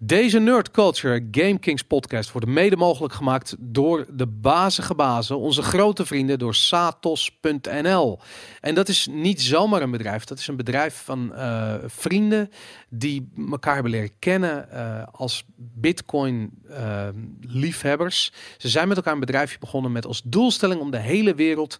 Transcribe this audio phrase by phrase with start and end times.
[0.00, 5.62] Deze Nerd Culture Game Kings podcast wordt mede mogelijk gemaakt door de bazige bazen, onze
[5.62, 8.18] grote vrienden door Satos.nl.
[8.60, 12.50] En dat is niet zomaar een bedrijf, dat is een bedrijf van uh, vrienden
[12.88, 17.08] die elkaar hebben leren kennen uh, als Bitcoin uh,
[17.40, 18.32] liefhebbers.
[18.58, 21.78] Ze zijn met elkaar een bedrijfje begonnen met als doelstelling om de hele wereld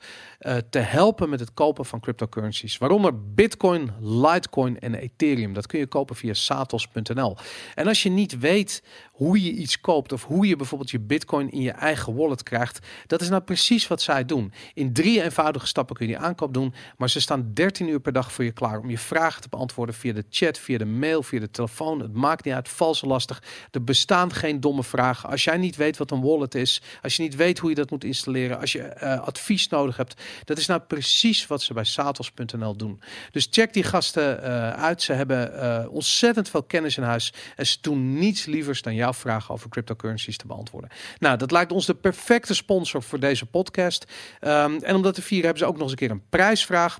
[0.70, 2.78] te helpen met het kopen van cryptocurrencies.
[2.78, 5.52] Waaronder Bitcoin, Litecoin en Ethereum.
[5.52, 7.36] Dat kun je kopen via Satos.nl.
[7.74, 11.50] En als je niet weet hoe je iets koopt of hoe je bijvoorbeeld je bitcoin
[11.50, 14.52] in je eigen wallet krijgt, dat is nou precies wat zij doen.
[14.74, 18.12] In drie eenvoudige stappen kun je die aankoop doen, maar ze staan 13 uur per
[18.12, 21.22] dag voor je klaar om je vragen te beantwoorden via de chat, via de mail,
[21.22, 22.00] via de telefoon.
[22.00, 23.42] Het maakt niet uit, vals lastig.
[23.70, 25.28] Er bestaan geen domme vragen.
[25.30, 27.90] Als jij niet weet wat een wallet is, als je niet weet hoe je dat
[27.90, 31.84] moet installeren, als je uh, advies nodig hebt, dat is nou precies wat ze bij
[31.84, 33.00] satos.nl doen.
[33.30, 35.02] Dus check die gasten uh, uit.
[35.02, 39.14] Ze hebben uh, ontzettend veel kennis in huis en ze doen niets lievers dan jou
[39.14, 40.90] vragen over cryptocurrencies te beantwoorden.
[41.18, 44.04] Nou, dat lijkt ons de perfecte sponsor voor deze podcast.
[44.40, 46.98] Um, en om dat te vieren hebben ze ook nog eens een keer een prijsvraag.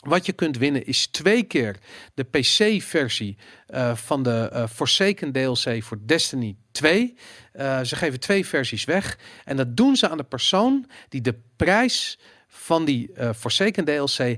[0.00, 1.76] Wat je kunt winnen is twee keer
[2.14, 3.36] de PC-versie
[3.68, 7.14] uh, van de uh, Forsaken DLC voor Destiny 2.
[7.54, 9.18] Uh, ze geven twee versies weg.
[9.44, 12.18] En dat doen ze aan de persoon die de prijs
[12.48, 14.36] van die Forsaken DLC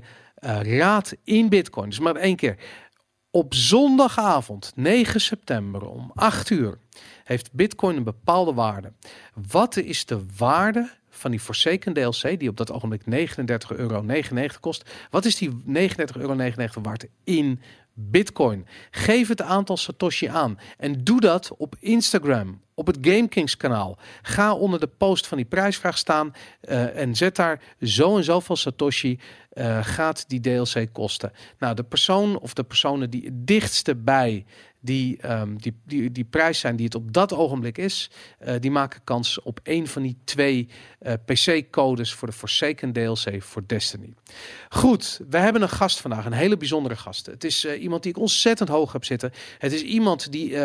[0.61, 1.89] raadt in Bitcoin.
[1.89, 2.57] Dus maar één keer.
[3.33, 6.77] Op zondagavond 9 september om 8 uur
[7.23, 8.91] heeft Bitcoin een bepaalde waarde.
[9.49, 13.07] Wat is de waarde van die Forsaken DLC, die op dat ogenblik 39,99
[13.75, 14.03] euro
[14.59, 14.89] kost?
[15.09, 15.73] Wat is die 39,99
[16.17, 17.59] euro waard in
[18.09, 18.65] Bitcoin?
[18.91, 23.97] Geef het aantal Satoshi aan en doe dat op Instagram, op het GameKings kanaal.
[24.21, 28.55] Ga onder de post van die prijsvraag staan uh, en zet daar zo en zoveel
[28.55, 29.19] Satoshi
[29.53, 31.31] uh, gaat die DLC kosten.
[31.59, 34.45] Nou, de persoon of de personen die het dichtste bij
[34.81, 38.09] die, um, die, die, die prijs zijn die het op dat ogenblik is,
[38.45, 40.67] uh, die maken kans op een van die twee
[41.01, 44.13] uh, PC-codes voor de Forsaken DLC voor Destiny.
[44.69, 47.25] Goed, we hebben een gast vandaag, een hele bijzondere gast.
[47.25, 49.31] Het is uh, iemand die ik ontzettend hoog heb zitten.
[49.57, 50.59] Het is iemand die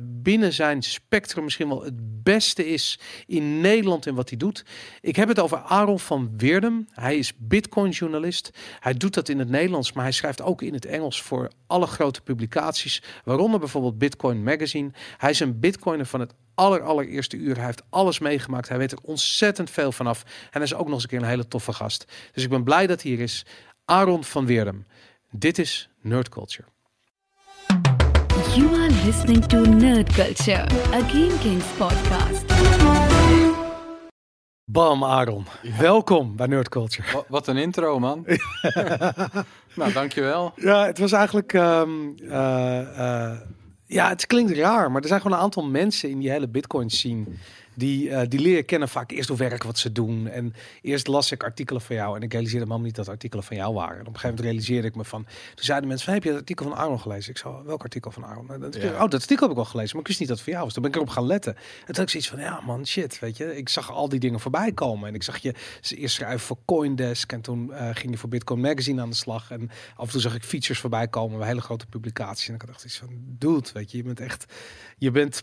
[0.00, 4.64] binnen zijn spectrum misschien wel het beste is in Nederland in wat hij doet.
[5.00, 6.86] Ik heb het over Aaron van Weerdem.
[6.92, 8.50] Hij is Bitcoin-journalist.
[8.80, 11.86] Hij doet dat in het Nederlands, maar hij schrijft ook in het Engels voor alle
[11.86, 14.90] grote publicaties, waaronder bijvoorbeeld Bitcoin Magazine.
[15.16, 17.56] Hij is een Bitcoiner van het aller, allereerste uur.
[17.56, 18.68] Hij heeft alles meegemaakt.
[18.68, 20.22] Hij weet er ontzettend veel vanaf.
[20.22, 22.04] En hij is ook nog eens een keer een hele toffe gast.
[22.32, 23.46] Dus ik ben blij dat hij hier is.
[23.84, 24.86] Aaron van Weerdem.
[25.30, 26.68] Dit is Nerd Culture.
[28.54, 33.07] You are listening to Nerd Culture, a Game Kings podcast.
[34.70, 35.46] Bam, Aaron.
[35.62, 35.76] Ja.
[35.80, 37.24] Welkom bij Nerd Culture.
[37.28, 38.26] Wat, een intro, man.
[39.74, 40.52] nou, dankjewel.
[40.56, 41.52] Ja, het was eigenlijk...
[41.52, 42.30] Um, uh,
[42.98, 43.32] uh,
[43.86, 46.90] ja, het klinkt raar, maar er zijn gewoon een aantal mensen in die hele Bitcoin
[46.90, 47.24] scene
[47.78, 50.28] die, uh, die leren kennen vaak eerst hoe werk wat ze doen.
[50.28, 53.56] En eerst las ik artikelen van jou en ik realiseerde me niet dat artikelen van
[53.56, 53.94] jou waren.
[53.94, 55.24] En op een gegeven moment realiseerde ik me van,
[55.54, 57.30] toen zeiden mensen van, heb je het artikel van Aaron gelezen?
[57.30, 58.52] Ik zou, welk artikel van Aaron?
[58.52, 58.92] En ja.
[58.92, 60.64] Oh, dat artikel heb ik al gelezen, maar ik wist niet dat het voor jou
[60.64, 60.74] was.
[60.74, 61.54] Toen ben ik erop gaan letten.
[61.54, 63.56] En toen had ik zoiets van, ja man, shit, weet je.
[63.56, 65.08] Ik zag al die dingen voorbij komen.
[65.08, 65.54] En ik zag je
[65.88, 69.50] eerst schrijven voor Coindesk en toen uh, ging je voor Bitcoin Magazine aan de slag.
[69.50, 72.48] En af en toe zag ik features voorbij komen hele grote publicaties.
[72.48, 74.44] En ik dacht iets van, dude, weet je, je bent echt,
[74.98, 75.42] je bent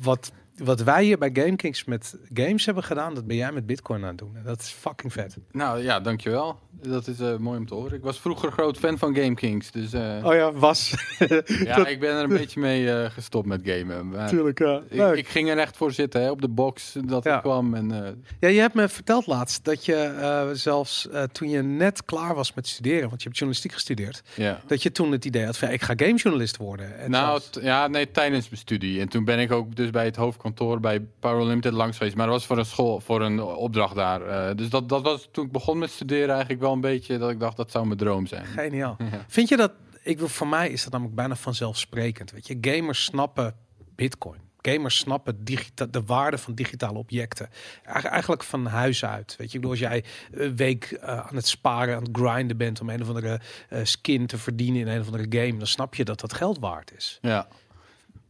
[0.00, 4.02] wat wat wij hier bij GameKings met games hebben gedaan, dat ben jij met Bitcoin
[4.02, 4.36] aan het doen.
[4.44, 5.36] dat is fucking vet.
[5.52, 6.58] Nou ja, dankjewel.
[6.82, 7.96] Dat is uh, mooi om te horen.
[7.96, 9.70] Ik was vroeger groot fan van GameKings.
[9.70, 10.24] Dus, uh...
[10.24, 10.94] Oh ja, was.
[11.64, 14.08] ja, ik ben er een beetje mee uh, gestopt met gamen.
[14.08, 14.82] Maar Tuurlijk, ja.
[14.88, 17.36] Ik, ik, ging er echt voor zitten hè, op de box dat ja.
[17.36, 17.74] ik kwam.
[17.74, 22.54] En, Ja, je hebt me verteld laatst dat je zelfs toen je net klaar was
[22.54, 24.60] met studeren, want je hebt journalistiek gestudeerd, ja.
[24.66, 26.98] dat je toen het idee had van ik ga gamejournalist worden.
[26.98, 27.66] En nou, zelfs...
[27.66, 29.00] ja, nee, tijdens mijn studie.
[29.00, 32.16] En toen ben ik ook dus bij het hoofdkantoor bij Power Limited langs geweest.
[32.16, 34.26] Maar dat was voor een school, voor een opdracht daar.
[34.26, 37.30] Uh, dus dat, dat was toen ik begon met studeren eigenlijk wel een beetje dat
[37.30, 38.44] ik dacht dat zou mijn droom zijn.
[38.44, 38.96] Geniaal.
[39.12, 39.24] Ja.
[39.28, 39.72] Vind je dat,
[40.02, 42.30] ik wil, voor mij is dat namelijk bijna vanzelfsprekend.
[42.30, 43.54] Weet je, gamers snappen
[43.94, 44.40] Bitcoin.
[44.60, 47.48] Gamers snappen digita de waarde van digitale objecten.
[47.84, 49.36] Eigenlijk van huis uit.
[49.38, 52.56] Weet je, ik bedoel, als jij een week uh, aan het sparen, aan het grinden
[52.56, 53.40] bent om een of andere
[53.70, 56.58] uh, skin te verdienen in een of andere game, dan snap je dat dat geld
[56.58, 57.18] waard is.
[57.20, 57.48] Ja.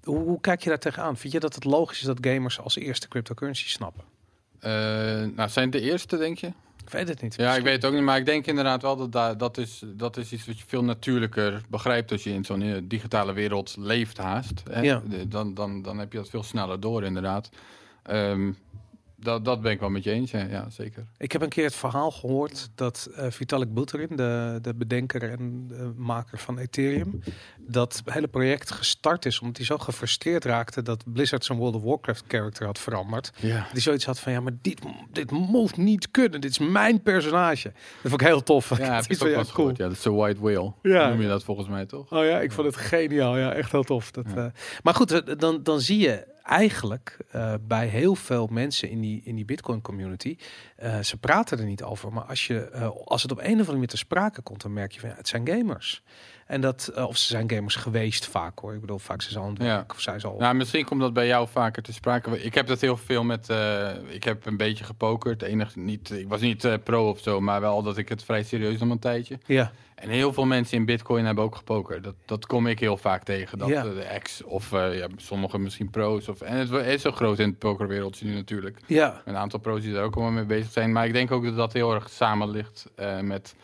[0.04, 1.16] Hoe, hoe kijk je daar tegenaan?
[1.16, 4.04] Vind je dat het logisch is dat gamers als eerste cryptocurrency snappen?
[4.60, 4.70] Uh,
[5.36, 6.46] nou, zijn de eerste, denk je?
[6.84, 7.34] Ik weet het niet.
[7.34, 9.82] Ja, ik weet het ook niet, maar ik denk inderdaad wel dat dat, dat, is,
[9.86, 14.18] dat is iets wat je veel natuurlijker begrijpt als je in zo'n digitale wereld leeft
[14.18, 14.62] haast.
[14.70, 14.80] Hè?
[14.80, 15.02] Ja.
[15.26, 17.48] Dan, dan, dan heb je dat veel sneller door, inderdaad.
[18.10, 18.56] Um,
[19.24, 21.06] Dat, dat ben ik wel met je eens, ja, ja, zeker.
[21.18, 25.64] Ik heb een keer het verhaal gehoord dat eh, Vitalik Buterin, de, de bedenker en
[25.68, 27.20] de maker van Ethereum,
[27.58, 31.82] dat hele project gestart is omdat hij zo gefrustreerd raakte dat Blizzard zijn World of
[31.82, 33.32] Warcraft character had veranderd.
[33.40, 33.66] Ja.
[33.72, 34.80] Die zoiets had van ja, maar dit,
[35.12, 36.40] dit moet niet kunnen.
[36.40, 37.72] Dit is mijn personage.
[38.02, 38.78] Dat vond ik heel tof.
[38.78, 39.76] Ja, ook van, wel gehoord.
[39.76, 40.72] Ja, dat is de white whale.
[40.82, 41.08] Ja.
[41.08, 42.12] Noem je dat volgens mij toch?
[42.12, 43.38] Oh ja, ik vond het geniaal.
[43.38, 44.10] Ja, echt heel tof.
[44.10, 44.44] Dat, Ja.
[44.44, 44.50] eh,
[44.82, 49.22] maar goed, eh, dan, dan zie je eigenlijk eh, bij heel veel mensen in die,
[49.24, 50.36] in die Bitcoin community,
[50.76, 52.12] eh, ze praten er niet over.
[52.12, 54.72] Maar als, je, eh, als het op een of andere manier te sprake komt, dan
[54.72, 56.02] merk je van ja, het zijn gamers.
[56.46, 58.74] En dat, of ze zijn gamers geweest vaak hoor.
[58.74, 59.84] Ik bedoel, vaak zijn ze al aan het Ja.
[59.90, 60.38] of zijn ze al.
[60.38, 62.42] Nou, misschien komt dat bij jou vaker te sprake.
[62.42, 63.48] Ik heb dat heel veel met.
[64.08, 65.42] ik heb een beetje gepokerd.
[65.42, 68.78] Enig, niet, ik was niet pro of zo, maar wel dat ik het vrij serieus
[68.78, 69.38] nam een tijdje.
[69.46, 72.04] ja, En heel veel mensen in Bitcoin hebben ook gepokerd.
[72.04, 73.58] Dat, dat kom ik heel vaak tegen.
[73.58, 73.84] Dat Ja.
[73.84, 76.28] eh, de ex of eh, ja, sommigen misschien pro's.
[76.28, 78.78] Of, en het is zo groot in het pokerwereldje nu natuurlijk.
[78.86, 80.92] ja, Een aantal pro's die er ook allemaal mee bezig zijn.
[80.92, 83.54] Maar ik denk ook dat dat heel erg samen ligt eh, met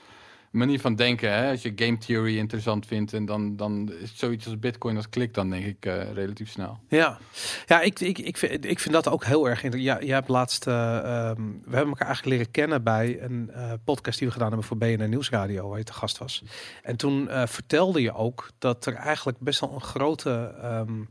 [0.51, 1.33] manier van denken.
[1.33, 1.51] Hè?
[1.51, 5.35] Als je game theory interessant vindt en dan, dan is zoiets als Bitcoin als klikt
[5.35, 6.79] dan denk ik eh, relatief snel.
[6.89, 7.19] ja.
[7.67, 10.01] Ja, ik, ik, ik, vind, ik vind dat ook heel erg interessant.
[10.01, 13.73] Ja, jij hebt laatst, eh, ehm, we hebben elkaar eigenlijk leren kennen bij een eh,
[13.85, 16.43] podcast die we gedaan hebben voor BNN Nieuwsradio, waar je te gast was.
[16.83, 21.03] En toen vertelde je ook dat er eigenlijk best wel een grote ehm,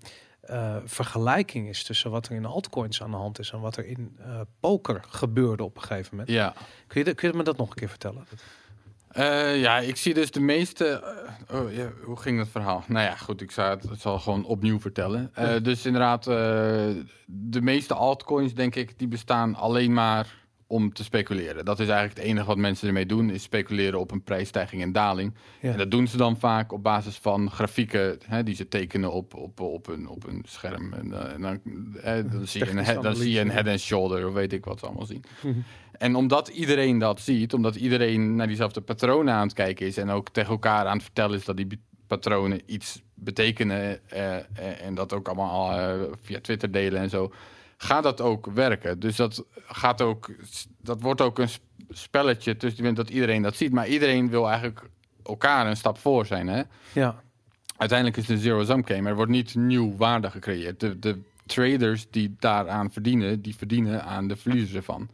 [0.49, 3.85] eh, vergelijking is tussen wat er in altcoins aan de hand is en wat er
[3.85, 4.17] in
[4.59, 6.29] poker gebeurde op een gegeven moment.
[6.29, 6.53] Ja.
[6.87, 8.25] Kun, je, kun je me dat nog een keer vertellen?
[9.09, 10.85] Eh, ja, ik zie dus de meeste.
[11.47, 12.83] eh, oh, ja, hoe ging dat verhaal?
[12.87, 15.31] Nou ja, goed, ik zou het, het zal gewoon opnieuw vertellen.
[15.33, 15.59] Eh, Ja.
[15.59, 16.23] Dus inderdaad,
[17.25, 20.27] de meeste altcoins, denk ik, die bestaan alleen maar
[20.69, 21.65] om te speculeren.
[21.65, 24.91] Dat is eigenlijk het enige wat mensen ermee doen, is speculeren op een prijsstijging en
[24.91, 25.33] daling.
[25.61, 25.71] Ja.
[25.71, 29.35] En dat doen ze dan vaak op basis van grafieken hè, die ze tekenen op,
[29.35, 30.93] op, op, een, op een scherm.
[30.93, 31.59] En, eh, en dan,
[32.03, 34.65] eh, dan, zie je een, dan zie je een head and shoulder, of weet ik
[34.65, 35.23] wat ze allemaal zien.
[35.41, 35.59] Mhm.
[35.91, 40.09] En omdat iedereen dat ziet, omdat iedereen naar diezelfde patronen aan het kijken is en
[40.09, 41.67] ook tegen elkaar aan het vertellen is dat die
[42.09, 44.45] patronen iets betekenen eh, eh,
[44.81, 47.31] en dat ook allemaal eh, via Twitter delen en zo,
[47.81, 48.99] gaat dat ook werken.
[48.99, 50.29] Dus dat gaat ook,
[50.81, 54.89] dat wordt ook een sp- spelletje tussen dat iedereen dat ziet, maar iedereen wil eigenlijk
[55.23, 56.47] elkaar een stap voor zijn.
[56.47, 56.61] Hè?
[56.93, 57.21] Ja,
[57.79, 59.09] Uiteindelijk is het een zero-sum game.
[59.09, 60.79] Er wordt niet nieuw waarde gecreëerd.
[60.79, 65.09] De, de traders die daaraan verdienen, die verdienen aan de verliezers ervan.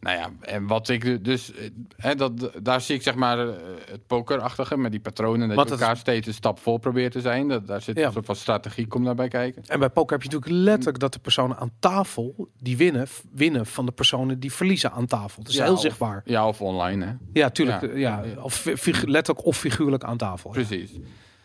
[0.00, 3.48] Nou ja, en wat ik du- dus, eh, hè, dat, daar zie ik zeg maar
[3.48, 3.54] eh,
[3.90, 5.48] het pokerachtige met die patronen.
[5.48, 7.48] Dat je het- elkaar steeds een stap voor probeert te zijn.
[7.48, 8.06] Dat, daar zit Ja.
[8.06, 9.62] een soort van strategie, komt daarbij kijken.
[9.66, 13.66] en bij poker heb je natuurlijk letterlijk dat de personen aan tafel die winnen, winnen
[13.66, 15.42] van de personen die verliezen aan tafel.
[15.42, 16.22] Dat is Ja, heel of- zichtbaar.
[16.24, 17.12] Ja, of online hè.
[17.32, 17.96] Ja, tuurlijk.
[17.96, 18.24] Ja.
[18.42, 18.64] Of
[19.04, 20.50] letterlijk of figuurlijk aan tafel.
[20.50, 20.90] Precies.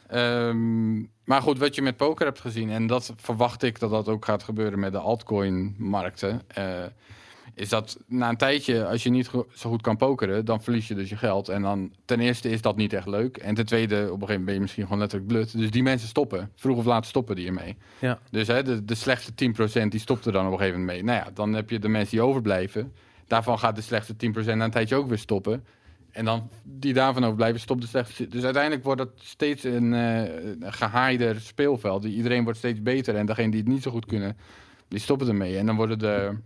[0.07, 4.07] Ehm, maar goed, wat je met poker hebt gezien, en dat verwacht ik dat dat
[4.07, 6.63] ook gaat gebeuren met de altcoin-markten, eh,
[7.55, 10.87] is dat na een tijdje, als je niet go- zo goed kan pokeren, dan verlies
[10.87, 11.49] je dus je geld.
[11.49, 13.37] En dan ten eerste is dat niet echt leuk.
[13.37, 15.57] En ten tweede, op een gegeven moment ben je misschien gewoon letterlijk blut.
[15.57, 16.51] Dus die mensen stoppen.
[16.55, 17.77] Vroeg of laat stoppen die ermee.
[17.99, 18.19] Ja.
[18.31, 19.31] Dus hè, de, de slechtste
[19.83, 21.15] 10% die stopt er dan op een gegeven moment mee.
[21.15, 22.93] Nou ja, dan heb je de mensen die overblijven.
[23.27, 25.63] Daarvan gaat de slechtste 10% na een tijdje ook weer stoppen.
[26.11, 28.27] En dan die daarvan overblijven, stopt de slechtste.
[28.27, 29.93] Dus uiteindelijk wordt het steeds een,
[30.59, 32.03] gehaaider speelveld.
[32.05, 33.15] Iedereen wordt steeds beter.
[33.15, 34.37] En degene die het niet zo goed kunnen,
[34.87, 35.57] die stoppen ermee.
[35.57, 36.37] En dan worden de.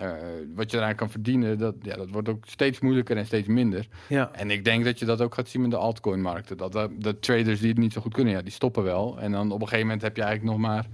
[0.00, 0.12] Eh,
[0.54, 3.88] wat je eraan kan verdienen, dat, ja, dat wordt ook steeds moeilijker en steeds minder.
[4.08, 4.30] Ja.
[4.32, 6.56] En ik denk dat je dat ook gaat zien met de altcoin-markten.
[6.56, 9.20] Dat de, de traders die het niet zo goed kunnen, ja, die stoppen wel.
[9.20, 10.86] En dan op een gegeven moment heb je eigenlijk nog maar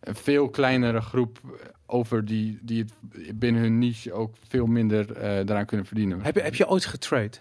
[0.00, 1.40] een veel kleinere groep
[1.86, 6.20] over die, die het binnen hun niche ook veel minder eh daaraan kunnen verdienen.
[6.20, 7.36] Heb, je, heb je ooit getrade?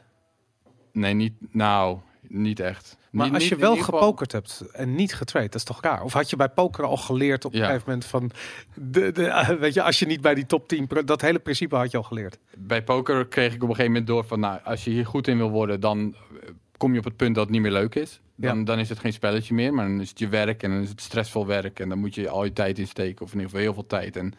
[0.91, 2.97] Nee, niet, nou, niet echt.
[3.15, 6.03] Maar Niet- als je wel geval- gepokerd hebt en niet getrade, dat is toch raar?
[6.03, 8.31] Of had je bij poker al geleerd op een gegeven moment van...
[8.73, 10.87] De, de, eh, weet je, als je niet bij die top 10...
[10.87, 12.37] pro- Dat hele principe had je al geleerd.
[12.57, 15.27] Bij poker kreeg ik op een gegeven moment door van, nou, als je hier goed
[15.27, 17.95] in wil worden, dan eh, kom je op het punt dat het niet meer leuk
[17.95, 18.21] is.
[18.35, 18.63] Dan, Ja.
[18.63, 20.89] dan is het geen spelletje meer, maar dan is het je werk en dan is
[20.89, 23.63] het stressvol werk en dan moet je al je tijd insteken, of in ieder geval
[23.65, 24.15] heel veel tijd.
[24.17, 24.33] En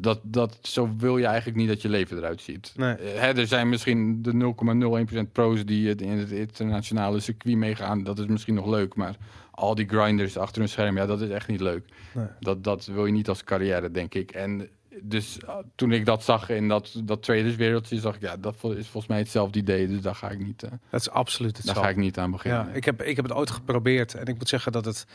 [0.00, 2.72] dat, dat, zo wil je eigenlijk niet dat je leven eruit ziet.
[2.76, 2.94] Nee.
[2.94, 4.54] Eh, hè, er zijn misschien de
[5.26, 8.04] 0,01% pro's die het in het internationale circuit meegaan.
[8.04, 9.16] Dat is misschien nog leuk, maar
[9.50, 11.84] al die grinders achter hun scherm, ja, dat is echt niet leuk.
[12.14, 12.26] Nee.
[12.40, 14.30] Dat, dat wil je niet als carrière, denk ik.
[14.30, 14.68] En
[15.02, 18.60] dus uh, toen ik dat zag in dat, dat traderswereldje, zag ik, ja, dat is
[18.60, 19.88] volgens mij hetzelfde idee.
[19.88, 21.82] Dus daar ga ik niet, eh, Dat is absoluut daar hetzelfde.
[21.82, 22.66] ga ik niet aan beginnen.
[22.66, 25.06] Ja, ik heb, ik heb het ooit geprobeerd en ik moet zeggen dat het,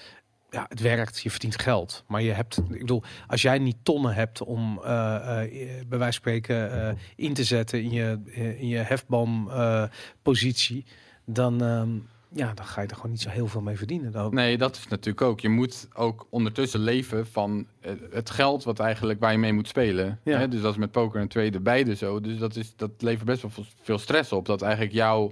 [0.53, 1.22] ja, het werkt.
[1.22, 5.15] Je verdient geld, maar je hebt, ik bedoel, als jij niet tonnen hebt om eh,
[5.43, 5.51] eh,
[5.88, 8.19] bij wijze van spreken eh, in te zetten in je,
[8.60, 9.83] in je hefboom eh,
[10.22, 10.86] positie,
[11.25, 11.89] dan, ehm,
[12.29, 14.12] ja, dan ga je er gewoon niet zo heel veel mee verdienen.
[14.12, 14.33] Dan.
[14.33, 15.39] Nee, dat is natuurlijk ook.
[15.39, 17.65] Je moet ook ondertussen leven van
[18.12, 20.19] het geld wat eigenlijk waar je mee moet spelen.
[20.24, 20.38] Ja.
[20.38, 20.48] Hè?
[20.48, 22.19] Dus dat is met poker en tweede beide zo.
[22.22, 24.45] Dus dat, is, dat levert best wel veel- veel stress op.
[24.45, 25.31] Dat eigenlijk jou...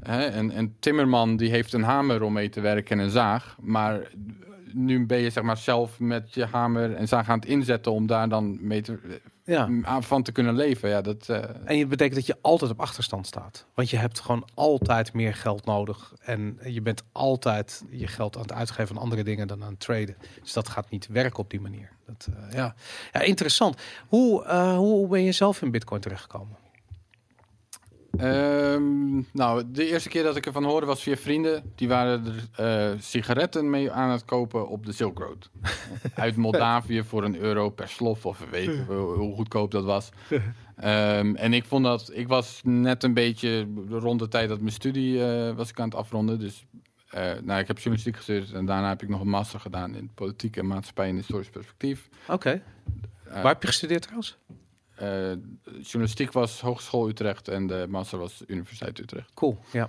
[0.00, 3.56] Hè, een, een timmerman die heeft een hamer om mee te werken en een zaag.
[3.60, 4.10] Maar
[4.72, 8.06] nu ben je zeg maar zelf met je hamer en zaag aan het inzetten om
[8.06, 10.00] daar dan mee te, Ja.
[10.02, 10.88] van te kunnen leven.
[10.88, 13.66] Ja, dat, eh, En je betekent dat je altijd op achterstand staat.
[13.74, 16.12] Want je hebt gewoon altijd meer geld nodig.
[16.20, 19.80] En je bent altijd je geld aan het uitgeven aan andere dingen dan aan het
[19.80, 20.16] traden.
[20.42, 21.88] Dus dat gaat niet werken op die manier.
[22.06, 22.74] Dat, eh, ja.
[23.12, 23.82] ja, interessant.
[24.08, 26.56] Hoe, eh, hoe ben je zelf in Bitcoin terechtgekomen?
[28.18, 31.72] Ehm, nou, de eerste keer dat ik ervan hoorde was via vrienden.
[31.74, 35.50] Die waren er eh, sigaretten mee aan het kopen op de Silk Road.
[36.14, 40.10] Uit Moldavië voor een euro per slof of weet ik hoe goedkoop dat was.
[40.76, 44.72] Ehm, en ik vond dat, ik was net een beetje rond de tijd dat mijn
[44.72, 46.38] studie eh, was ik aan het afronden.
[46.38, 46.66] Dus
[47.10, 50.10] eh, nou, ik heb journalistiek gestudeerd en daarna heb ik nog een master gedaan in
[50.14, 52.08] politiek en maatschappij en historisch perspectief.
[52.28, 52.62] Oké.
[53.24, 54.38] Waar heb je gestudeerd trouwens?
[54.96, 55.32] Eh,
[55.82, 59.30] journalistiek was Hogeschool Utrecht en de master was Universiteit Utrecht.
[59.34, 59.88] Cool, ja.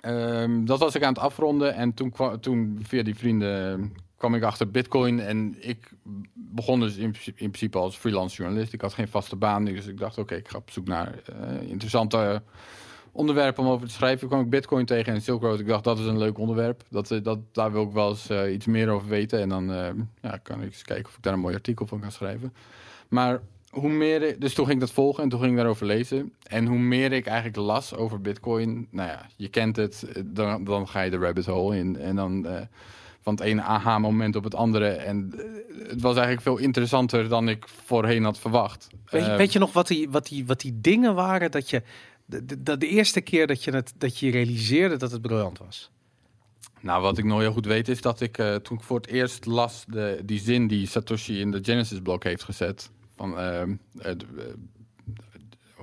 [0.00, 4.34] Ehm, dat was ik aan het afronden en toen, kwam, toen via die vrienden kwam
[4.34, 5.90] ik achter Bitcoin en ik
[6.34, 8.72] begon dus in, principe- in principe als freelance journalist.
[8.72, 11.68] Ik had geen vaste baan, dus ik dacht oké, ik ga op zoek naar eh,
[11.68, 12.42] interessante
[13.12, 14.18] onderwerpen om over te schrijven.
[14.18, 15.60] Toen kwam ik Bitcoin tegen en Silk Road.
[15.60, 18.30] Ik dacht dat is een leuk onderwerp, dat, eh, dat, daar wil ik wel eens
[18.30, 19.66] iets meer over weten en dan
[20.22, 22.52] ja, kan ik eens kijken of ik daar een mooi artikel van kan schrijven.
[23.08, 25.86] Maar hoe meer ik, dus toen ging ik dat volgen en toen ging ik daarover
[25.86, 26.32] lezen.
[26.42, 30.88] En hoe meer ik eigenlijk las over Bitcoin, nou ja, je kent het, dan, dan
[30.88, 31.96] ga je de rabbit hole in.
[31.96, 32.60] En dan eh,
[33.20, 34.88] van het ene aha-moment op het andere.
[34.88, 38.88] En eh, het was eigenlijk veel interessanter dan ik voorheen had verwacht.
[39.10, 41.70] Weet je, Eh, weet je nog wat die, wat, die, wat die dingen waren dat
[41.70, 41.82] je...
[42.24, 45.90] De, de, de eerste keer dat je, het, dat je realiseerde dat het briljant was.
[46.80, 49.46] Nou, wat ik nog heel goed weet is dat ik toen ik voor het eerst
[49.46, 52.90] las de, die zin die Satoshi in de Genesis-blok heeft gezet.
[53.20, 54.16] Van, ehm, eh, eh,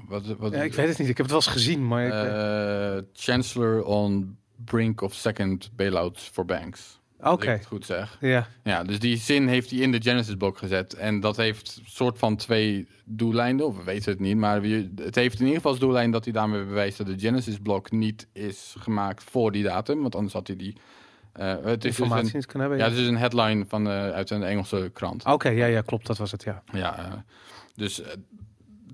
[0.08, 2.06] wat, wat, Ja, ik weet het niet, ik heb het wel eens gezien, maar...
[2.06, 7.00] Ik, Eh, Chancellor on brink of second bailouts for banks.
[7.20, 8.18] Oké, het goed zeg.
[8.22, 8.48] ja.
[8.64, 10.94] Ja, dus die zin heeft hij in de Genesis-blok gezet.
[10.94, 14.38] En dat heeft soort van twee doeleinden, of we weten het niet.
[14.38, 14.62] Maar
[14.96, 18.28] het heeft in ieder geval als doellijn dat hij daarmee bewijst dat de Genesis-blok niet
[18.34, 20.02] is gemaakt voor die datum.
[20.02, 20.78] Want anders had hij die...
[21.38, 25.26] eh, het is dus een, ja, het is een headline van, uit een Engelse krant.
[25.26, 26.64] Oké, ja, ja, klopt, dat was het, ja.
[26.74, 27.14] Ja, eh,
[27.76, 28.12] dus eh,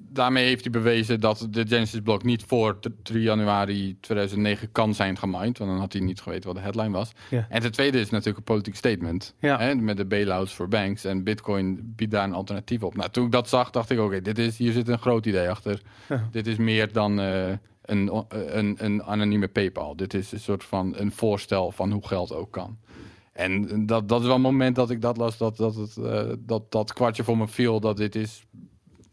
[0.09, 5.17] daarmee heeft hij bewezen dat de Genesis-blok niet voor t- 3 januari 2009 kan zijn
[5.17, 5.57] gemined.
[5.57, 7.11] Want dan had hij niet geweten wat de headline was.
[7.29, 7.45] Ja.
[7.49, 9.33] En ten tweede is natuurlijk een politiek statement.
[9.39, 9.59] Ja.
[9.59, 11.05] Hè, met de bailouts voor banks.
[11.05, 12.95] En Bitcoin biedt daar een alternatief op.
[12.95, 15.49] Nou, toen ik dat zag, dacht ik: oké, dit is hier zit een groot idee
[15.49, 15.81] achter.
[16.09, 16.27] Ja.
[16.31, 17.19] Dit is meer dan
[17.85, 18.23] een,
[18.57, 19.95] een, een anonieme PayPal.
[19.95, 22.77] Dit is een soort van een voorstel van hoe geld ook kan.
[23.33, 26.23] En dat, dat is wel een moment dat ik dat las, dat dat, het, eh,
[26.39, 28.43] dat dat kwartje voor me viel, dat dit is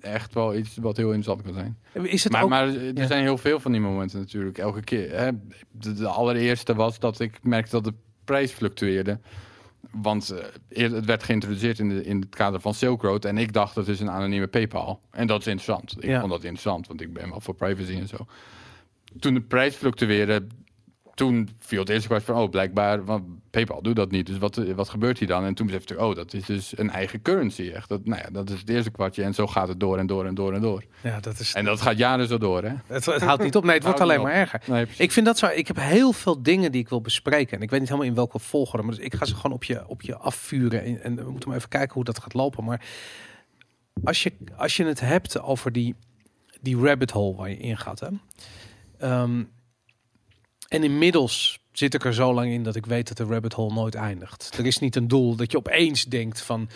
[0.01, 2.07] echt wel iets wat heel interessant kan zijn.
[2.07, 2.49] Is het Maar, ook...
[2.49, 3.07] maar er ja.
[3.07, 5.19] zijn heel veel van die momenten natuurlijk, elke keer.
[5.19, 5.31] Hè.
[5.71, 9.21] De, de allereerste was dat ik merkte dat de prijs fluctueerde.
[9.91, 13.25] Want eh, het werd geïntroduceerd in, de, in het kader van Silk Road.
[13.25, 15.01] En ik dacht dat is een anonieme PayPal.
[15.11, 15.97] En dat is interessant.
[15.99, 16.19] Ik Ja.
[16.21, 18.17] vond dat interessant, want ik ben wel voor privacy en zo.
[19.19, 20.47] Toen de prijs fluctueerde,
[21.15, 22.37] toen viel het eerste kwart van...
[22.37, 24.27] oh, blijkbaar, want PayPal doet dat niet.
[24.27, 25.45] Dus wat, wat gebeurt hier dan?
[25.45, 27.71] En toen besefte ik, oh, dat is dus een eigen currency.
[27.75, 27.89] Echt.
[27.89, 29.23] Dat, nou ja, dat is het eerste kwartje.
[29.23, 30.85] En zo gaat het door en door en door en door.
[31.03, 31.55] Ja, dat is...
[31.55, 32.75] En dat gaat jaren zo door, hè?
[32.87, 33.65] Het, het houdt niet op.
[33.65, 34.63] Nee, het wordt alleen maar erger.
[34.67, 34.87] Nee.
[34.97, 35.47] Ik vind dat zo.
[35.47, 37.57] Ik heb heel veel dingen die ik wil bespreken.
[37.57, 38.87] En ik weet niet helemaal in welke volgorde.
[38.87, 40.85] Maar dus ik ga ze gewoon op je, op je afvuren.
[40.85, 42.65] En, en we moeten maar even kijken hoe dat gaat lopen.
[42.65, 42.85] Maar
[44.05, 45.95] als je, als je het hebt over die,
[46.61, 48.01] die rabbit hole waar je in gaat.
[48.01, 48.09] Hè?
[49.01, 49.45] Ehm,
[50.69, 53.75] en inmiddels zit ik er zo lang in dat ik weet dat de rabbit hole
[53.75, 54.59] nooit eindigt.
[54.59, 56.69] Er is niet een doel dat je opeens denkt van...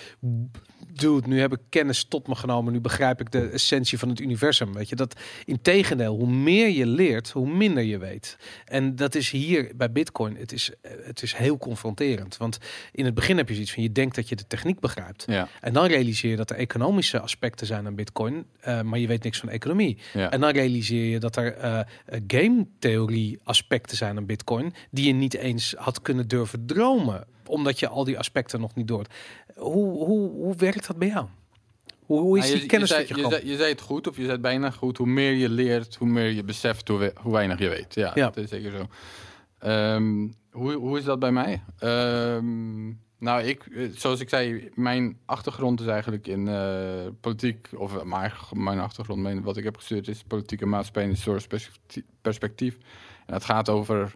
[0.93, 2.73] Dude, nu heb ik kennis tot me genomen.
[2.73, 4.73] Nu begrijp ik de essentie van het universum.
[4.73, 8.37] Weet je, dat integendeel, hoe meer je leert, hoe minder je weet.
[8.65, 10.37] En dat is hier bij Bitcoin.
[10.37, 12.37] Het is, eh, het is heel confronterend.
[12.37, 12.59] Want
[12.93, 15.25] in het begin heb je zoiets van: je denkt dat je de techniek begrijpt.
[15.27, 19.07] Ja, En dan realiseer je dat er economische aspecten zijn aan Bitcoin, eh, maar je
[19.07, 19.99] weet niks van economie.
[20.13, 20.31] ja.
[20.31, 21.81] En dan realiseer je dat er eh,
[22.27, 27.79] game theorie aspecten zijn aan Bitcoin die je niet eens had kunnen durven dromen, omdat
[27.79, 29.05] je al die aspecten nog niet door.
[29.55, 31.27] Hoe, hoe, hoe werkt dat bij jou?
[32.07, 33.81] Hoe, hoe is Nou, je- die kennis je, zei, je je, zei, je zei het
[33.81, 34.97] goed, of je zei het bijna goed.
[34.99, 37.95] Hoe meer je leert, hoe meer je beseft hoe, we- hoe weinig je weet.
[37.95, 38.25] Ja, Ja.
[38.27, 38.87] dat is zeker zo.
[39.59, 41.63] Ehm, hoe, hoe is dat bij mij?
[41.79, 42.87] Ehm,
[43.19, 48.03] nou, ik, eh, zoals ik zei, mijn achtergrond is eigenlijk in eh, politiek, of eh,
[48.03, 52.77] maar mijn achtergrond, mijn, wat ik heb gestudeerd is politieke maatschappij en historisch perspectief- perspectief.
[53.27, 54.13] En het gaat over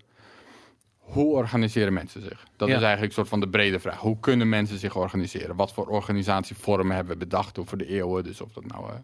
[1.08, 2.44] hoe organiseren mensen zich?
[2.56, 2.74] Dat Ja.
[2.76, 3.98] is eigenlijk een soort van de brede vraag.
[4.00, 5.56] Hoe kunnen mensen zich organiseren?
[5.56, 8.24] Wat voor organisatievormen hebben we bedacht over de eeuwen?
[8.24, 8.94] Dus of dat nou eh,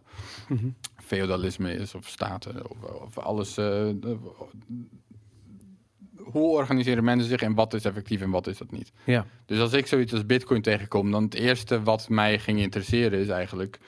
[0.49, 0.67] Mhm.
[1.05, 3.49] feodalisme is of staten of, of alles.
[3.57, 4.17] eh, de-
[6.17, 8.93] hoe organiseren mensen zich en wat is effectief en wat is dat niet?
[9.05, 9.27] Ja.
[9.47, 13.29] Dus als ik zoiets als Bitcoin tegenkom, dan het eerste wat mij ging interesseren is
[13.29, 13.79] eigenlijk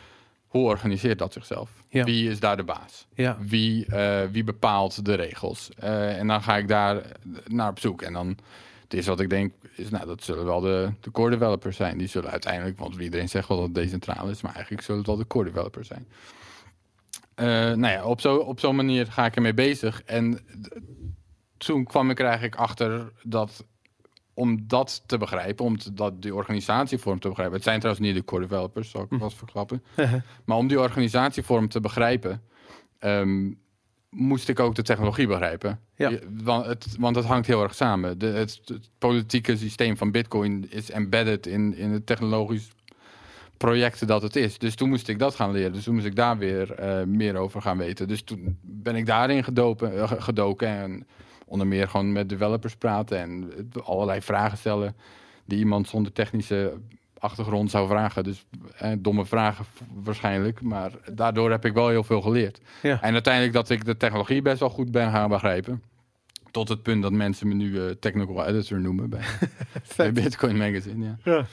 [0.56, 1.70] hoe organiseert dat zichzelf?
[1.88, 2.04] Ja.
[2.04, 3.06] Wie is daar de baas?
[3.14, 3.36] Ja.
[3.40, 5.70] Wie, eh, wie bepaalt de regels?
[5.78, 7.02] Eh, en dan ga ik daar
[7.46, 8.02] naar op zoek.
[8.02, 8.28] En dan
[8.82, 11.98] het eerste wat ik denk is, nou, dat zullen wel de, de core developers zijn.
[11.98, 15.08] Die zullen uiteindelijk, want iedereen zegt wel dat het decentraal is, maar eigenlijk zullen het
[15.08, 16.06] wel de core developers zijn.
[17.34, 17.46] Eh,
[17.76, 20.02] nou ja, op zo'n op zo'n manier ga ik ermee bezig.
[20.02, 20.38] En
[21.56, 23.64] toen kwam ik er eigenlijk achter dat
[24.38, 27.54] om dat te begrijpen, om te- dat die organisatievorm te begrijpen.
[27.54, 29.18] Het zijn trouwens niet de core developers, zal ik Hm.
[29.18, 29.82] vast verklappen.
[30.44, 32.42] Maar om die organisatievorm te begrijpen,
[32.98, 33.50] ehm,
[34.10, 35.80] moest ik ook de technologie begrijpen.
[35.94, 36.08] Ja.
[36.08, 38.18] Je- Want, het, want het hangt heel erg samen.
[38.18, 42.68] De, het, het politieke systeem van Bitcoin is embedded in, in het technologisch
[43.56, 44.58] project dat het is.
[44.58, 45.72] Dus toen moest ik dat gaan leren.
[45.72, 48.08] Dus toen moest ik daar weer eh, meer over gaan weten.
[48.08, 51.06] Dus toen ben ik daarin gedopen, eh, gedoken en
[51.46, 53.50] onder meer gewoon met developers praten en
[53.82, 54.96] allerlei vragen stellen
[55.44, 56.78] die iemand zonder technische
[57.18, 58.24] achtergrond zou vragen.
[58.24, 58.44] Dus
[58.78, 62.60] eh, domme vragen waarschijnlijk, maar daardoor heb ik wel heel veel geleerd.
[62.82, 63.02] Ja.
[63.02, 65.82] En uiteindelijk dat ik de technologie best wel goed ben gaan begrijpen.
[66.50, 69.24] Tot het punt dat mensen me nu eh, technical editor noemen bij,
[69.96, 71.04] bij Bitcoin Magazine.
[71.04, 71.16] Ja.
[71.24, 71.46] Ja.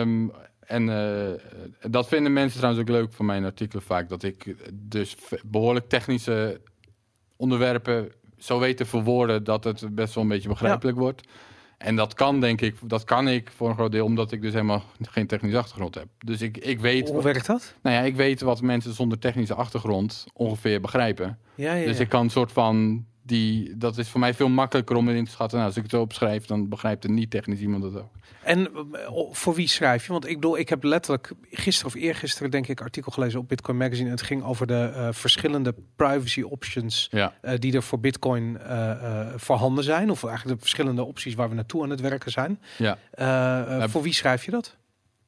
[0.00, 0.28] Ehm,
[0.60, 4.08] en eh, dat vinden mensen trouwens ook leuk van mijn artikelen vaak.
[4.08, 6.60] Dat ik dus behoorlijk technische
[7.36, 11.22] onderwerpen zo weet te verwoorden dat het best wel een beetje begrijpelijk wordt.
[11.78, 14.52] En dat kan, denk ik, dat kan ik voor een groot deel omdat ik dus
[14.52, 16.06] helemaal geen technische achtergrond heb.
[16.18, 17.74] Dus ik, ik weet, Hoe werkt dat?
[17.82, 21.38] nou ja, ik weet wat mensen zonder technische achtergrond ongeveer begrijpen.
[21.54, 24.96] Ja, ja, Dus ik kan een soort van die, dat is voor mij veel makkelijker
[24.96, 25.56] om erin te schatten.
[25.58, 28.12] Nou, als ik het zo opschrijf, dan begrijpt een niet technisch iemand het ook.
[28.42, 30.12] En eh, voor wie schrijf je?
[30.12, 33.76] Want ik bedoel, ik heb letterlijk gisteren of eergisteren denk ik artikel gelezen op Bitcoin
[33.76, 34.04] Magazine.
[34.06, 37.34] En het ging over de eh, verschillende privacy options Ja.
[37.40, 38.58] eh, die er voor Bitcoin
[39.36, 40.10] voorhanden zijn.
[40.10, 42.60] Of eigenlijk de verschillende opties waar we naartoe aan het werken zijn.
[42.78, 42.98] Ja.
[43.16, 43.88] Ja.
[43.88, 44.76] voor wie schrijf je dat?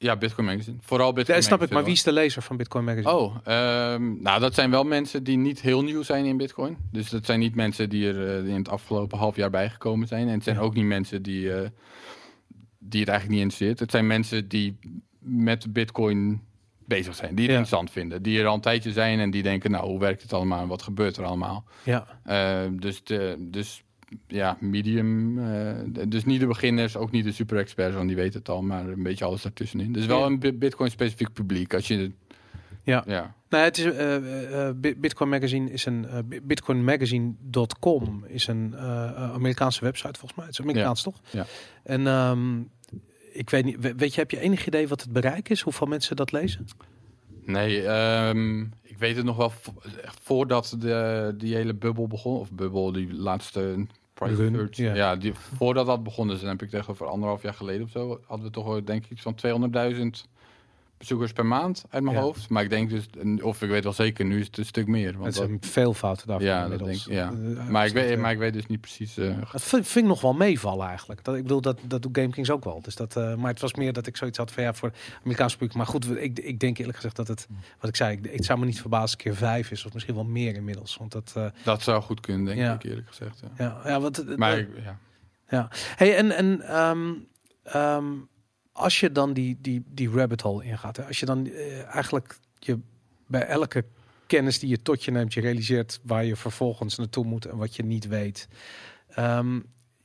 [0.01, 0.77] Ja, Bitcoin Magazine.
[0.81, 3.13] Vooral Bitcoin Ja, snap ik, maar wie is de lezer van Bitcoin Magazine?
[3.13, 6.77] Oh, ehm, nou dat zijn wel mensen die niet heel nieuw zijn in Bitcoin.
[6.91, 10.27] Dus dat zijn niet mensen die er eh, in het afgelopen half jaar bijgekomen zijn.
[10.27, 10.61] En het zijn Ja.
[10.61, 11.69] ook niet mensen die, eh,
[12.79, 13.79] die het eigenlijk niet interesseert.
[13.79, 14.79] Het zijn mensen die
[15.19, 16.41] met Bitcoin
[16.85, 17.59] bezig zijn, die het Ja.
[17.59, 18.21] interessant vinden.
[18.23, 20.67] Die er al een tijdje zijn en die denken, nou hoe werkt het allemaal en
[20.67, 21.63] wat gebeurt er allemaal.
[21.83, 23.83] Ja, Eh, dus, de, dus
[24.27, 25.39] ja, medium.
[25.39, 25.75] eh,
[26.07, 28.87] dus niet de beginners, ook niet de super experts, want die weten het al, maar
[28.87, 29.91] een beetje alles daartussenin.
[29.91, 31.73] Dus wel een Bi- Bitcoin-specifiek publiek.
[31.73, 32.11] Als je,
[32.83, 33.03] Ja.
[33.07, 33.35] ja.
[33.49, 33.85] nou, het is
[34.79, 40.45] Bi- Bitcoin Magazine is een uh, bitcoinmagazine.com is een Amerikaanse website volgens mij.
[40.45, 41.21] Het is Amerikaans toch?
[41.31, 41.45] Ja.
[41.83, 42.59] En ehm,
[43.33, 45.61] ik weet niet, we- weet je, heb je enig idee wat het bereik is?
[45.61, 46.65] Hoeveel mensen dat lezen?
[47.45, 49.73] Nee, ehm, ik weet het nog wel vo-
[50.21, 53.85] voordat de, die hele bubbel begon, of bubbel, die laatste
[54.75, 54.93] ja.
[54.93, 57.89] Ja, die, voordat dat begon, dus dan heb ik tegen voor anderhalf jaar geleden of
[57.89, 59.35] zo, hadden we toch wel, denk ik iets van
[59.93, 60.29] 200.000
[61.01, 62.21] bezoekers per maand uit mijn Ja.
[62.21, 62.49] hoofd.
[62.49, 63.05] Maar ik denk dus,
[63.41, 65.17] of ik weet wel zeker, nu is het een stuk meer.
[65.17, 67.05] Want Het dat- veel fouten daarvan Ja, dat inmiddels.
[67.05, 67.23] denk ik,
[67.55, 67.61] ja.
[67.61, 69.17] Eh, maar, ik weet, eh, maar ik weet dus niet precies.
[69.17, 71.23] eh, Dat vind, vind ik nog wel meevallen eigenlijk.
[71.23, 72.81] Dat, ik bedoel, dat, dat doet GameKings ook wel.
[72.81, 74.91] Dus dat, eh, maar het was meer dat ik zoiets had van ja, voor
[75.23, 75.75] Amerikaans publiek.
[75.77, 77.47] Maar goed, ik, ik denk eerlijk gezegd dat het,
[77.79, 79.85] wat ik zei, ik, het zou me niet verbazen keer vijf is.
[79.85, 80.97] Of misschien wel meer inmiddels.
[80.97, 82.73] Want dat, eh, dat zou goed kunnen, denk Ja.
[82.73, 83.39] ik eerlijk gezegd.
[83.57, 83.65] Ja.
[83.83, 84.67] ja, ja, wat, het- Maar eh, ik-
[85.49, 85.67] ja.
[85.95, 86.61] Hey, en, en
[87.63, 88.13] ehm,
[88.81, 92.79] als je dan die, die, die rabbit hole ingaat, als je dan eh, eigenlijk je
[93.27, 93.85] bij elke
[94.27, 97.75] kennis die je tot je neemt, je realiseert waar je vervolgens naartoe moet en wat
[97.75, 98.47] je niet weet.
[99.09, 99.59] Ehm,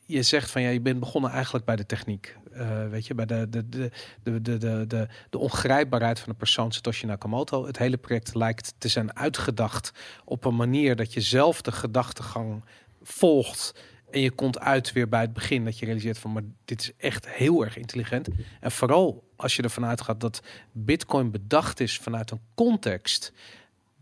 [0.07, 2.37] je zegt van ja, je bent begonnen eigenlijk bij de techniek.
[2.53, 3.91] Eh, weet je, bij de, de, de,
[4.23, 7.67] de, de, de, de, de ongrijpbaarheid van de persoon Satoshi Nakamoto.
[7.67, 9.93] Het hele project lijkt te zijn uitgedacht
[10.25, 12.65] op een manier dat je zelf de gedachtegang
[13.03, 13.81] volgt.
[14.11, 16.93] En je komt uit weer bij het begin dat je realiseert van, maar dit is
[16.99, 18.29] echt heel erg intelligent.
[18.61, 20.43] En vooral als je ervan uitgaat dat
[20.73, 23.33] Bitcoin bedacht is vanuit een context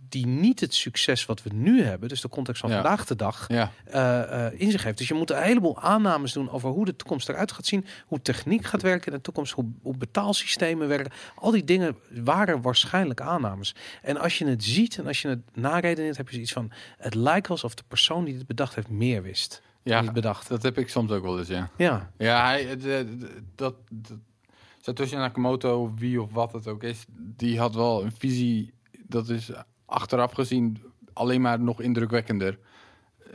[0.08, 2.74] die niet het succes wat we nu hebben, dus de context van Ja.
[2.82, 3.72] vandaag de dag, Ja.
[3.84, 4.98] eh, eh, in zich heeft.
[4.98, 8.22] Dus je moet een heleboel aannames doen over hoe de toekomst eruit gaat zien, hoe
[8.22, 11.12] techniek gaat werken in de toekomst, hoe, hoe betaalsystemen werken.
[11.34, 13.74] Al die dingen waren waarschijnlijk aannames.
[14.02, 17.14] En als je het ziet en als je het naredeneert, heb je zoiets van, het
[17.14, 19.62] lijkt alsof de persoon die dit bedacht heeft meer wist.
[19.84, 20.48] Ja, niet bedacht.
[20.48, 21.70] dat heb ik soms ook wel eens, ja.
[21.76, 22.98] Ja, Ja, hij, het, eh,
[23.54, 24.18] dat, dat
[24.80, 28.72] Satoshi Nakamoto, wie of wat het ook is, die had wel een visie,
[29.06, 29.50] dat is
[29.84, 32.58] achteraf gezien alleen maar nog indrukwekkender.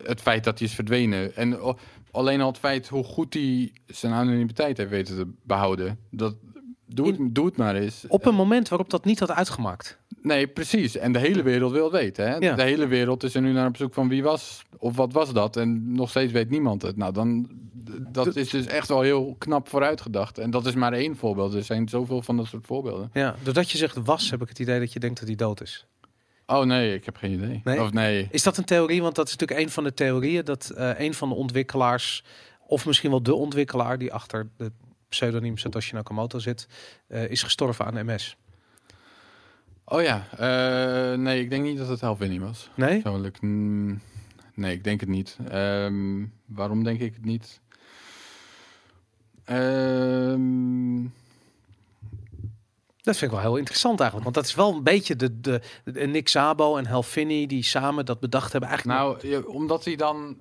[0.04, 1.36] Het feit dat hij is verdwenen.
[1.36, 1.76] En
[2.12, 6.00] alleen al het feit hoe goed hij zijn anonimiteit heeft weten te behouden.
[6.10, 6.36] Dat,
[6.94, 8.06] doe, het, doe het maar eens.
[8.08, 9.98] Op een moment waarop dat niet had uitgemaakt.
[10.22, 10.98] Nee, precies.
[10.98, 12.28] En de hele wereld wil weten.
[12.28, 12.36] Hè?
[12.36, 12.56] Ja.
[12.56, 15.34] De hele wereld is er nu naar op zoek van wie was of wat was
[15.34, 15.58] dat.
[15.58, 16.98] En nog steeds weet niemand het.
[16.98, 17.50] Nou, dan,
[18.12, 20.38] dat is dus echt wel heel knap vooruitgedacht.
[20.38, 21.54] En dat is maar één voorbeeld.
[21.54, 23.10] Er zijn zoveel van dat soort voorbeelden.
[23.14, 25.62] Ja, doordat je zegt was, heb ik het idee dat je denkt dat hij dood
[25.62, 25.86] is.
[26.46, 27.62] Oh nee, ik heb geen idee.
[27.64, 27.82] Nee?
[27.82, 28.28] Of nee.
[28.32, 29.02] Is dat een theorie?
[29.02, 32.24] Want dat is natuurlijk een van de theorieën dat eh, een van de ontwikkelaars,
[32.68, 34.72] of misschien wel de ontwikkelaar die achter de
[35.10, 36.68] pseudoniem Satoshi Nakamoto zit,
[37.08, 38.38] eh, is gestorven aan MS.
[39.86, 42.70] Oh ja, eh, nee, ik denk niet dat het Helvini was.
[42.76, 43.02] Nee?
[43.02, 44.02] Persoonlijk, mm,
[44.54, 45.38] nee, ik denk het niet.
[45.50, 47.60] Ehm, waarom denk ik het niet?
[49.46, 51.02] Ehm,
[53.02, 54.24] Dat vind ik wel heel interessant eigenlijk.
[54.24, 58.06] Want dat is wel een beetje de, de, de Nick Szabo en Helvini die samen
[58.06, 58.70] dat bedacht hebben.
[58.70, 60.40] Eigenlijk nou, ja, omdat hij dan...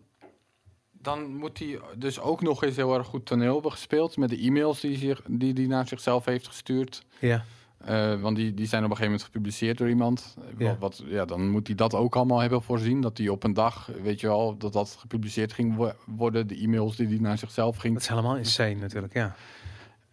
[1.02, 4.16] Dan moet hij dus ook nog eens heel erg goed toneel hebben gespeeld...
[4.16, 7.02] met de e-mails die hij zich- die, die naar zichzelf heeft gestuurd.
[7.18, 7.44] ja.
[7.78, 10.36] Eh, want die, die zijn op een gegeven moment gepubliceerd door iemand.
[10.58, 10.66] Ja.
[10.68, 13.00] Wat, wat, ja, dan moet hij dat ook allemaal hebben voorzien.
[13.00, 16.46] Dat hij op een dag, weet je wel, dat dat gepubliceerd ging wo- worden.
[16.46, 17.92] De e-mails die hij naar zichzelf ging.
[17.92, 19.34] Dat is helemaal insane natuurlijk, ja.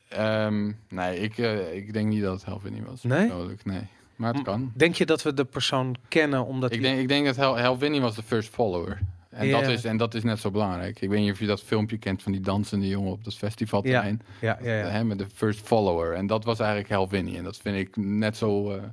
[0.09, 3.03] Ehm, nee, ik, eh, ik denk niet dat het Helvini was.
[3.03, 3.31] Nee?
[3.63, 3.87] nee.
[4.15, 4.71] Maar het kan.
[4.75, 7.55] Denk je dat we de persoon kennen omdat Ik hij- denk, ik denk dat Hel
[7.55, 8.99] Helvini was de first follower.
[9.35, 9.59] En, Ja.
[9.59, 11.01] dat is, en dat is net zo belangrijk.
[11.01, 14.21] Ik weet niet of je dat filmpje kent van die dansende jongen op dat festivalterrein.
[14.41, 14.87] Ja, ja, ja.
[14.87, 16.13] Hè, met de first follower.
[16.13, 17.37] En dat was eigenlijk Helvini.
[17.37, 18.83] En dat vind ik net zo, eh,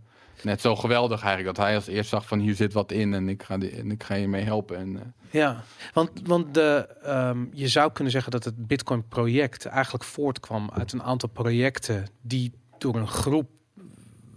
[0.42, 1.56] net zo geweldig eigenlijk.
[1.56, 3.90] Dat hij als eerst zag van hier zit wat in en ik ga, die, en
[3.90, 4.76] ik ga je mee helpen.
[4.76, 10.04] En, eh, Ja, want, want de, ehm, je zou kunnen zeggen dat het Bitcoin-project eigenlijk
[10.04, 13.48] voortkwam uit een aantal projecten die door een groep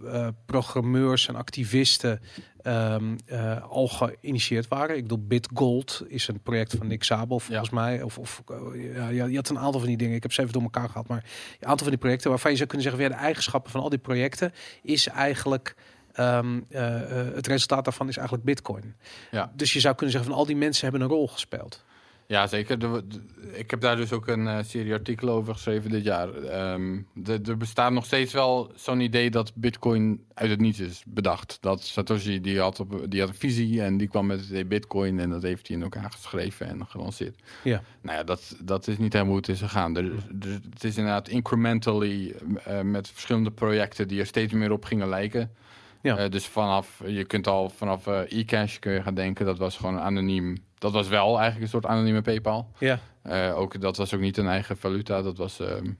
[0.06, 2.20] eh, programmeurs en activisten
[2.66, 4.96] eh, al geïnitieerd waren.
[4.96, 8.02] Ik bedoel, BitGold is een project van Nick Szabo volgens mij.
[8.02, 10.14] Of, of eh, ja, je had een aantal van die dingen.
[10.14, 11.24] Ik heb ze even door elkaar gehad, maar
[11.60, 13.88] een aantal van die projecten waarvan je zou kunnen zeggen, weer de eigenschappen van al
[13.88, 14.52] die projecten
[14.82, 15.74] is eigenlijk
[16.12, 18.94] ehm, eh, eh, het resultaat daarvan is eigenlijk Bitcoin.
[19.30, 19.52] Ja.
[19.54, 21.84] Dus je zou kunnen zeggen van al die mensen hebben een rol gespeeld.
[22.28, 22.78] Ja, zeker.
[22.78, 23.20] De- de-
[23.58, 26.34] ik heb daar dus ook een eh, serie artikelen over geschreven dit jaar.
[26.34, 31.02] Ehm, de- er bestaat nog steeds wel zo'n idee dat Bitcoin uit het niets is
[31.06, 31.58] bedacht.
[31.60, 34.64] Dat Satoshi die had, op, die had een visie en die kwam met het idee
[34.64, 37.42] Bitcoin en dat heeft hij in elkaar geschreven en gelanceerd.
[37.64, 37.82] Ja.
[38.00, 39.96] Nou ja, dat, dat is niet helemaal hoe het is gegaan.
[39.96, 42.34] Er, er- het is inderdaad incrementally
[42.64, 45.50] eh, met verschillende projecten die er steeds meer op gingen lijken.
[46.02, 46.16] Ja.
[46.16, 49.76] Eh, dus vanaf, je kunt al vanaf eh, e-cash kun je gaan denken, dat was
[49.76, 50.56] gewoon anoniem.
[50.78, 52.70] Dat was wel eigenlijk een soort anonieme PayPal.
[52.78, 55.22] Ja, Eh, ook, dat was ook niet een eigen valuta.
[55.22, 55.90] Dat, was, ehm,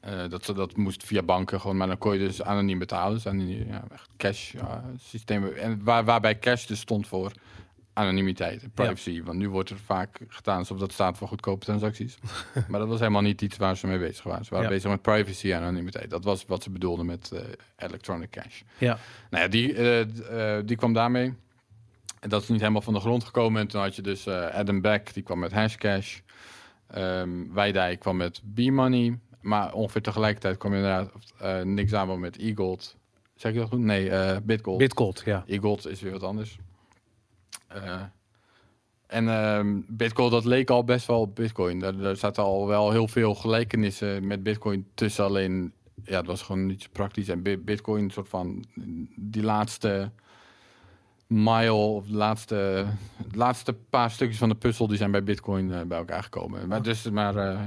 [0.00, 1.76] eh, dat, dat moest via banken gewoon.
[1.76, 3.14] Maar dan kon je dus anoniem betalen.
[3.14, 5.56] Dus anoniem, ja, echt cash ja, systemen.
[5.56, 7.32] En waar, waarbij cash dus stond voor
[7.92, 9.22] anonimiteit en privacy.
[9.22, 12.18] Want nu wordt er vaak gedaan alsof dat staat voor goedkope transacties.
[12.68, 14.44] maar dat was helemaal niet iets waar ze mee bezig waren.
[14.44, 14.74] Ze waren Ja.
[14.74, 16.10] bezig met privacy en anonimiteit.
[16.10, 17.40] Dat was wat ze bedoelden met eh,
[17.76, 18.62] electronic cash.
[18.78, 18.98] ja,
[19.30, 21.34] Nou ja, die, die kwam daarmee.
[22.20, 23.60] En dat is niet helemaal van de grond gekomen.
[23.60, 26.18] En toen had je dus eh, Adam Beck, die kwam met Hashcash.
[26.86, 29.18] Ehm Weidij kwam met B-Money.
[29.40, 32.96] Maar ongeveer tegelijkertijd kwam inderdaad eh Nick Szabo met e-gold.
[33.34, 33.78] Zeg ik dat goed?
[33.78, 34.78] Nee, eh Bitgold.
[34.78, 35.44] Bitgold, ja.
[35.46, 36.58] e-gold is weer wat anders.
[39.06, 41.78] En ehm Bitcoin, dat leek al best wel op Bitcoin.
[41.78, 45.24] Daar, daar zaten al wel heel veel gelijkenissen met Bitcoin tussen.
[45.24, 45.72] Alleen,
[46.04, 47.28] ja, het was gewoon niet zo praktisch.
[47.28, 48.64] En Bi- Bitcoin, een soort van
[49.16, 50.10] die laatste
[51.30, 52.86] mile of de laatste,
[53.30, 56.68] de laatste paar stukjes van de puzzel, die zijn bij Bitcoin eh, bij elkaar gekomen.
[56.68, 57.60] Maar, dus, maar eh,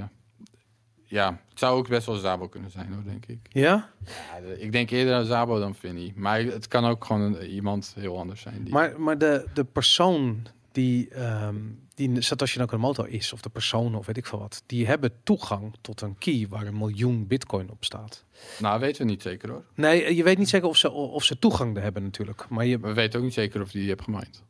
[1.03, 3.39] ja, het zou ook best wel Zabo kunnen zijn, hoor, denk ik.
[3.49, 3.89] Ja?
[4.05, 6.13] Ja, ik denk eerder aan Zabo dan Vinny.
[6.15, 8.63] Maar het kan ook gewoon iemand heel anders zijn.
[8.63, 8.73] Die...
[8.73, 11.55] Maar, maar de, de persoon die, ehm
[11.95, 15.75] die Satoshi Nakamoto is, of de persoon of weet ik veel wat, die hebben toegang
[15.81, 18.25] tot een key waar een miljoen bitcoin op staat.
[18.59, 19.63] Nou, weten we niet zeker hoor.
[19.75, 22.49] Nee, je weet niet zeker of ze, of ze toegang hebben natuurlijk.
[22.49, 24.43] Maar, je, We weten ook niet zeker of die die hebt gemined.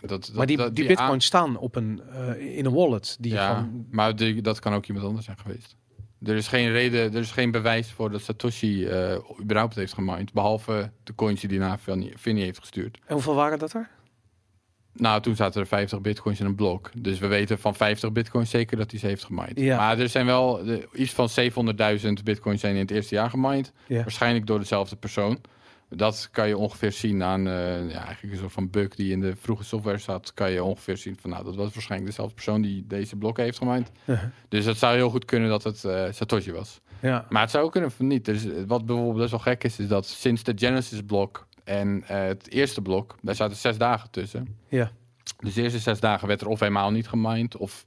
[0.00, 3.16] Dat, dat, maar die, dat- die aan- bitcoins staan op een, eh, in een wallet.
[3.20, 5.76] Die Ja, gewoon, maar die, dat kan ook iemand anders zijn geweest.
[6.22, 10.32] Er is geen reden, er is geen bewijs voor dat Satoshi eh, überhaupt heeft gemined.
[10.32, 11.80] Behalve de coins die hij naar
[12.14, 12.98] Vinny heeft gestuurd.
[13.06, 13.90] en hoeveel waren dat er?
[14.92, 16.90] Nou, toen zaten er 50 bitcoins in een blok.
[16.96, 19.58] Dus we weten van 50 bitcoins zeker dat hij ze heeft gemined.
[19.58, 19.76] Ja.
[19.76, 21.28] Maar er zijn wel de, iets van
[22.00, 23.72] 700.000 bitcoins zijn in het eerste jaar gemined.
[23.86, 24.02] Ja.
[24.02, 25.40] Waarschijnlijk door dezelfde persoon.
[25.88, 29.20] Dat kan je ongeveer zien aan eh, ja, eigenlijk een soort van bug die in
[29.20, 30.34] de vroege software zat.
[30.34, 33.58] Kan je ongeveer zien van nou, dat was waarschijnlijk dezelfde persoon die deze blokken heeft
[33.58, 33.90] gemined.
[34.48, 36.80] Dus het zou heel goed kunnen dat het eh, Satoshi was.
[37.02, 38.24] Ja, Maar het zou ook kunnen van niet.
[38.24, 42.22] Dus wat bijvoorbeeld best wel gek is, is dat sinds de Genesis blok en eh,
[42.22, 44.56] het eerste blok, daar zaten zes dagen tussen.
[44.68, 44.90] ja,
[45.38, 47.82] Dus de eerste zes dagen werd er of helemaal niet gemined, of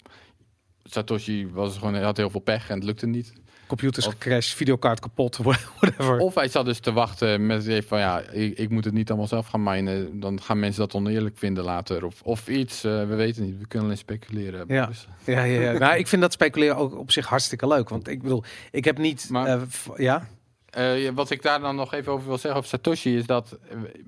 [0.83, 3.33] Satoshi was gewoon, had heel veel pech en het lukte niet.
[3.67, 5.37] Computers Of- gecrashed, videokaart kapot,
[5.79, 6.17] whatever.
[6.17, 9.09] Of hij zat dus te wachten met het van ja, ik, ik moet het niet
[9.09, 10.19] allemaal zelf gaan minen.
[10.19, 12.05] Dan gaan mensen dat oneerlijk vinden later.
[12.05, 13.57] Of, of iets, eh, we weten niet.
[13.59, 14.65] We kunnen alleen speculeren.
[14.67, 14.85] Ja.
[14.85, 15.77] Dus- Ja, ja, ja.
[15.77, 17.89] nou, ik vind dat speculeren ook op zich hartstikke leuk.
[17.89, 19.29] Want ik bedoel, ik heb niet...
[19.29, 19.61] Maar- eh,
[19.97, 20.27] ja?
[20.73, 23.57] Eh, wat ik daar dan nog even over wil zeggen over Satoshi is dat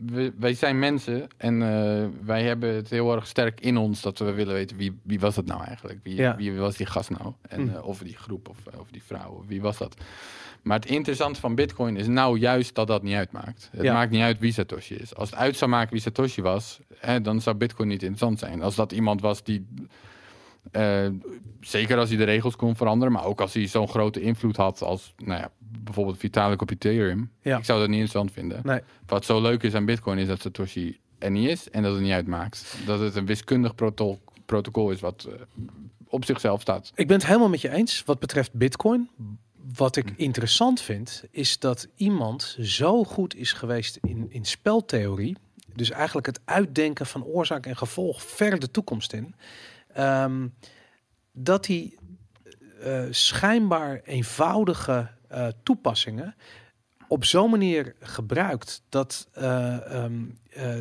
[0.06, 4.18] we, wij zijn mensen en eh, wij hebben het heel erg sterk in ons dat
[4.20, 6.00] we willen weten wie, wie was dat nou eigenlijk?
[6.04, 6.36] Wie, Ja.
[6.36, 7.34] wie was die gast nou?
[7.50, 7.76] En, Hm.
[7.76, 9.96] eh, of die groep of, of die vrouw, of wie was dat?
[10.62, 13.70] Maar het interessante van Bitcoin is nou juist dat dat niet uitmaakt.
[13.72, 13.94] Het Ja.
[13.94, 15.16] maakt niet uit wie Satoshi is.
[15.16, 18.62] Als het uit zou maken wie Satoshi was, hè, dan zou Bitcoin niet interessant zijn.
[18.62, 19.66] Als dat iemand was die
[20.76, 21.08] eh,
[21.62, 24.82] zeker als hij de regels kon veranderen, maar ook als hij zo'n grote invloed had
[24.82, 27.32] als nou ja, bijvoorbeeld Vitalik op Ethereum.
[27.42, 27.58] Ja.
[27.58, 28.60] Ik zou dat niet interessant vinden.
[28.64, 28.80] Nee.
[29.06, 32.02] Wat zo leuk is aan Bitcoin is dat Satoshi er niet is en dat het
[32.02, 32.78] niet uitmaakt.
[32.86, 35.34] Dat het een wiskundig protocol, protocol is wat eh,
[36.08, 36.92] op zichzelf staat.
[36.96, 39.10] Ik ben het helemaal met je eens wat betreft Bitcoin.
[39.76, 45.38] Wat ik interessant vind, is dat iemand zo goed is geweest in, in speltheorie.
[45.74, 49.36] Dus eigenlijk het uitdenken van oorzaak en gevolg ver de toekomst in.
[49.96, 50.48] Ehm,
[51.32, 51.98] dat hij
[52.82, 56.36] eh, schijnbaar eenvoudige eh, toepassingen
[57.08, 60.78] op zo'n manier gebruikt dat, eh, ehm, eh,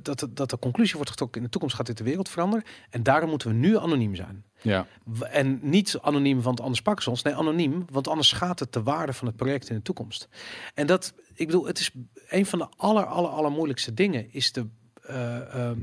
[0.00, 2.64] dat, dat de conclusie wordt getrokken in de toekomst gaat dit de wereld veranderen.
[2.90, 4.44] En daarom moeten we nu anoniem zijn.
[4.62, 4.86] Ja,
[5.30, 7.22] En niet anoniem, want anders pakken ze ons.
[7.22, 10.28] Nee, anoniem, want anders gaat het de waarde van het project in de toekomst.
[10.74, 11.90] En dat, ik bedoel, het is
[12.28, 14.66] een van de aller, aller, aller moeilijkste dingen, is de,
[15.02, 15.80] eh, ehm,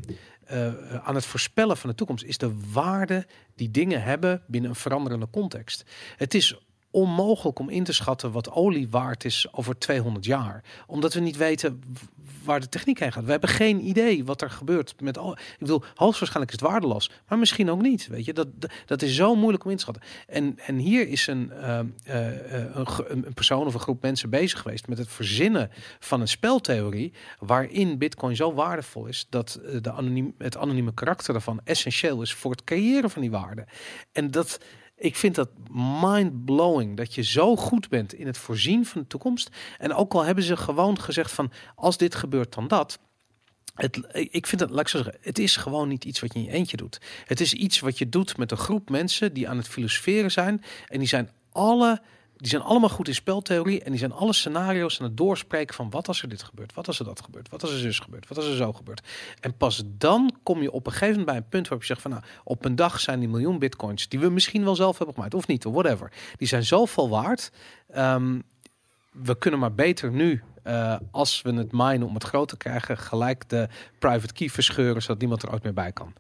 [0.50, 4.76] eh, aan het voorspellen van de toekomst, is de waarde die dingen hebben binnen een
[4.76, 5.86] veranderende context.
[6.18, 6.60] Het is
[6.92, 10.64] onmogelijk om in te schatten wat olie waard is over 200 jaar.
[10.88, 11.82] Omdat we niet weten
[12.44, 13.24] waar de techniek heen gaat.
[13.24, 15.32] We hebben geen idee wat er gebeurt met al.
[15.32, 18.08] Ik bedoel, hoogstwaarschijnlijk is het waardeloos, maar misschien ook niet.
[18.08, 18.48] Weet je, dat,
[18.86, 20.04] dat, is zo moeilijk om in te schatten.
[20.28, 22.88] En, en hier is een, ehm, eh, eh, een,
[23.26, 27.14] een persoon of een groep mensen bezig geweest met het verzinnen van een speltheorie.
[27.40, 32.34] waarin Bitcoin zo waardevol is dat eh, de anoniem, het anonieme karakter ervan essentieel is
[32.34, 33.68] voor het creëren van die waarde.
[34.12, 34.60] En dat.
[35.00, 35.50] Ik vind dat
[36.02, 39.50] mind-blowing dat je zo goed bent in het voorzien van de toekomst.
[39.78, 43.00] En ook al hebben ze gewoon gezegd van als dit gebeurt dan dat.
[43.76, 46.40] Het, ik vind het, laat ik zo zeggen, het is gewoon niet iets wat je
[46.40, 47.02] in je eentje doet.
[47.26, 50.64] Het is iets wat je doet met een groep mensen die aan het filosoferen zijn.
[50.88, 52.02] En die zijn alle,
[52.40, 53.84] die zijn allemaal goed in speltheorie.
[53.84, 56.88] En die zijn alle scenario's aan het doorspreken van wat als er dit gebeurt, wat
[56.88, 59.08] als er dat gebeurt, wat als er zus gebeurt, wat als er zo gebeurt.
[59.40, 62.02] En pas dan kom je op een gegeven moment bij een punt waarop je zegt
[62.02, 65.16] van nou, op een dag zijn die miljoen bitcoins die we misschien wel zelf hebben
[65.16, 66.12] gemaakt of niet, of whatever.
[66.38, 67.52] Die zijn zoveel waard.
[67.90, 68.40] Ehm,
[69.12, 72.98] we kunnen maar beter nu, eh, als we het minen om het groot te krijgen,
[72.98, 73.68] gelijk de
[74.00, 76.14] private key verscheuren, zodat niemand er ooit meer bij kan.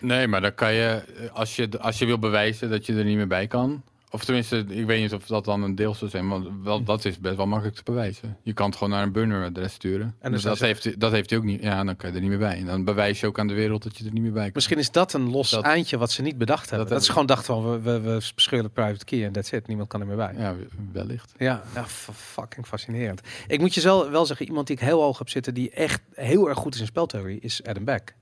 [0.00, 3.04] nee, maar dan kan je, eh, als je, als je wil bewijzen dat je er
[3.04, 3.82] niet meer bij kan.
[4.10, 7.04] Of tenminste, ik weet niet of dat dan een deel zou zijn, want wel, dat
[7.04, 8.36] is best wel makkelijk te bewijzen.
[8.42, 10.14] Je kan het gewoon naar een burner-adres sturen.
[10.20, 11.62] dan dus dat ze- heeft, hij- dat heeft hij ook niet.
[11.62, 12.56] Ja, dan kan je er niet meer bij.
[12.58, 14.50] En dan bewijs je ook aan de wereld dat je er niet meer bij kan.
[14.54, 16.88] Misschien is dat een los Dat- eindje wat ze niet bedacht hebben.
[16.88, 19.66] Dat, is gewoon dachten van we, we, we verscheuren de private key en that's it.
[19.66, 20.34] Niemand kan er meer bij.
[20.36, 20.54] Ja,
[20.92, 21.32] wellicht.
[21.38, 23.20] Ja, ja fucking fascinerend.
[23.46, 26.00] Ik moet je zelf wel zeggen, iemand die ik heel hoog heb zitten, die echt
[26.14, 28.14] heel erg goed is in speltheorie, is Adam Beck.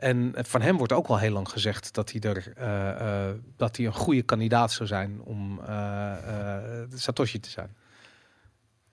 [0.00, 3.76] En van hem wordt ook al heel lang gezegd dat hij er eh, eh, dat
[3.76, 6.16] hij een goede kandidaat zou zijn om eh,
[6.94, 7.76] Satoshi te zijn.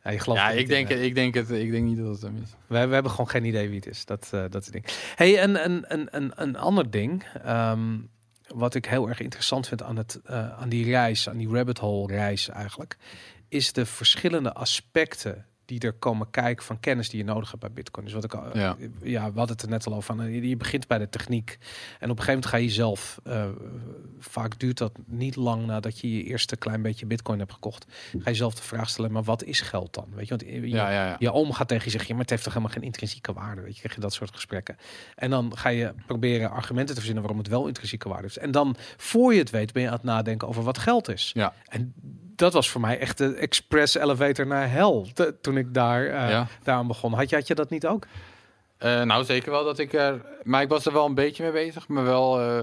[0.03, 2.39] Ja, je gelooft Ja, ik denk, ik, denk het, ik denk niet dat het hem
[2.43, 2.49] is.
[2.67, 4.05] We, we hebben gewoon geen idee wie het is.
[4.05, 4.85] Dat, dat is het ding.
[5.15, 7.23] Hey, en een, een, een, een ander ding.
[7.43, 7.97] ehm,
[8.47, 10.21] wat ik heel erg interessant vind aan, het,
[10.57, 12.97] aan die reis, aan die rabbit hole reis eigenlijk,
[13.47, 17.71] is de verschillende aspecten die er komen kijken van kennis die je nodig hebt bij
[17.71, 18.05] Bitcoin.
[18.05, 18.75] Dus wat ik al, Ja.
[19.01, 20.03] ja, we hadden het er net al over.
[20.15, 21.57] Van, eh, je, je begint bij de techniek
[21.99, 23.19] en op een gegeven moment ga je zelf.
[23.23, 23.45] eh,
[24.19, 27.85] vaak duurt dat niet lang nadat je je eerste klein beetje Bitcoin hebt gekocht.
[28.19, 30.07] Ga je zelf de vraag stellen: maar wat is geld dan?
[30.15, 31.15] Weet je, want je, Ja, ja, ja.
[31.19, 33.61] je oom gaat tegen je zeggen, ja, maar het heeft toch helemaal geen intrinsieke waarde.
[33.61, 34.77] Weet je, krijg je dat soort gesprekken.
[35.15, 38.37] En dan ga je proberen argumenten te verzinnen waarom het wel intrinsieke waarde heeft.
[38.37, 41.31] En dan, voor je het weet, ben je aan het nadenken over wat geld is.
[41.33, 41.53] Ja.
[41.65, 41.93] En
[42.37, 45.07] dat was voor mij echt de express elevator naar hel.
[45.13, 46.47] te- toen ik daar, eh Ja.
[46.63, 47.13] daaraan begon.
[47.13, 48.05] Had je, had je dat niet ook?
[48.77, 50.25] Eh, nou, zeker wel dat ik er...
[50.43, 52.39] Maar ik was er wel een beetje mee bezig, maar wel...
[52.41, 52.59] eh,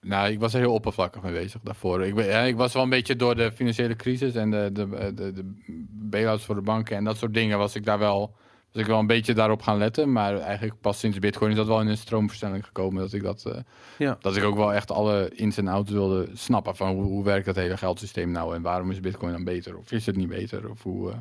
[0.00, 2.04] nou, ik was er heel oppervlakkig mee bezig daarvoor.
[2.04, 4.88] Ik, ben, ja, ik was wel een beetje door de financiële crisis en de, de,
[4.88, 5.54] de, de, de
[5.90, 8.34] bail-outs voor de banken en dat soort dingen was ik daar wel...
[8.72, 11.66] Was ik wel een beetje daarop gaan letten, maar eigenlijk pas sinds Bitcoin is dat
[11.66, 13.02] wel in een stroomversnelling gekomen.
[13.02, 13.60] Dat ik dat, eh,
[13.98, 14.16] Ja.
[14.20, 17.46] dat ik ook wel echt alle ins en outs wilde snappen van hoe, hoe werkt
[17.46, 20.70] dat hele geldsysteem nou en waarom is Bitcoin dan beter of is het niet beter
[20.70, 21.16] of hoe, eh,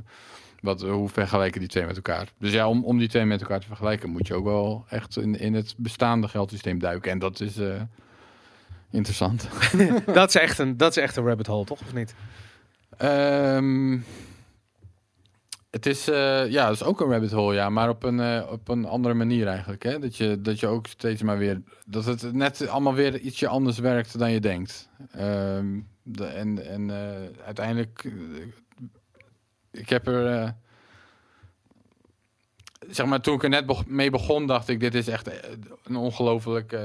[0.62, 2.28] wat, hoe vergelijken die twee met elkaar.
[2.38, 5.18] Dus ja, om, om die twee met elkaar te vergelijken moet je ook wel echt
[5.18, 7.82] in, in het bestaande geldsysteem duiken en dat is, eh,
[8.92, 9.50] interessant.
[10.14, 11.82] dat, is echt een, dat is echt een rabbit hole, toch?
[11.82, 12.16] Of niet?
[12.98, 13.98] Ehm,
[15.71, 18.67] het is, eh, ja, is ook een rabbit hole, ja, maar op een, eh, op
[18.67, 19.84] een andere manier eigenlijk.
[19.84, 19.99] Hè?
[19.99, 23.77] Dat, je, dat je ook steeds maar weer, dat het net allemaal weer ietsje anders
[23.79, 24.89] werkt dan je denkt.
[25.12, 25.79] Ehm,
[26.21, 28.12] en en eh, uiteindelijk,
[29.71, 30.55] ik heb er,
[32.89, 35.29] zeg maar, toen ik er net mee begon, dacht ik, dit is echt
[35.84, 36.77] een ongelooflijk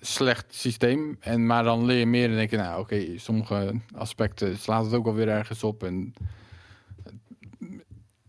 [0.00, 1.16] slecht systeem.
[1.20, 4.94] En, maar dan leer je meer en denk je, nou oké, sommige aspecten slaat het
[4.94, 5.82] ook wel weer ergens op.
[5.82, 6.14] En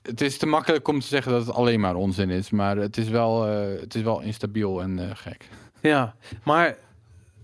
[0.09, 2.97] het is te makkelijk om te zeggen dat het alleen maar onzin is, maar het
[2.97, 5.49] is wel, eh, het is wel instabiel en eh, gek.
[5.81, 6.77] Ja, maar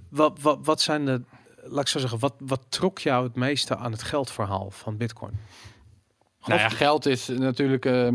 [0.10, 1.22] wat, wat, wat zijn de,
[1.64, 5.34] laat ik zo zeggen, wat, wat trok jou het meeste aan het geldverhaal van Bitcoin?
[6.46, 8.10] Nou ja, geld is natuurlijk, eh,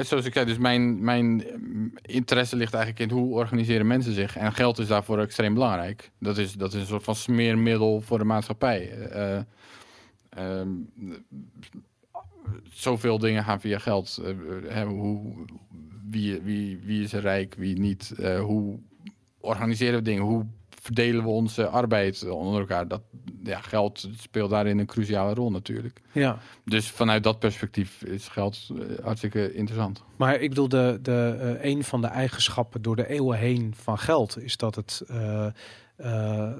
[0.00, 1.44] zoals ik zei, dus mijn, mijn
[2.02, 4.36] interesse ligt eigenlijk in hoe organiseren mensen zich.
[4.36, 6.10] En geld is daarvoor extreem belangrijk.
[6.18, 8.90] Dat is, dat is een soort van smeermiddel voor de maatschappij.
[8.90, 9.36] Eh,
[10.28, 10.68] ehm,
[12.72, 14.20] zoveel dingen gaan via geld.
[14.24, 14.34] Eh,
[14.68, 15.44] hè, hoe,
[16.10, 18.12] wie, wie, wie is rijk, wie niet?
[18.18, 18.78] Eh, hoe
[19.40, 20.22] organiseren we dingen?
[20.22, 20.46] Hoe
[20.84, 22.88] verdelen we onze arbeid onder elkaar?
[22.88, 23.02] Dat,
[23.42, 26.00] ja, geld speelt daarin een cruciale rol natuurlijk.
[26.12, 30.02] Ja, Dus vanuit dat perspectief is geld eh, hartstikke interessant.
[30.16, 33.98] maar ik bedoel, de, de, eh, een van de eigenschappen door de eeuwen heen van
[33.98, 35.46] geld is dat het, eh,
[35.96, 36.52] eh,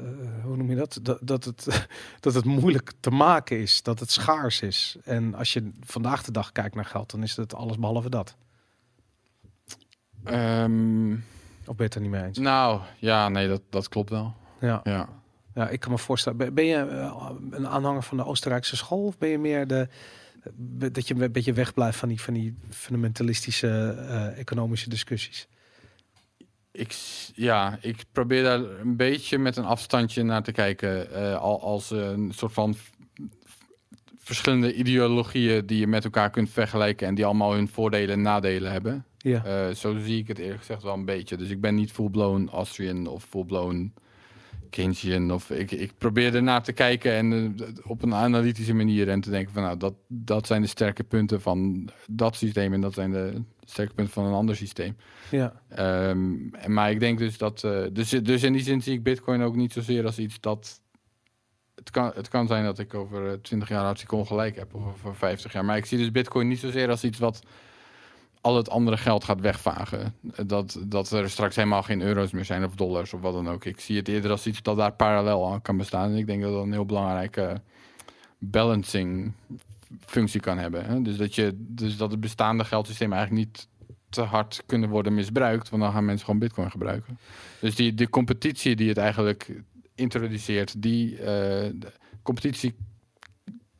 [0.42, 0.99] hoe noem je dat?
[1.03, 1.87] Dat, dat, het,
[2.20, 4.97] dat het moeilijk te maken is, dat het schaars is.
[5.05, 8.37] En als je vandaag de dag kijkt naar geld, dan is het alles behalve dat.
[10.25, 11.12] Ehm,
[11.66, 12.38] Of ben je het er niet mee eens?
[12.38, 14.35] nou, ja, nee, dat, dat klopt wel.
[14.61, 14.81] Ja.
[14.85, 15.09] Ja.
[15.55, 16.55] Ja, ik kan me voorstellen.
[16.55, 19.05] Ben- je eh, een aanhanger van de Oostenrijkse school?
[19.05, 19.88] Of ben je meer de.
[20.92, 25.49] dat je een beetje wegblijft van die, van die fundamentalistische eh, economische discussies?
[26.77, 26.97] Ik,
[27.35, 31.11] ja, ik probeer daar een beetje met een afstandje naar te kijken.
[31.41, 32.77] al, als een soort van
[34.25, 37.07] verschillende ideologieën die je met elkaar kunt vergelijken.
[37.07, 39.05] En die allemaal hun voordelen en nadelen hebben.
[39.19, 39.45] Ja.
[39.45, 41.37] Eh, zo zie ik het eerlijk gezegd wel een beetje.
[41.37, 43.93] Dus ik ben niet full-blown Austrian of full-blown
[44.75, 45.33] Keynesian.
[45.33, 49.31] Of ik, ik probeer ernaar te kijken en eh, op een analytische manier en te
[49.31, 53.11] denken van nou, dat, dat zijn de sterke punten van dat systeem en dat zijn
[53.11, 54.97] de sterke punten van een ander systeem.
[55.31, 55.63] ja.
[55.69, 59.43] En, maar ik denk dus dat, eh, dus, dus in die zin zie ik Bitcoin
[59.43, 60.83] ook niet zozeer als iets dat.
[61.75, 64.85] Het kan, het kan zijn dat ik over eh, 20 jaar hartstikke ongelijk heb, of
[64.85, 65.65] over 50 jaar.
[65.65, 67.43] Maar ik zie dus Bitcoin niet zozeer als iets wat
[68.44, 70.14] al het andere geld gaat wegvagen.
[70.46, 73.64] Dat, dat er straks helemaal geen euro's meer zijn of dollars of wat dan ook.
[73.64, 76.11] Ik zie het eerder als iets dat daar parallel aan kan bestaan.
[76.11, 77.61] En ik denk dat dat een heel belangrijke
[78.38, 79.33] balancing
[80.00, 80.85] functie kan hebben.
[80.85, 81.02] Hè?
[81.02, 83.68] Dus, dat je, dus dat het bestaande geldsysteem eigenlijk niet
[84.09, 87.18] te hard kunnen worden misbruikt, want dan gaan mensen gewoon bitcoin gebruiken.
[87.61, 89.62] Dus die, de competitie die het eigenlijk
[89.94, 91.70] introduceert, die eh,
[92.22, 92.74] competitie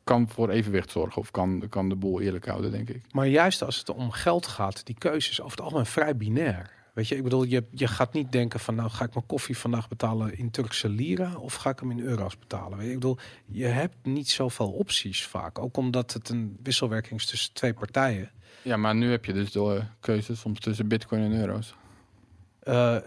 [0.05, 3.01] kan voor evenwicht zorgen of kan, kan de boel eerlijk houden, denk ik.
[3.11, 6.73] Maar juist als het om geld gaat, die keuze is over het algemeen vrij binair.
[6.93, 9.57] Weet je, ik bedoel, je, je gaat niet denken van nou ga ik mijn koffie
[9.57, 12.77] vandaag betalen in Turkse lira of ga ik hem in euro's betalen.
[12.77, 15.59] Weet je, ik bedoel, je hebt niet zoveel opties vaak.
[15.59, 18.31] Ook omdat het een wisselwerking is tussen twee partijen.
[18.61, 21.75] Ja, maar nu heb je dus de eh, keuze soms tussen bitcoin en euro's.
[22.59, 22.97] Eh,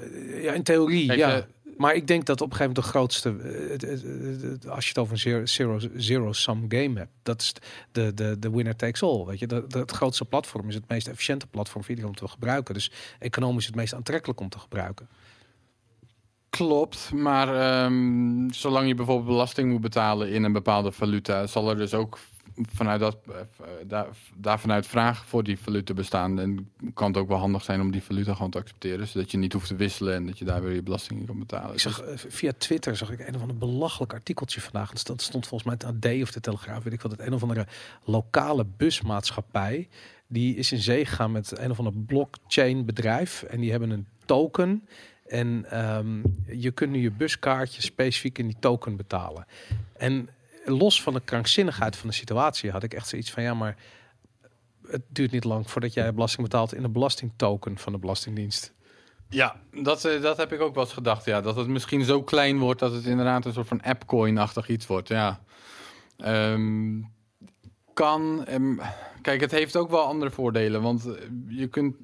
[0.43, 1.47] ja, in theorie, Kijk, ja.
[1.79, 3.29] Maar ik denk dat op een gegeven moment de grootste,
[4.65, 7.53] eh, als je het over een zero, zero, zero sum game hebt, dat is
[7.93, 9.25] de, de, de winner takes all.
[9.25, 12.29] Weet je, de- het grootste platform is het meest efficiënte platform voor iedereen om te
[12.29, 12.75] gebruiken.
[12.75, 15.09] Dus economisch het meest aantrekkelijk om te gebruiken.
[16.51, 21.77] Klopt, maar ehm, zolang je bijvoorbeeld belasting moet betalen in een bepaalde valuta, zal er
[21.77, 22.19] dus ook
[22.73, 23.35] vanuit dat, eh,
[23.87, 26.41] daar, daar vanuit vraag voor die valuta bestaan.
[26.41, 29.39] En kan het ook wel handig zijn om die valuta gewoon te accepteren, zodat je
[29.39, 31.73] niet hoeft te wisselen en dat je daar weer je belasting in kan betalen.
[31.73, 34.91] Ik zag eh, via Twitter zag ik een of ander belachelijk artikeltje vandaag.
[34.91, 37.11] Dus Dat stond volgens mij het AD of de Telegraaf, weet ik wat.
[37.11, 37.67] Het een of andere
[38.05, 39.89] lokale busmaatschappij.
[40.27, 43.43] Die is in zee gegaan met een of ander blockchain bedrijf.
[43.43, 44.89] En die hebben een token.
[45.27, 49.47] En ehm, je kunt nu je buskaartje specifiek in die token betalen.
[49.97, 50.29] En
[50.71, 53.77] los van de krankzinnigheid van de situatie had ik echt zoiets van ja, maar
[54.87, 58.73] het duurt niet lang voordat jij belasting betaalt in een belastingtoken van de Belastingdienst.
[59.29, 61.25] Ja, dat, eh, dat heb ik ook wel eens gedacht.
[61.25, 61.41] Ja.
[61.41, 65.09] Dat het misschien zo klein wordt dat het inderdaad een soort van appcoin-achtig iets wordt.
[65.09, 65.41] Ja.
[66.17, 67.01] Ehm,
[67.95, 68.45] kan.
[68.47, 68.77] ehm,
[69.23, 70.83] kijk, het heeft ook wel andere voordelen.
[70.83, 71.97] Want eh, je kunt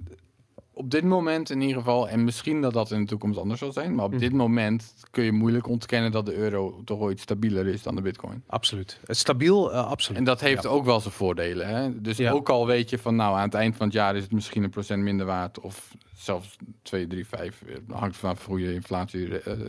[0.74, 3.72] op dit moment in ieder geval, en misschien dat dat in de toekomst anders zal
[3.72, 4.20] zijn, maar op Mhm.
[4.20, 8.02] dit moment kun je moeilijk ontkennen dat de euro toch ooit stabieler is dan de
[8.02, 8.42] bitcoin.
[8.46, 9.00] Absoluut.
[9.06, 10.18] Het stabiel, eh, absoluut.
[10.18, 10.68] En dat heeft Ja.
[10.68, 11.68] ook wel zijn voordelen.
[11.68, 12.00] Hè?
[12.00, 12.30] Dus Ja.
[12.30, 14.62] ook al weet je van nou aan het eind van het jaar is het misschien
[14.62, 17.62] een procent minder waard of zelfs 2, 3, 5.
[17.66, 19.28] eh, Hangt vanaf hoe je inflatie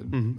[0.10, 0.30] Mhm.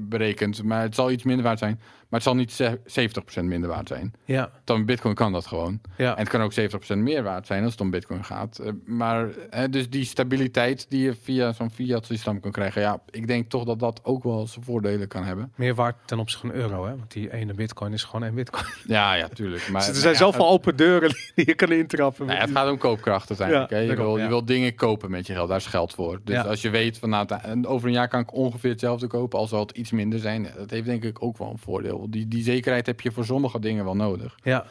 [0.00, 0.62] berekent.
[0.62, 1.74] Maar het zal iets minder waard zijn.
[2.08, 4.12] Maar het zal niet ze- 70% minder waard zijn.
[4.24, 5.80] Ja, Dan Bitcoin kan dat gewoon.
[5.96, 6.12] ja.
[6.12, 8.58] En het kan ook 70% meer waard zijn als het om Bitcoin gaat.
[8.58, 9.28] Eh, maar
[9.70, 12.80] dus die stabiliteit die je via zo'n fiat systeem kan krijgen.
[12.82, 15.52] Ja, ik denk toch dat dat ook wel zijn voordelen kan hebben.
[15.56, 16.96] meer waard ten opzichte van een euro, hè?
[16.96, 18.64] Want die ene bitcoin is gewoon één bitcoin.
[18.86, 19.68] Ja, ja, tuurlijk.
[19.68, 22.26] Maar Dus er nou zijn ja, zoveel open deuren die je kan intrappen.
[22.26, 23.70] Nou het gaat om koopkracht uiteindelijk.
[23.70, 23.78] Ja.
[23.78, 26.20] Je, wil, je wil dingen kopen met je geld, daar is geld voor.
[26.24, 26.42] Dus Ja.
[26.42, 27.26] als je weet van nou,
[27.66, 30.48] over een jaar kan ik ongeveer hetzelfde kopen, al zal het iets minder zijn.
[30.56, 32.06] Dat heeft denk ik ook wel een voordeel.
[32.10, 34.34] Die, die zekerheid heb je voor sommige dingen wel nodig.
[34.42, 34.66] Ja,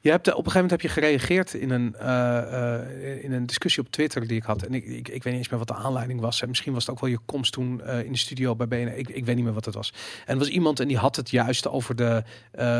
[0.00, 3.32] je hebt, eh, op een gegeven moment heb je gereageerd in een, eh, eh, in
[3.32, 4.62] een discussie op Twitter die ik had.
[4.62, 6.42] En ik, ik, ik weet niet eens meer wat de aanleiding was.
[6.42, 8.96] En misschien was het ook wel je komst toen in de studio bij BNR.
[8.96, 9.92] Ik, ik weet niet meer wat het was.
[10.26, 12.22] En er was iemand en die had het juist over de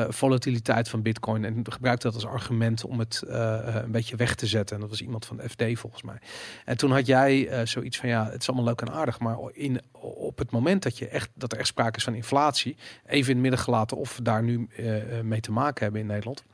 [0.09, 1.45] volatiliteit van Bitcoin.
[1.45, 4.75] En gebruikte dat als argument om het een beetje weg te zetten.
[4.75, 6.19] En dat was iemand van de FD volgens mij.
[6.65, 9.19] En toen had jij eh, zoiets van ja, het is allemaal leuk en aardig.
[9.19, 12.77] Maar in, op het moment dat, je echt, dat er echt sprake is van inflatie,
[13.07, 16.01] even in het midden gelaten of we daar nu eh, eh, mee te maken hebben
[16.01, 16.45] in Nederland.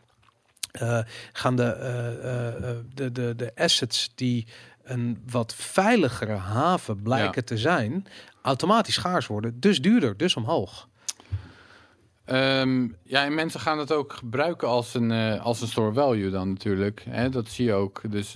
[1.32, 4.46] gaan de, de, de, de assets die
[4.82, 8.06] een wat veiligere haven blijken te zijn,
[8.42, 9.60] automatisch schaars worden.
[9.60, 10.88] Dus duurder, dus omhoog.
[12.24, 16.48] Ehm, ja, en mensen gaan het ook gebruiken als een, als een store value dan
[16.48, 17.04] natuurlijk.
[17.08, 17.28] Hè?
[17.28, 18.00] Dat zie je ook.
[18.10, 18.34] Dus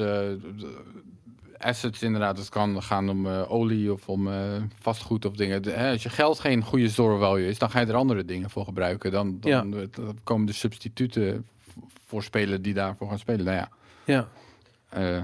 [1.63, 5.63] assets inderdaad, het kan gaan om eh, olie of om eh, vastgoed of dingen.
[5.63, 8.25] De- hè, als je geld geen goede store value is, dan ga je er andere
[8.25, 9.11] dingen voor gebruiken.
[9.11, 11.47] Dan, dan, dan komen de substituten
[12.07, 13.45] voor spelen die daarvoor gaan spelen.
[13.45, 13.69] Nou ja,
[14.05, 14.29] Ja.
[14.89, 15.21] eh,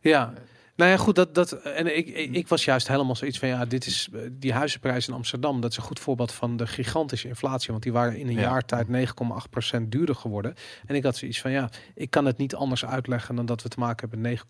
[0.00, 0.32] Ja.
[0.76, 3.86] Nou ja, goed, dat, dat, en ik, ik, was juist helemaal zoiets van, ja, dit
[3.86, 7.70] is eh, die huizenprijzen in Amsterdam, dat is een goed voorbeeld van de gigantische inflatie,
[7.70, 8.40] want die waren in een Ja.
[8.40, 10.54] jaar tijd 9,8% duurder geworden.
[10.86, 13.68] En ik had zoiets van, ja, ik kan het niet anders uitleggen dan dat we
[13.68, 14.40] te maken hebben met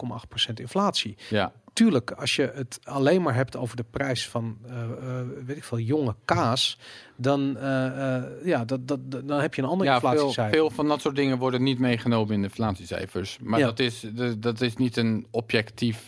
[0.49, 1.17] 9,8% inflatie.
[1.31, 1.53] ja.
[1.75, 5.65] Tuurlijk, als je het alleen maar hebt over de prijs van, eh, eh, weet ik
[5.65, 6.79] veel, jonge kaas,
[7.17, 10.55] dan, eh, ja, dat, dat, dan heb je een ander Ja, veel, inflatiecijfer.
[10.55, 13.39] veel van dat soort dingen worden niet meegenomen in de inflatiecijfers.
[13.43, 13.67] Maar Ja.
[13.67, 16.03] dat, is, de- dat is niet een objectief,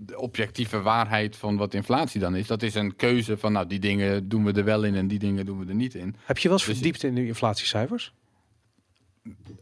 [0.00, 2.46] de objectieve waarheid van wat inflatie dan is.
[2.46, 5.18] Dat is een keuze van, nou, die dingen doen we er wel in en die
[5.18, 6.16] dingen doen we er niet in.
[6.24, 8.12] Heb je wel eens Dus- verdiept in die inflatiecijfers?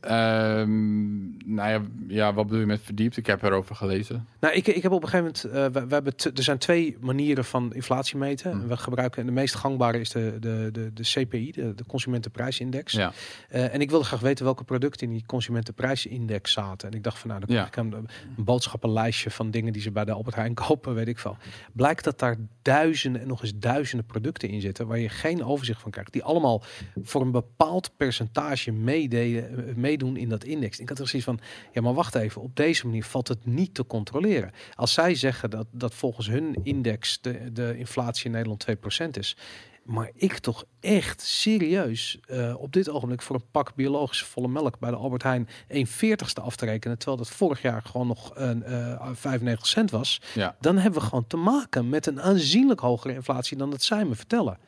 [0.01, 1.19] Ehm,
[1.55, 3.17] nou ja, ja, wat bedoel je met verdiept?
[3.17, 4.27] Ik heb erover gelezen.
[4.41, 6.97] Nou, ik, ik heb op een gegeven moment, eh, we, we hebben er zijn twee
[7.01, 8.53] manieren van inflatie meten.
[8.53, 8.67] Hm.
[8.67, 12.93] We gebruiken, en de meest gangbare is de, de, de, de CPI, de, de Consumentenprijsindex.
[12.93, 13.13] Ja,
[13.49, 16.91] Eh, en ik wilde graag weten welke producten in die Consumentenprijsindex zaten.
[16.91, 17.65] En ik dacht van, nou, dan Ja.
[17.65, 21.09] krijg ik een, een boodschappenlijstje van dingen die ze bij de Albert Heijn kopen, weet
[21.09, 21.37] ik veel.
[21.73, 25.81] Blijkt dat daar duizenden en nog eens duizenden producten in zitten, waar je geen overzicht
[25.81, 26.13] van krijgt.
[26.13, 26.63] Die allemaal
[27.03, 30.79] voor een bepaald percentage meededen, meedoen in dat index.
[30.79, 31.41] Ik had er zoiets van,
[31.73, 34.53] ja, maar wacht even, op deze manier valt het niet te controleren.
[34.75, 39.37] Als zij zeggen dat, dat volgens hun index de, de inflatie in Nederland 2% is,
[39.85, 44.79] maar ik toch echt serieus eh, op dit ogenblik voor een pak biologische volle melk
[44.79, 48.63] bij de Albert Heijn 1,40ste af te rekenen, terwijl dat vorig jaar gewoon nog een
[48.63, 50.57] eh 95 cent was, ja.
[50.61, 54.15] dan hebben we gewoon te maken met een aanzienlijk hogere inflatie dan dat zij me
[54.15, 54.59] vertellen.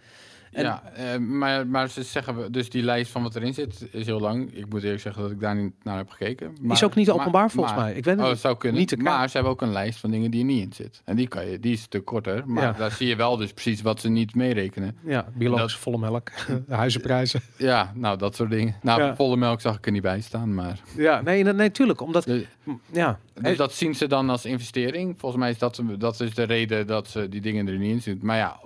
[0.52, 4.06] En- ja eh, maar, maar ze zeggen, dus die lijst van wat erin zit is
[4.06, 4.54] heel lang.
[4.54, 6.56] Ik moet eerlijk zeggen dat ik daar niet naar heb gekeken.
[6.60, 7.94] Maar, is ook niet maar- openbaar volgens maar- mij.
[7.94, 8.78] Ik weet het Oh, zou kunnen.
[8.80, 11.02] Niet te maar ze hebben ook een lijst van dingen die er niet in zit.
[11.04, 12.42] En die, kan je, die is stuk korter.
[12.46, 12.72] Maar Ja.
[12.72, 14.96] daar zie je wel dus precies wat ze niet meerekenen.
[15.04, 16.30] Ja, biologische volle melk,
[16.68, 17.40] de huizenprijzen.
[17.56, 18.74] Ja, nou, dat soort dingen.
[18.82, 19.16] Nou, Ja.
[19.16, 20.54] volle melk zag ik er niet bij staan.
[20.54, 22.00] Maar Ja, nee, nee, nee, tuurlijk.
[22.00, 22.44] Omdat, dus,
[22.92, 25.14] ja, dus dat zien ze dan als investering.
[25.18, 28.02] Volgens mij is dat, dat is de reden dat ze die dingen er niet in
[28.02, 28.26] zitten.
[28.26, 28.60] Maar ja,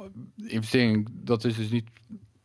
[0.46, 1.75] investering, dat is dus niet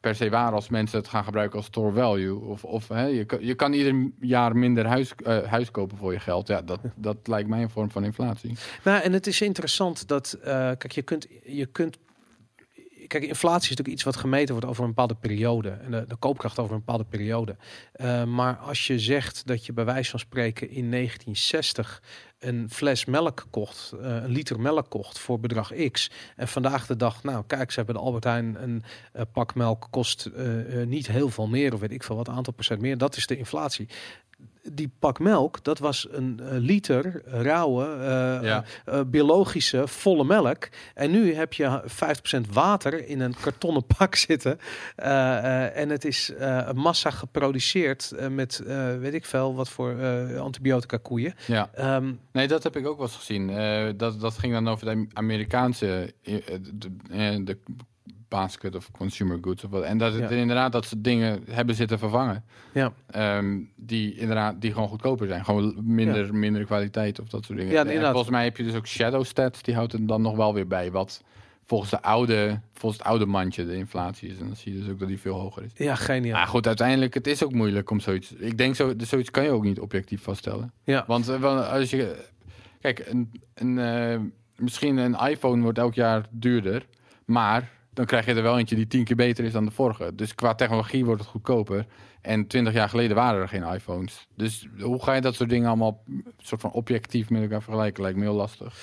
[0.01, 2.39] per se waar als mensen het gaan gebruiken als store value.
[2.39, 6.13] Of, of hè, je, kan, je kan ieder jaar minder huis, eh, huis kopen voor
[6.13, 6.47] je geld.
[6.47, 8.55] Ja, dat, dat lijkt mij een vorm van inflatie.
[8.84, 11.97] Nou, en het is interessant dat, eh, kijk, je kunt, je kunt,
[13.07, 16.15] kijk, inflatie is natuurlijk iets wat gemeten wordt over een bepaalde periode en de, de
[16.15, 17.55] koopkracht over een bepaalde periode.
[17.91, 22.01] Eh, maar als je zegt dat je bij wijze van spreken in 1960
[22.41, 26.95] een fles melk kocht, eh, een liter melk kocht voor bedrag X, en vandaag de
[26.95, 28.83] dag, nou, kijk, ze hebben de Albert Heijn een
[29.13, 30.45] eh, pak melk kost eh,
[30.85, 32.97] niet heel veel meer, of weet ik veel wat aantal procent meer.
[32.97, 33.87] Dat is de inflatie.
[34.64, 38.64] Die pak melk, dat was een eh, liter rauwe, eh, Ja.
[38.86, 40.70] eh, biologische, volle melk.
[40.93, 44.59] En nu heb je 50% water in een kartonnen pak zitten.
[44.95, 48.64] En het is een massa geproduceerd met,
[48.99, 49.95] weet ik veel, wat voor
[50.38, 51.34] antibiotica koeien.
[51.47, 51.70] Ja.
[51.74, 53.47] Ehm, Nee, dat heb ik ook wel eens gezien.
[53.97, 57.57] Dat, dat ging dan over de Amerikaanse, de, de
[58.32, 59.84] basket of consumer goods of wat.
[59.84, 60.36] En dat het Ja.
[60.36, 62.43] inderdaad dat ze dingen hebben zitten vervangen.
[62.73, 62.93] Ja.
[63.09, 65.45] Ehm, die inderdaad die gewoon goedkoper zijn.
[65.45, 67.73] Gewoon minder, minder kwaliteit of dat soort dingen.
[67.73, 69.61] Ja, En volgens mij heb je dus ook shadow stats.
[69.61, 70.91] Die houdt er dan nog wel weer bij.
[70.91, 71.23] Wat
[71.65, 74.38] volgens, de oude, volgens het oude mandje de inflatie is.
[74.39, 75.71] En dan zie je dus ook dat die veel hoger is.
[75.75, 76.38] Ja, geniaal.
[76.38, 78.34] Maar goed, uiteindelijk, het is ook moeilijk om zoiets...
[78.34, 80.71] Ik denk, zo, zoiets kan je ook niet objectief vaststellen.
[80.84, 81.03] Ja.
[81.07, 82.25] Want eh, als je...
[82.82, 84.19] Kijk, een, een, eh,
[84.55, 86.86] misschien een iPhone wordt elk jaar duurder.
[87.25, 90.15] Maar dan krijg je er wel eentje die tien keer beter is dan de vorige.
[90.15, 91.85] Dus qua technologie wordt het goedkoper.
[92.21, 94.27] En twintig jaar geleden waren er geen iPhones.
[94.35, 96.03] Dus hoe ga je dat soort dingen allemaal
[96.37, 98.03] soort van objectief met elkaar vergelijken?
[98.03, 98.75] Lijkt me heel lastig.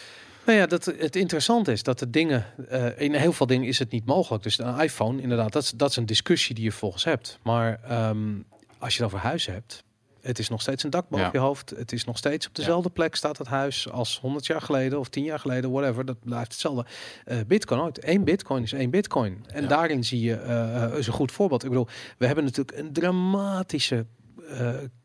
[0.47, 3.79] Nou ja, dat, het interessante is dat de dingen, eh, in heel veel dingen is
[3.79, 4.43] het niet mogelijk.
[4.43, 7.39] Dus een iPhone, inderdaad, dat is, dat is een discussie die je volgens hebt.
[7.43, 8.35] Maar ehm,
[8.79, 9.85] als je het over huizen hebt,
[10.29, 11.31] het is nog steeds een dak boven Ja.
[11.33, 11.71] je hoofd.
[11.71, 15.09] Het is nog steeds op dezelfde plek staat het huis als 100 jaar geleden of
[15.09, 16.05] 10 jaar geleden, whatever.
[16.05, 16.87] Dat blijft hetzelfde.
[17.25, 18.07] Eh, bitcoin ooit.
[18.07, 19.45] Eén bitcoin is één bitcoin.
[19.47, 19.69] En Ja.
[19.69, 21.63] daarin zie je, eh, is een goed voorbeeld.
[21.65, 24.07] Ik bedoel, we hebben natuurlijk een dramatische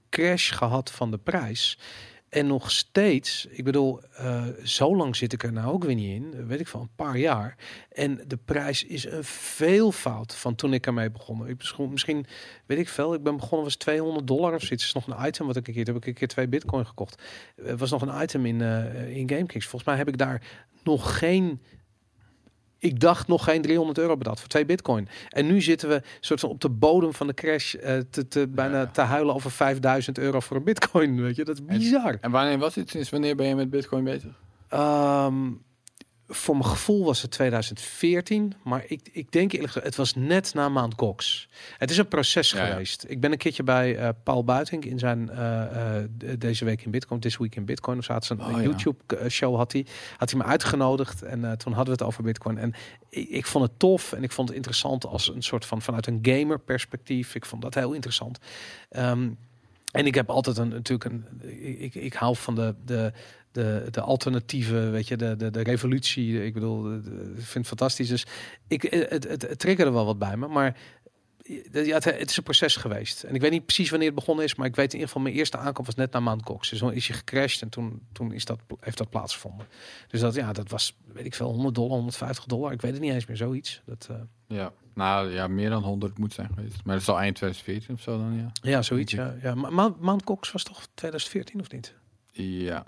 [0.10, 1.78] crash gehad van de prijs.
[2.34, 6.22] En nog steeds, ik bedoel, eh, zo lang zit ik er nou ook weer niet
[6.22, 7.56] in, weet ik van een paar jaar.
[7.92, 11.48] En de prijs is een veelvoud van toen ik ermee begon.
[11.48, 12.26] Ik misschien,
[12.66, 14.86] weet ik veel, ik ben begonnen was 200 dollar of zoiets.
[14.86, 17.22] Is nog een item wat ik een keer heb ik een keer twee bitcoin gekocht.
[17.56, 19.68] Het was nog een item in eh in GameKings.
[19.68, 20.42] Volgens mij heb ik daar
[20.84, 21.62] nog geen
[22.84, 25.08] ik dacht nog geen 300 euro betaald voor twee bitcoin.
[25.30, 28.48] En nu zitten we soort van op de bodem van de crash eh, te, te,
[28.48, 28.86] bijna Ja.
[28.88, 31.22] te huilen over 5000 euro voor een bitcoin.
[31.22, 32.18] Weet je, dat is bizar.
[32.22, 32.90] En wanneer was dit?
[32.90, 34.32] Sinds wanneer ben je met bitcoin bezig?
[34.70, 35.36] Ehm,
[36.36, 40.54] voor mijn gevoel was het 2014, maar ik, ik denk eerlijk gezegd, het was net
[40.54, 41.48] na maand Gox.
[41.78, 42.72] Het is een proces Ja, ja.
[42.72, 43.06] geweest.
[43.08, 46.82] Ik ben een keertje bij eh, Paul Buitink in zijn eh, eh, de- deze week
[46.86, 48.62] in Bitcoin, This Week in Bitcoin, of zaten een Oh, ja.
[48.62, 49.86] YouTube show had hij,
[50.18, 52.74] had hij me uitgenodigd en toen hadden we het over Bitcoin en
[53.10, 56.08] ik, ik vond het tof en ik vond het interessant als een soort van vanuit
[56.08, 57.36] een gamer perspectief.
[57.36, 58.38] Ik vond dat heel interessant.
[58.90, 59.30] Ehm,
[59.92, 61.26] en ik heb altijd een, natuurlijk een.
[61.82, 63.12] Ik, ik hou van de, de,
[63.54, 66.46] de, de alternatieve, weet je, de, de, de revolutie.
[66.46, 67.02] Ik bedoel, ik
[67.36, 68.08] vind het fantastisch.
[68.10, 68.26] Dus
[68.68, 70.48] ik, het, het, het triggerde wel wat bij me.
[70.48, 70.78] Maar
[71.72, 73.24] ja, het, het is een proces geweest.
[73.24, 74.56] En ik weet niet precies wanneer het begonnen is.
[74.56, 76.70] Maar ik weet in ieder geval, mijn eerste aankomst was net na maand Cox.
[76.70, 79.68] Dus toen is je gecrashed en toen, toen is dat, heeft dat plaatsgevonden.
[80.08, 82.72] Dus dat, ja, dat was, weet ik veel, 100 dollar, 150 dollar.
[82.72, 83.82] Ik weet het niet eens meer, zoiets.
[83.86, 84.16] Dat, eh,
[84.58, 84.72] Ja.
[84.94, 86.76] Nou ja, meer dan 100 moet zijn geweest.
[86.84, 88.70] Maar dat is al eind 2014 of zo dan, ja.
[88.70, 89.12] ja, zoiets.
[89.12, 89.56] Ja, ja.
[89.56, 91.94] Ma- Ma- maand Cox was toch 2014 of niet?
[92.32, 92.86] Ja.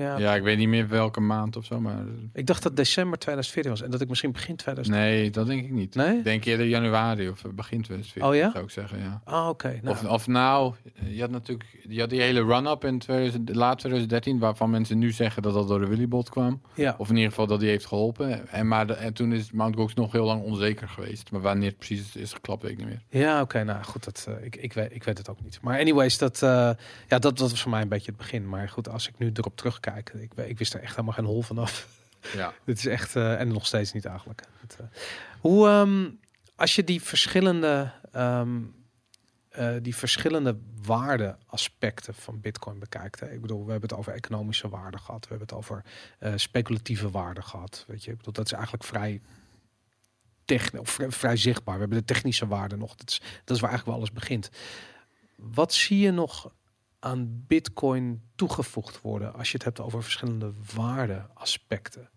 [0.00, 2.04] Ja, Ja, ik weet niet meer welke maand of zo, maar...
[2.32, 4.96] Ik dacht dat december 2014 was en dat ik misschien begin 2000.
[4.96, 5.94] Nee, dat denk ik niet.
[5.94, 6.18] Nee?
[6.18, 8.50] Ik denk eerder januari of begin 2014, Oh ja?
[8.52, 9.20] zou ik zeggen, ja.
[9.24, 9.78] Ah, oké.
[9.82, 10.74] Nou, Of, of nou,
[11.08, 15.12] je had natuurlijk je had die hele run-up in 2000, laat 2013, waarvan mensen nu
[15.12, 16.60] zeggen dat dat door de Willybot kwam.
[16.74, 16.94] ja.
[16.98, 18.48] Of in ieder geval dat die heeft geholpen.
[18.48, 21.30] En, maar de- en toen is Mount Gox nog heel lang onzeker geweest.
[21.30, 23.02] Maar wanneer het precies is geklapt, weet ik niet meer.
[23.08, 23.64] Ja, oké.
[23.64, 25.58] nou goed, dat, eh, ik, ik, weet, ik weet het ook niet.
[25.62, 26.74] Maar anyways, dat, eh, ja,
[27.08, 28.48] dat, dat was voor mij een beetje het begin.
[28.48, 31.42] Maar goed, als ik nu erop terugkijk, ik, ik wist er echt helemaal geen hol
[31.42, 31.88] vanaf.
[32.34, 32.52] Ja.
[32.64, 34.42] Dit is echt, eh, en nog steeds niet eigenlijk.
[34.60, 34.86] Het, eh,
[35.40, 36.10] hoe, ehm,
[36.56, 38.60] als je die verschillende, ehm,
[39.48, 43.20] eh, die verschillende waardeaspecten van Bitcoin bekijkt.
[43.20, 43.32] Hè?
[43.32, 45.28] Ik bedoel, we hebben het over economische waarde gehad.
[45.28, 45.84] We hebben het over
[46.38, 47.84] speculatieve waarde gehad.
[47.86, 49.20] Weet je, ik bedoel, dat is eigenlijk vrij,
[50.78, 51.74] of vrij, vrij zichtbaar.
[51.74, 52.94] We hebben de technische waarde nog.
[52.94, 54.50] Dat is, dat is waar eigenlijk wel alles begint.
[55.36, 56.52] Wat zie je nog
[57.00, 62.08] aan Bitcoin toegevoegd worden als je het hebt over verschillende waardeaspecten?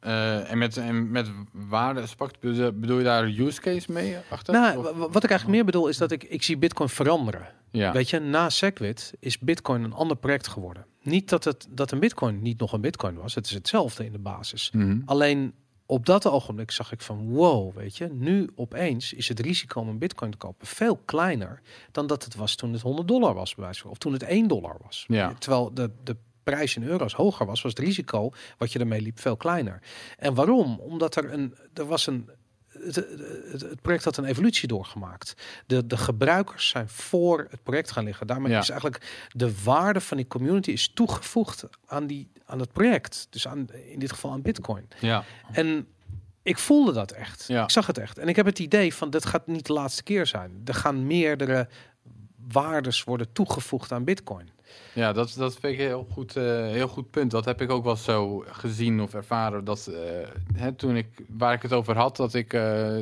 [0.00, 4.54] Eh, en met, en met waarde, spakt, bedoel je daar use case mee achter?
[4.54, 7.48] Nou, wat ik eigenlijk meer bedoel is dat ik, ik zie Bitcoin veranderen.
[7.70, 7.92] ja.
[7.92, 10.86] Weet je, na Segwit is Bitcoin een ander project geworden.
[11.02, 13.34] Niet dat, het, dat een Bitcoin niet nog een Bitcoin was.
[13.34, 14.70] Het is hetzelfde in de basis.
[14.70, 15.00] Mhm.
[15.04, 15.54] Alleen
[15.92, 19.88] op dat ogenblik zag ik van wow, weet je, nu opeens is het risico om
[19.88, 23.54] een Bitcoin te kopen veel kleiner dan dat het was toen het 100 dollar was,
[23.54, 25.04] bij wijze van, of toen het 1 dollar was.
[25.08, 25.34] Ja.
[25.38, 29.20] Terwijl de, de prijs in euro's hoger was, was het risico wat je ermee liep
[29.20, 29.82] veel kleiner.
[30.18, 30.78] En waarom?
[30.80, 32.30] Omdat er een, er was een
[32.84, 32.94] het,
[33.50, 35.34] het, het project had een evolutie doorgemaakt.
[35.66, 38.26] De, de gebruikers zijn voor het project gaan liggen.
[38.26, 38.58] Daarmee Ja.
[38.58, 43.26] is eigenlijk de waarde van die community is toegevoegd aan, die, aan het project.
[43.30, 44.88] Dus aan, in dit geval aan Bitcoin.
[45.00, 45.24] ja.
[45.52, 45.86] En
[46.42, 47.44] ik voelde dat echt.
[47.48, 47.62] Ja.
[47.62, 48.18] Ik zag het echt.
[48.18, 50.60] En ik heb het idee van, dit gaat niet de laatste keer zijn.
[50.64, 51.68] Er gaan meerdere
[52.48, 54.50] waardes worden toegevoegd aan Bitcoin.
[54.94, 57.30] Ja, dat, dat vind ik een heel goed, eh, heel goed punt.
[57.30, 59.64] Dat heb ik ook wel zo gezien of ervaren.
[59.64, 62.94] Dat eh, hè, toen ik, waar ik het over had, dat ik eh,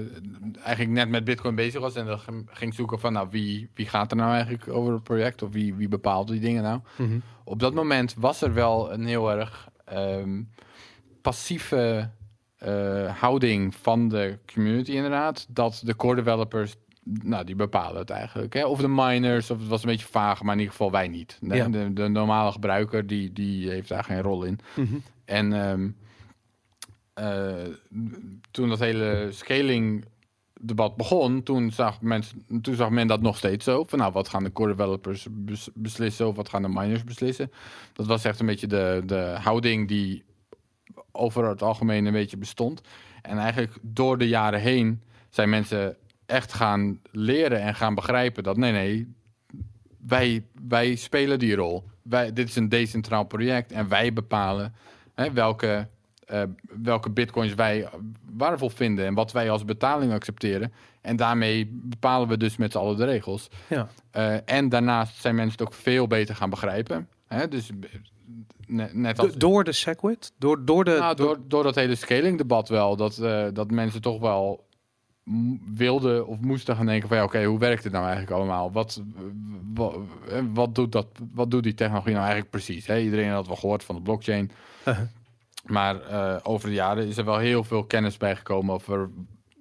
[0.62, 1.95] eigenlijk net met Bitcoin bezig was.
[1.95, 5.43] En dan ging- zoeken van, nou, wie, wie gaat er nou eigenlijk over het project?
[5.43, 6.81] Of wie, wie bepaalt die dingen nou?
[7.45, 10.43] Op dat moment was er wel een heel erg ehm,
[11.23, 12.11] passieve
[13.21, 15.47] houding van de community inderdaad.
[15.49, 16.77] Dat de core developers,
[17.22, 18.54] nou, die bepalen het eigenlijk.
[18.54, 18.66] Hè?
[18.66, 21.38] Of de miners, of het was een beetje vaag, maar in ieder geval wij niet.
[21.40, 21.68] De, Ja.
[21.68, 24.58] de, de normale gebruiker, die, die heeft daar geen rol in.
[24.76, 24.94] Mhm.
[25.24, 25.90] En ehm,
[27.14, 27.74] eh,
[28.50, 30.04] toen dat hele scaling
[30.61, 33.84] debat begon, toen zag, mensen, toen zag men dat nog steeds zo.
[33.84, 37.50] Van nou, wat gaan de core developers bes- beslissen of wat gaan de miners beslissen?
[37.92, 40.24] Dat was echt een beetje de, de houding die
[41.12, 42.80] over het algemeen een beetje bestond.
[43.22, 45.96] En eigenlijk door de jaren heen zijn mensen
[46.31, 49.14] echt gaan leren en gaan begrijpen dat nee, nee,
[50.07, 51.85] wij, wij spelen die rol.
[52.03, 54.74] Wij, dit is een decentraal project en wij bepalen
[55.14, 55.89] hè, welke,
[56.26, 56.43] eh,
[56.83, 57.89] welke bitcoins wij
[58.33, 60.72] waardevol vinden en wat wij als betaling accepteren.
[61.01, 63.49] En daarmee bepalen we dus met z'n allen de regels.
[63.68, 63.89] Ja.
[64.11, 67.09] Eh, en daarnaast zijn mensen het ook veel beter gaan begrijpen.
[67.26, 67.49] Hè?
[67.49, 67.76] Dus eh,
[68.66, 70.33] ne- net als Do- door de Segwit?
[70.39, 70.97] Door, door de...
[70.99, 72.97] nou, door- door, dat hele scaling debat wel.
[72.97, 73.14] Dat,
[73.55, 74.68] dat mensen toch wel
[75.74, 78.72] wilden of moesten gaan denken van ja, oké, hoe werkt het nou eigenlijk allemaal?
[78.72, 79.03] Wat,
[79.74, 79.97] wat,
[80.53, 82.87] wat, doet dat, wat doet die technologie nou eigenlijk precies?
[82.87, 82.99] Hè?
[83.01, 84.51] Iedereen had wel gehoord van de blockchain.
[84.87, 85.07] Uh-huh.
[85.66, 89.11] Maar eh, over de jaren is er wel heel veel kennis bijgekomen over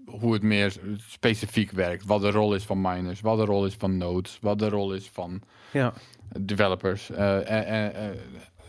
[0.05, 2.05] hoe het meer specifiek werkt.
[2.05, 4.93] Wat de rol is van miners, wat de rol is van nodes, wat de rol
[4.93, 5.41] is van
[5.71, 5.93] ja.
[6.39, 7.09] developers.
[7.09, 8.17] eh, en, en, en-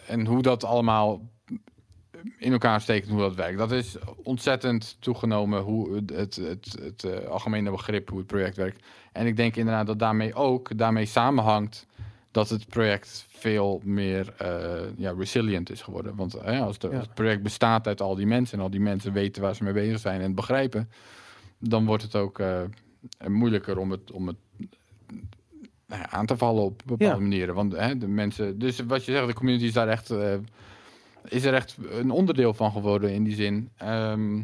[0.06, 1.20] en hoe dat allemaal
[2.38, 3.58] in elkaar steekt en hoe dat werkt.
[3.58, 8.56] Dat is ontzettend toegenomen hoe het, het, het, het, eh, algemene begrip hoe het project
[8.56, 8.84] werkt.
[9.12, 11.86] En ik denk inderdaad dat daarmee ook daarmee samenhangt
[12.30, 16.16] dat het project veel meer eh, ja, resilient is geworden.
[16.16, 16.96] Want eh, als, de, Ja.
[16.96, 19.64] als het project bestaat uit al die mensen en al die mensen weten waar ze
[19.64, 20.90] mee bezig zijn en het begrijpen,
[21.58, 22.42] dan wordt het ook
[23.28, 24.36] moeilijker om het, om het
[25.86, 27.20] nou aan te vallen op bepaalde Ja.
[27.20, 27.54] manieren.
[27.54, 30.10] Want de mensen, dus wat je zegt, de community is daar echt,
[31.24, 33.70] is er echt een onderdeel van geworden in die zin.
[33.76, 34.42] Ehm,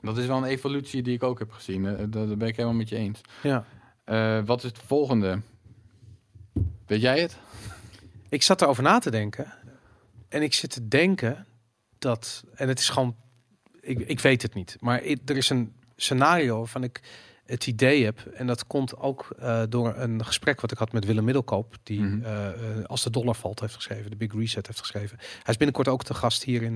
[0.00, 1.86] dat is wel een evolutie die ik ook heb gezien.
[1.86, 3.20] Eh, dat, dat ben ik helemaal met je eens.
[3.42, 3.64] ja.
[4.04, 5.40] Eh, wat is het volgende?
[6.86, 7.36] Weet jij het?
[8.28, 9.52] Ik zat erover na te denken.
[10.28, 11.46] En ik zit te denken
[11.98, 12.44] dat...
[12.54, 13.16] En het is gewoon...
[13.80, 14.76] Ik, ik weet het niet.
[14.80, 17.00] Maar er is een scenario waarvan ik
[17.50, 18.20] het idee heb...
[18.34, 21.76] En dat komt ook eh, door een gesprek wat ik had met Willem Middelkoop...
[21.82, 22.24] die Mhm.
[22.24, 24.10] eh, eh, Als de dollar valt heeft geschreven.
[24.10, 25.16] De Big Reset heeft geschreven.
[25.18, 26.74] Hij is binnenkort ook te gast hier in,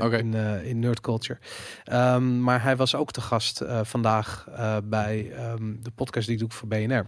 [0.00, 0.16] Oké.
[0.16, 1.38] in, in Nerd Culture.
[1.84, 4.48] Ehm, maar hij was ook te gast vandaag
[4.84, 7.06] bij ehm, de podcast die ik doe voor BNR.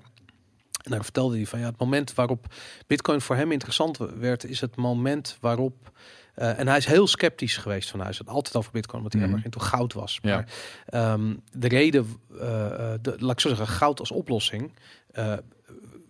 [0.82, 2.54] En daar vertelde hij van ja, het moment waarop
[2.86, 5.92] Bitcoin voor hem interessant werd, is het moment waarop.
[6.38, 8.18] Eh, en hij is heel sceptisch geweest van huis.
[8.18, 9.30] Het altijd over Bitcoin, omdat hij Mhm.
[9.30, 10.18] helemaal geen goud was.
[10.22, 10.34] Ja.
[10.34, 10.46] Maar
[10.86, 12.06] ehm, de reden,
[12.40, 14.72] eh, eh, de, laat ik zo zeggen, goud als oplossing.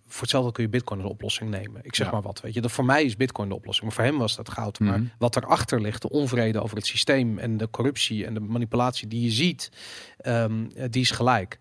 [0.09, 1.81] Voor hetzelfde kun je Bitcoin als oplossing nemen.
[1.83, 2.11] Ik zeg Ja.
[2.13, 2.61] maar wat, weet je.
[2.61, 4.79] Dat voor mij is Bitcoin de oplossing, maar voor hem was dat goud.
[4.79, 5.07] Maar Mhm.
[5.17, 9.21] wat erachter ligt, de onvrede over het systeem en de corruptie en de manipulatie die
[9.23, 9.71] je ziet,
[10.17, 11.57] ehm, eh, die is gelijk.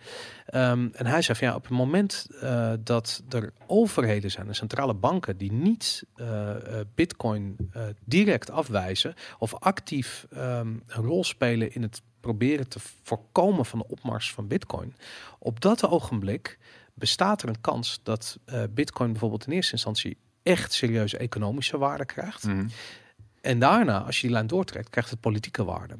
[0.46, 4.54] Ehm, en hij zei van ja, op het moment eh, dat er overheden zijn en
[4.54, 7.56] centrale banken die niet eh, eh, Bitcoin
[8.04, 13.86] direct afwijzen of actief ehm, een rol spelen in het proberen te voorkomen van de
[13.88, 14.94] opmars van Bitcoin,
[15.38, 16.58] op dat ogenblik
[16.98, 22.04] bestaat er een kans dat eh, Bitcoin bijvoorbeeld in eerste instantie echt serieuze economische waarde
[22.04, 22.46] krijgt.
[22.46, 22.66] Mhm.
[23.40, 25.94] En daarna, als je die lijn doortrekt, krijgt het politieke waarde.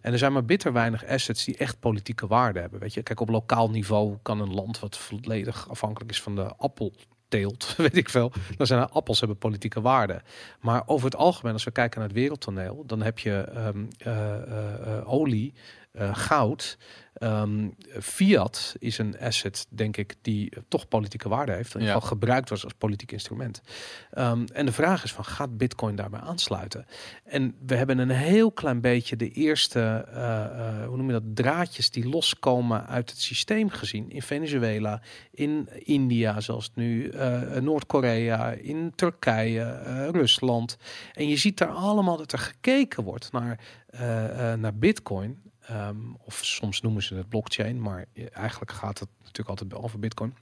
[0.00, 2.80] En er zijn maar bitter weinig assets die echt politieke waarde hebben.
[2.80, 6.54] Weet je, kijk, op lokaal niveau kan een land wat volledig afhankelijk is van de
[6.56, 8.32] appelteelt, weet ik veel.
[8.56, 10.22] Dan zijn er appels hebben politieke waarde.
[10.60, 14.34] Maar over het algemeen, als we kijken naar het wereldtoneel, dan heb je ehm, eh,
[14.34, 15.54] eh, eh, olie,
[15.98, 16.78] eh, goud.
[17.14, 17.68] Ehm,
[18.00, 21.74] fiat is een asset, denk ik, die eh, toch politieke waarde heeft.
[21.74, 22.00] In ieder Ja.
[22.00, 23.60] gebruikt was als politiek instrument.
[24.10, 26.86] Ehm, en de vraag is van, gaat Bitcoin daarbij aansluiten?
[27.24, 29.80] En we hebben een heel klein beetje de eerste,
[30.12, 34.10] eh, hoe noem je dat, draadjes die loskomen uit het systeem gezien.
[34.10, 37.12] In Venezuela, in India, zoals nu,
[37.60, 40.76] Noord-Korea, in Turkije, Rusland.
[41.12, 43.60] En je ziet daar allemaal dat er gekeken wordt naar,
[44.58, 45.46] naar Bitcoin.
[45.68, 50.34] Ehm, of soms noemen ze het blockchain, maar eigenlijk gaat het natuurlijk altijd over Bitcoin.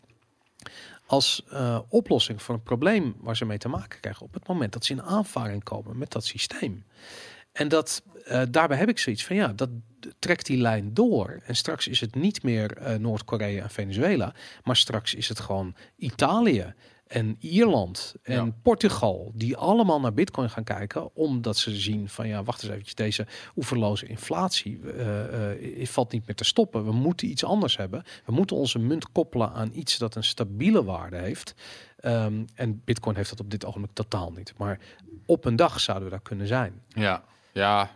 [1.07, 4.73] Als eh, oplossing voor een probleem waar ze mee te maken krijgen op het moment
[4.73, 6.85] dat ze in aanvaring komen met dat systeem.
[7.53, 9.69] En dat, eh, daarbij heb ik zoiets van ja, dat
[10.19, 11.41] trekt die lijn door.
[11.45, 15.75] En straks is het niet meer eh, Noord-Korea en Venezuela, maar straks is het gewoon
[15.97, 16.75] Italië
[17.07, 18.53] en Ierland en Ja.
[18.63, 22.95] Portugal, die allemaal naar Bitcoin gaan kijken, omdat ze zien van ja, wacht eens eventjes,
[22.95, 23.27] deze
[23.57, 26.85] oeverloze inflatie eh, eh, valt niet meer te stoppen.
[26.85, 28.03] We moeten iets anders hebben.
[28.25, 31.55] We moeten onze munt koppelen aan iets dat een stabiele waarde heeft.
[31.97, 34.53] Ehm, en Bitcoin heeft dat op dit ogenblik totaal niet.
[34.57, 34.79] Maar
[35.27, 36.83] op een dag zouden we daar kunnen zijn.
[36.89, 37.91] Ja, ja,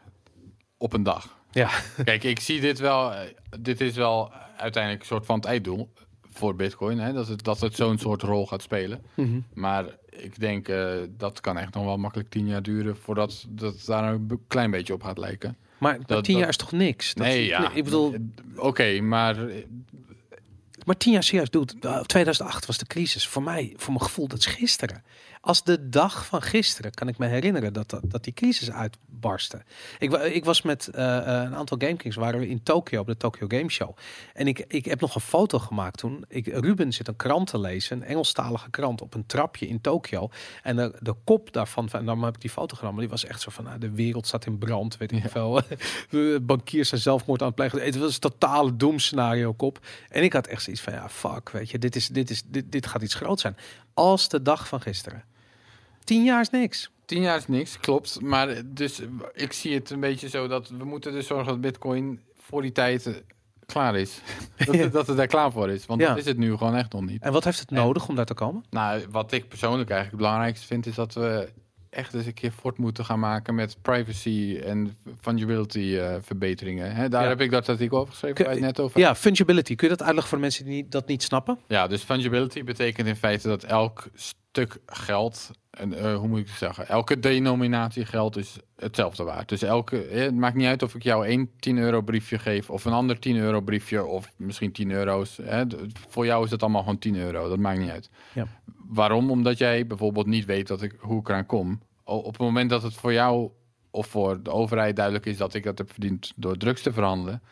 [0.79, 1.39] op een dag.
[1.51, 1.71] Ja.
[2.05, 3.13] Kijk, ik zie dit wel.
[3.15, 3.21] eh,
[3.61, 5.93] Dit is wel uiteindelijk een soort van het einddoel
[6.31, 6.99] voor Bitcoin.
[6.99, 7.13] Hè?
[7.13, 9.03] Dat het, dat het zo'n soort rol gaat spelen.
[9.15, 9.41] Mhm.
[9.55, 13.83] Maar ik denk eh, dat kan echt nog wel makkelijk tien jaar duren voordat dat
[13.87, 15.57] daar een klein beetje op gaat lijken.
[15.79, 17.15] Maar, maar Dat- tien dat- jaar is toch niks?
[17.15, 17.73] Dat nee, is- ja.
[17.73, 18.15] Ik bedoel,
[18.57, 19.65] Oké, maar eh,
[20.85, 21.75] maar tien jaar serieus doet.
[22.07, 23.27] 2008 was de crisis.
[23.29, 25.03] Voor mij, voor mijn gevoel, dat is gisteren.
[25.43, 29.63] Als de dag van gisteren kan ik me herinneren dat, dat, dat die crisis uitbarstte.
[29.99, 33.17] Ik, ik was met eh, eh, een aantal GameKings, waren we in Tokio op de
[33.17, 33.97] Tokyo Game Show.
[34.33, 36.25] En ik, ik heb nog een foto gemaakt toen.
[36.29, 40.29] Ik, Ruben zit een krant te lezen, een Engelstalige krant, op een trapje in Tokio.
[40.63, 43.41] En de, de kop daarvan, van, dan heb ik die foto genomen, die was echt
[43.41, 45.61] zo van, nou, de wereld staat in brand, weet ik veel.
[46.11, 47.83] De bankiers zijn zelfmoord aan het plegen.
[47.83, 49.79] Het was een totale doemscenario kop.
[50.09, 52.73] En ik had echt zoiets van, ja, fuck, weet je, dit, is, dit, is, dit,
[52.73, 53.57] dit gaat iets groots zijn.
[54.01, 55.25] Als de dag van gisteren.
[56.05, 56.91] Tien jaar is niks.
[57.05, 58.21] tien jaar is niks, klopt.
[58.21, 59.01] Maar dus
[59.35, 62.73] ik zie het een beetje zo dat we moeten dus zorgen dat Bitcoin voor die
[62.73, 63.15] tijd eh,
[63.67, 64.21] klaar is.
[64.67, 65.87] dat, het- dat het daar klaar voor is.
[65.87, 66.09] Want Ja.
[66.09, 67.23] dat is het nu gewoon echt nog niet.
[67.23, 68.65] En wat heeft het nodig om daar te komen?
[68.71, 71.49] Nou, wat ik persoonlijk eigenlijk het belangrijkste vind, is dat we
[71.91, 76.95] echt eens een keer fort moeten gaan maken met privacy en fungibility eh, verbeteringen.
[76.95, 77.29] Hè, daar Ja.
[77.29, 79.75] heb ik dat artikel over geschreven waar je net over Ja, fungibility.
[79.75, 81.59] Kun je dat uitleggen voor mensen die dat niet snappen?
[81.69, 86.47] Ja, dus fungibility betekent in feite dat elk stuk geld, en, eh, hoe moet ik
[86.49, 89.49] het zeggen, elke denominatie geld is hetzelfde waard.
[89.49, 92.71] Dus elke, eh, het maakt niet uit of ik jou één 10 euro briefje geef
[92.71, 95.39] of een ander 10 euro briefje of misschien 10 euro's.
[95.43, 95.65] Hè.
[96.09, 98.11] Voor jou is dat allemaal gewoon 10 euro, dat maakt niet uit.
[98.35, 98.47] Ja.
[98.91, 99.31] Waarom?
[99.31, 101.81] Omdat jij bijvoorbeeld niet weet dat ik, hoe ik eraan kom.
[102.05, 103.51] Op het moment dat het voor jou
[103.91, 107.43] of voor de overheid duidelijk is dat ik dat heb verdiend door drugs te verhandelen,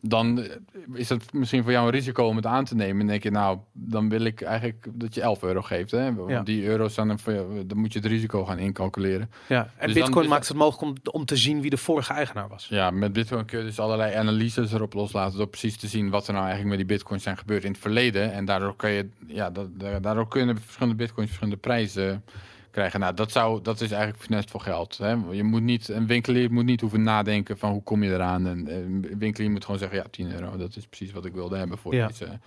[0.00, 0.50] dan eh,
[0.92, 3.00] is het misschien voor jou een risico om het aan te nemen.
[3.00, 5.90] En denk je, nou, dan wil ik eigenlijk dat je 11 euro geeft.
[5.90, 6.14] Hè?
[6.14, 6.42] Want Ja.
[6.42, 9.30] die euro's dan, jou- dan moet je het risico gaan incalculeren.
[9.48, 9.70] Ja.
[9.76, 12.66] En Dus Bitcoin maakt het mogelijk om, om te zien wie de vorige eigenaar was.
[12.70, 16.26] Ja, met Bitcoin kun je dus allerlei analyses erop loslaten door precies te zien wat
[16.26, 18.32] er nou eigenlijk met die Bitcoins zijn gebeurd in het verleden.
[18.32, 19.68] En daardoor kun je, ja, dat,
[20.00, 22.24] daardoor kunnen verschillende Bitcoins verschillende prijzen
[22.78, 23.00] krijgen.
[23.00, 24.98] Nou, dat, zou, dat is eigenlijk finesse voor geld.
[24.98, 25.16] Hè?
[25.30, 28.46] Je moet niet, een winkelier moet niet hoeven nadenken van hoe kom je eraan.
[28.46, 31.32] En, eh, een winkelier moet gewoon zeggen, ja, 10 euro, dat is precies wat ik
[31.32, 32.06] wilde hebben voor Ja.
[32.06, 32.38] deze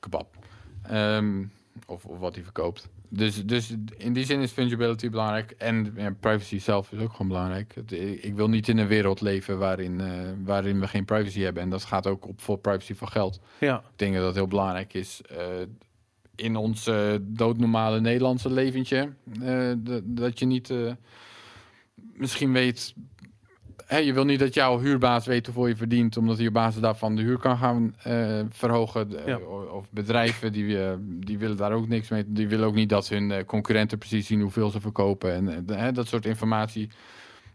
[0.00, 0.36] kebab.
[0.82, 1.44] Ehm,
[1.86, 2.88] of, of wat hij verkoopt.
[3.08, 5.50] Dus, dus in die zin is fungibility belangrijk.
[5.50, 7.74] En ja, privacy zelf is ook gewoon belangrijk.
[7.74, 7.92] Het-
[8.24, 10.10] Ik wil niet in een wereld leven waarin, eh,
[10.44, 11.62] waarin we geen privacy hebben.
[11.62, 13.40] En dat gaat ook op voor privacy van geld.
[13.60, 13.76] Ja.
[13.78, 15.20] Ik denk dat dat heel belangrijk is.
[15.22, 15.36] eh,
[16.34, 19.12] in ons eh, doodnormale Nederlandse leventje.
[19.42, 19.72] eh,
[20.04, 20.92] dat- je niet eh,
[22.14, 22.94] misschien weet.
[23.86, 26.80] Hè, je wil niet dat jouw huurbaas weet hoeveel je verdient, omdat hij op basis
[26.80, 27.94] daarvan de huur kan gaan
[28.50, 29.08] verhogen.
[29.26, 29.38] Ja.
[29.72, 32.24] Of bedrijven die, die willen daar ook niks mee.
[32.26, 35.66] Die willen ook niet dat hun concurrenten precies zien hoeveel ze verkopen.
[35.76, 36.88] En dat soort informatie.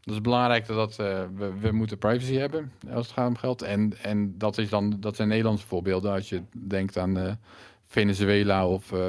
[0.03, 1.28] Dat is belangrijk dat we,
[1.59, 3.61] we moeten privacy hebben als het gaat om geld.
[3.61, 6.11] En, en dat, is dan, dat zijn Nederlandse voorbeelden.
[6.11, 7.39] Als je denkt aan
[7.88, 8.99] Venezuela of eh,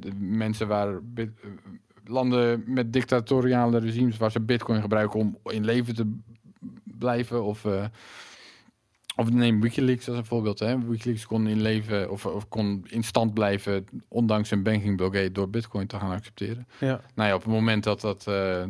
[0.00, 1.48] de mensen waar bit- eh,
[2.04, 6.16] landen met dictatoriale regimes waar ze bitcoin gebruiken om in leven te
[6.84, 7.44] blijven.
[7.44, 7.84] Of, eh,
[9.16, 10.58] of neem Wikileaks als een voorbeeld.
[10.58, 10.78] Hè.
[10.86, 15.50] Wikileaks kon in leven of, of kon in stand blijven ondanks een banking blockade door
[15.50, 16.66] bitcoin te gaan accepteren.
[16.80, 17.00] Ja.
[17.14, 18.26] Nou ja, op het moment dat dat.
[18.26, 18.66] eh, da-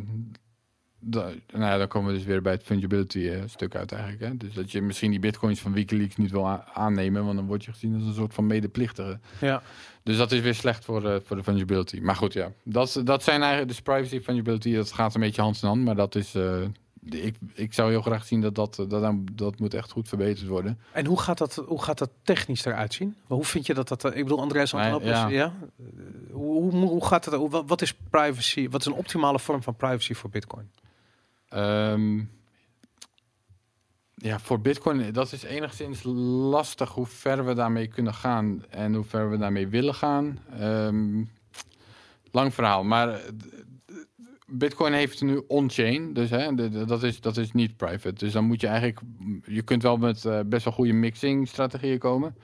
[1.01, 4.23] nou ja, dan komen we dus weer bij het fungibility eh, stuk uit eigenlijk.
[4.23, 4.37] Hè?
[4.37, 7.73] Dus dat je misschien die bitcoins van Wikileaks niet wil aannemen, want dan word je
[7.73, 9.19] gezien als een soort van medeplichtige.
[9.41, 9.63] Ja.
[10.03, 12.01] Dus dat is weer slecht voor, eh, voor de fungibility.
[12.01, 12.53] Maar goed, ja.
[12.63, 14.75] Dat, dat zijn eigenlijk dus privacy fungibility.
[14.75, 16.35] Dat gaat een beetje hand in hand, maar dat is.
[16.35, 16.61] eh,
[17.11, 20.47] ik, ik zou heel graag zien dat dat, dat, dat, dat moet echt goed verbeterd
[20.49, 20.79] worden.
[20.93, 23.17] En hoe gaat, dat, hoe gaat dat technisch eruit zien?
[23.27, 24.05] Hoe vind je dat dat...
[24.05, 25.29] Ik bedoel, Andreas Nee, ja.
[25.29, 25.53] ja.
[26.31, 28.69] Hoe, hoe, hoe gaat wat- wat is privacy?
[28.69, 30.71] Wat is een optimale vorm van privacy voor Bitcoin?
[31.49, 32.21] Ehm,
[34.15, 36.03] ja, voor Bitcoin, dat is enigszins
[36.51, 40.39] lastig hoe ver we daarmee kunnen gaan en hoe ver we daarmee willen gaan.
[40.59, 41.25] Ehm,
[42.31, 43.33] lang verhaal, maar eh,
[44.47, 46.55] Bitcoin heeft nu on-chain, dus hè,
[46.87, 48.13] dat, is, dat is niet private.
[48.13, 49.01] Dus dan moet je eigenlijk,
[49.47, 52.35] je kunt wel met eh, best wel goede mixing strategieën komen.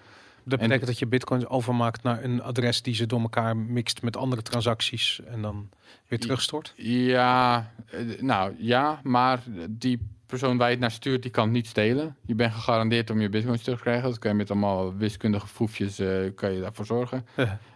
[0.44, 4.02] Dat En- betekent dat je bitcoins overmaakt naar een adres die ze door elkaar mixt
[4.02, 5.68] met andere transacties en dan
[6.08, 6.72] weer terugstort.
[6.76, 11.52] Ja, eh, nou ja, maar die persoon waar je het naar stuurt, die kan het
[11.52, 12.16] niet stelen.
[12.26, 14.08] Je bent gegarandeerd om je bitcoins terug te krijgen.
[14.08, 17.26] Dat kan je met allemaal wiskundige foefjes eh, kan je daarvoor zorgen.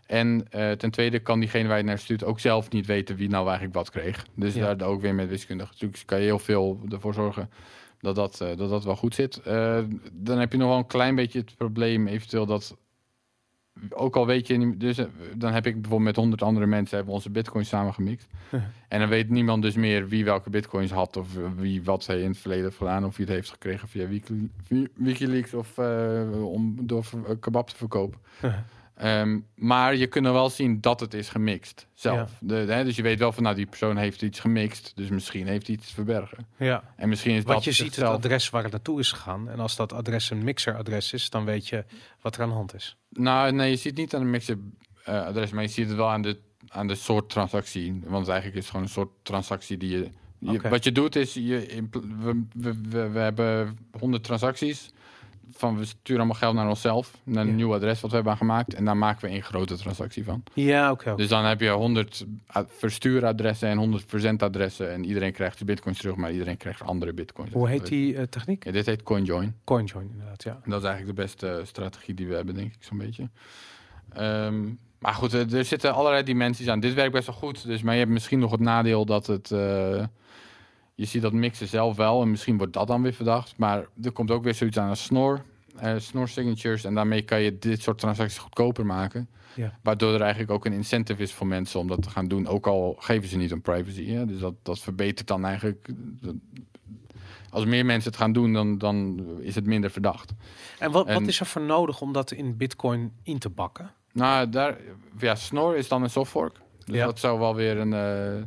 [0.06, 3.16] En eh, ten tweede kan diegene waar je het naar stuurt ook zelf niet weten
[3.16, 4.26] wie nou eigenlijk wat kreeg.
[4.34, 4.74] Dus Ja.
[4.74, 7.50] daar ook weer met wiskundige trucs kan je heel veel ervoor zorgen
[8.00, 9.36] dat dat, eh, dat, dat wel goed zit.
[9.36, 9.78] Eh,
[10.12, 12.76] dan heb je nog wel een klein beetje het probleem eventueel dat
[13.90, 17.14] ook al weet je dus eh, dan heb ik bijvoorbeeld met honderd andere mensen hebben
[17.14, 18.26] onze bitcoins samen gemixt.
[18.88, 22.28] En dan weet niemand dus meer wie welke bitcoins had of wie wat hij in
[22.28, 25.78] het verleden heeft gedaan of wie het heeft gekregen via Wiki- Wi- WikiLeaks of
[26.32, 27.04] om door
[27.40, 28.20] kebab te verkopen.
[28.98, 32.32] Ehm, maar je kunt wel zien dat het is gemixt zelf.
[32.40, 35.46] De, hè, dus je weet wel van nou die persoon heeft iets gemixt, dus misschien
[35.46, 36.46] heeft hij iets te verbergen.
[36.56, 36.94] Ja.
[36.96, 39.48] En misschien is Want dat je ziet het adres waar het naartoe is gegaan.
[39.48, 41.84] En als dat adres een mixeradres is, dan weet je
[42.20, 42.96] wat er aan de hand is.
[43.10, 44.58] Nou, nee, je ziet het niet aan de mixer
[45.04, 46.38] eh, adres, maar je ziet het wel aan de,
[46.68, 48.02] aan de soort transactie.
[48.04, 50.10] Want eigenlijk is het gewoon een soort transactie die je.
[50.68, 54.90] Wat je doet is, je, we, we, we hebben 100 transacties.
[55.52, 57.54] Van we sturen allemaal geld naar onszelf, naar een Ja.
[57.54, 58.74] nieuw adres wat we hebben aangemaakt.
[58.74, 60.42] En daar maken we één grote transactie van.
[60.54, 61.14] Ja, oké.
[61.16, 62.24] Dus dan heb je 100
[62.56, 64.92] a- verstuuradressen en 100% verzendadressen.
[64.92, 67.52] En iedereen krijgt zijn bitcoins terug, maar iedereen krijgt andere bitcoins.
[67.52, 68.64] Hoe heet die eh, techniek?
[68.64, 69.54] Ja, dit heet CoinJoin.
[69.64, 70.60] CoinJoin, inderdaad, ja.
[70.64, 73.28] Dat is eigenlijk de beste strategie die we hebben, denk ik, zo'n beetje.
[74.12, 74.64] Ehm,
[74.98, 76.80] maar goed, er er zitten allerlei dimensies aan.
[76.80, 79.50] Dit werkt best wel goed, dus, maar je hebt misschien nog het nadeel dat het...
[79.50, 80.04] eh,
[80.98, 83.56] je ziet dat mixen zelf wel en misschien wordt dat dan weer verdacht.
[83.56, 85.42] Maar er komt ook weer zoiets aan als snor,
[85.76, 86.84] eh snor signatures.
[86.84, 89.28] En daarmee kan je dit soort transacties goedkoper maken.
[89.54, 89.78] Ja.
[89.82, 92.46] Waardoor er eigenlijk ook een incentive is voor mensen om dat te gaan doen.
[92.46, 94.06] Ook al geven ze niet om privacy.
[94.08, 94.26] Hè?
[94.26, 95.88] Dus dat, dat verbetert dan eigenlijk...
[97.50, 100.32] Als meer mensen het gaan doen, dan, dan is het minder verdacht.
[100.78, 103.90] En wat, wat is er voor nodig om dat in Bitcoin in te bakken?
[104.12, 104.76] Nou, daar,
[105.18, 106.56] ja, Snor is dan een softfork.
[106.84, 107.04] Dus Ja.
[107.04, 107.92] dat zou wel weer een.
[107.92, 108.42] eh,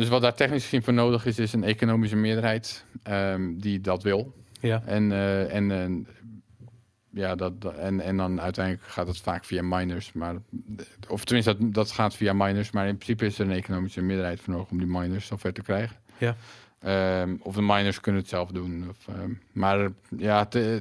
[0.00, 4.02] dus wat daar technisch gezien voor nodig is, is een economische meerderheid ehm, die dat
[4.02, 4.34] wil.
[4.60, 4.82] Ja.
[4.86, 6.06] En, eh, en, en,
[7.10, 10.12] ja, dat, dat- en, en dan uiteindelijk gaat het vaak via miners.
[10.12, 10.34] Maar,
[11.08, 12.70] of tenminste, dat, dat gaat via miners.
[12.70, 15.62] Maar in principe is er een economische meerderheid voor nodig om die miners zover te
[15.62, 15.96] krijgen.
[16.18, 16.36] Ja.
[16.80, 18.86] Ehm, of de miners kunnen het zelf doen.
[18.88, 20.76] Of, ehm, maar ja, het, eh,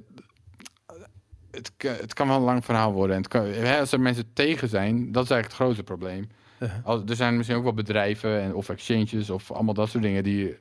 [1.52, 3.16] het, het kan wel een lang verhaal worden.
[3.16, 6.30] En het kan, als er mensen tegen zijn, dat is eigenlijk het grootste probleem.
[6.84, 10.24] Als, er zijn misschien ook wel bedrijven en, of exchanges of allemaal dat soort dingen
[10.24, 10.58] die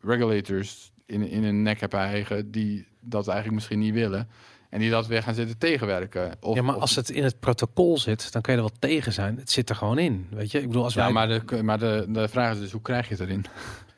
[0.00, 4.28] regulators in, in hun nek hebben eigen, die dat eigenlijk misschien niet willen.
[4.68, 6.32] En die dat weer gaan zitten tegenwerken.
[6.40, 9.12] Of, ja, maar als het in het protocol zit, dan kun je er wel tegen
[9.12, 9.36] zijn.
[9.36, 10.60] Het zit er gewoon in, weet je?
[10.60, 11.12] Ik bedoel, als ja, wij...
[11.12, 13.44] maar, de, maar de, de vraag is dus, hoe krijg je het erin?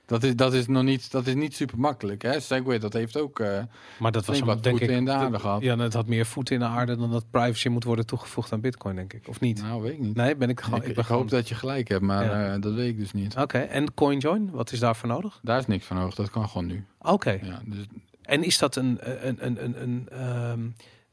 [0.06, 2.22] Dat is, dat is nog niet, dat is niet super makkelijk.
[2.22, 2.40] Hè?
[2.40, 3.40] Segway, dat heeft ook...
[3.40, 3.62] eh,
[3.98, 4.90] maar dat was wat denk ik...
[4.90, 5.62] in de aarde dat- gehad.
[5.62, 8.60] Ja, het had meer voeten in de aarde dan dat privacy moet worden toegevoegd aan
[8.60, 9.28] Bitcoin, denk ik.
[9.28, 9.62] Of niet?
[9.62, 10.14] nou, weet ik niet.
[10.16, 10.78] Nee, ben ik gewoon...
[10.78, 11.20] ik, Ik, ik, ben gewoon...
[11.20, 12.54] hoop dat je gelijk hebt, maar Ja.
[12.54, 13.36] eh, dat weet ik dus niet.
[13.36, 15.38] Oké, en CoinJoin, wat is daarvoor nodig?
[15.42, 16.84] Daar is niks van hoog, dat kan gewoon nu.
[16.98, 17.84] Oké, Ja, dus,
[18.22, 18.98] en is dat een,
[19.28, 20.60] een, een, een, een, ehm,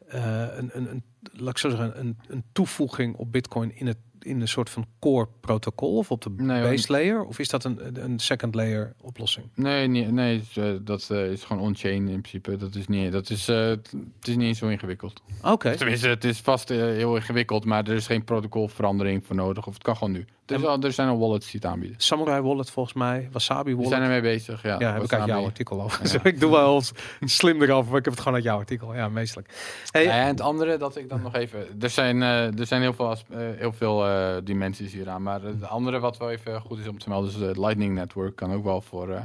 [0.08, 3.98] eh, een, een, een, laat ik zo zeggen, een, een toevoeging op Bitcoin in het
[4.24, 7.24] in een soort van core protocol of op de Nee, base layer?
[7.24, 9.46] Of is dat een, een second layer oplossing?
[9.56, 12.58] nee, nee, nee eh, dat eh, is gewoon on-chain in principe.
[12.58, 15.22] Dat is niet, dat is, eh, het is niet zo ingewikkeld.
[15.42, 15.76] Oké.
[15.76, 19.68] Tenminste, het is vast heel ingewikkeld, maar er is geen protocolverandering voor nodig.
[19.68, 20.26] Of het kan gewoon nu.
[20.52, 22.00] Er, is En- al, er zijn al wallets die het aanbieden.
[22.00, 23.92] Samurai Wallet volgens mij, Wasabi We Wallet.
[23.92, 24.64] zijn ermee bezig.
[24.64, 25.90] Ja, ja, heb ik uit jouw artikel.
[26.02, 26.06] Ja.
[26.08, 26.92] Zo, ik doe wel eens
[27.26, 28.96] slim erover, maar ik heb het gewoon uit jouw artikel.
[28.96, 29.54] Ja, meestelijk.
[29.92, 31.68] Hey, Ja, en het andere dat ik dan nog even.
[31.82, 35.24] Er zijn, eh, er zijn heel veel, eh, heel veel eh, dimensies hieraan.
[35.24, 38.36] Maar het andere wat wel even goed is om te melden, is het Lightning Network.
[38.36, 39.22] Kan ook wel voor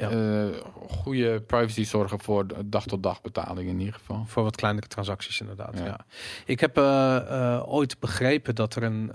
[0.00, 0.10] Ja.
[0.10, 0.46] eh,
[0.88, 4.24] goede privacy zorgen voor dag-tot-dag betaling in ieder geval.
[4.26, 5.78] Voor wat kleinere transacties inderdaad.
[5.78, 5.84] Ja.
[5.84, 6.06] Ja.
[6.44, 9.12] Ik heb eh, eh, ooit begrepen dat er een,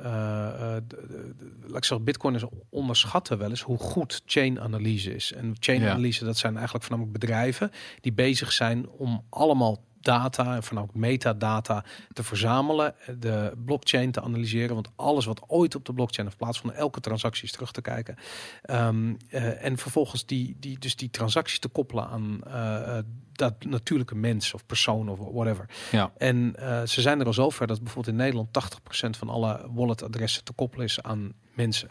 [1.61, 5.33] laat ik zeggen, Bitcoiners onderschatten wel eens hoe goed chain-analyse is.
[5.33, 7.71] En chain-analyse, dat zijn eigenlijk voornamelijk bedrijven
[8.01, 11.83] die bezig zijn om allemaal data en voornamelijk metadata
[12.13, 16.79] te verzamelen, de blockchain te analyseren, want alles wat ooit op de blockchain heeft plaatsgevonden,
[16.79, 18.15] elke transactie is terug te kijken.
[18.61, 23.63] Ehm, eh, en vervolgens die, die, dus die transacties te koppelen aan eh, eh, dat
[23.63, 25.65] natuurlijke mens of persoon of whatever.
[25.91, 26.11] Ja.
[26.17, 26.53] En
[26.85, 30.85] ze zijn er al zover dat bijvoorbeeld in Nederland 80% van alle walletadressen te koppelen
[30.85, 31.89] is aan mensen.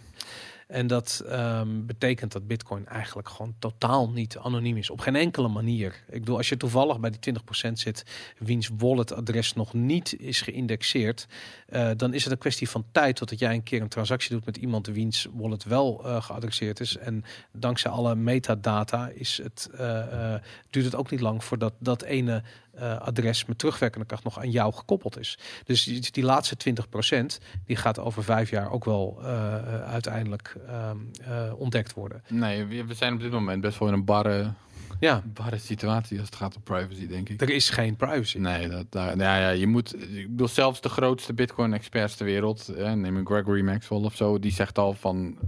[0.70, 4.90] En dat ehm, betekent dat Bitcoin eigenlijk gewoon totaal niet anoniem is.
[4.90, 6.04] Op geen enkele manier.
[6.08, 7.34] Ik bedoel, als je toevallig bij die
[7.68, 8.04] 20% zit,
[8.38, 11.26] wiens walletadres nog niet is geïndexeerd,
[11.66, 14.44] eh, dan is het een kwestie van tijd totdat jij een keer een transactie doet
[14.44, 16.96] met iemand wiens wallet wel eh, geadresseerd is.
[16.96, 20.34] En dankzij alle metadata is het, eh,
[20.70, 22.42] duurt het ook niet lang voordat dat ene
[22.74, 25.38] eh, adres met terugwerkende kracht nog aan jou gekoppeld is.
[25.64, 30.96] Dus die, die laatste 20% die gaat over vijf jaar ook wel eh, uiteindelijk ehm,
[31.22, 32.22] eh, ontdekt worden.
[32.28, 34.52] Nee, we zijn op dit moment best wel in een barre,
[35.00, 37.40] Ja, barre situatie als het gaat om privacy, denk ik.
[37.40, 38.38] er is geen privacy.
[38.38, 40.02] Nee, dat, daar, ja, ja, je moet.
[40.02, 44.38] Ik bedoel, zelfs de grootste Bitcoin-experts ter wereld, eh, neem een Gregory Maxwell of zo,
[44.38, 45.38] die zegt al van.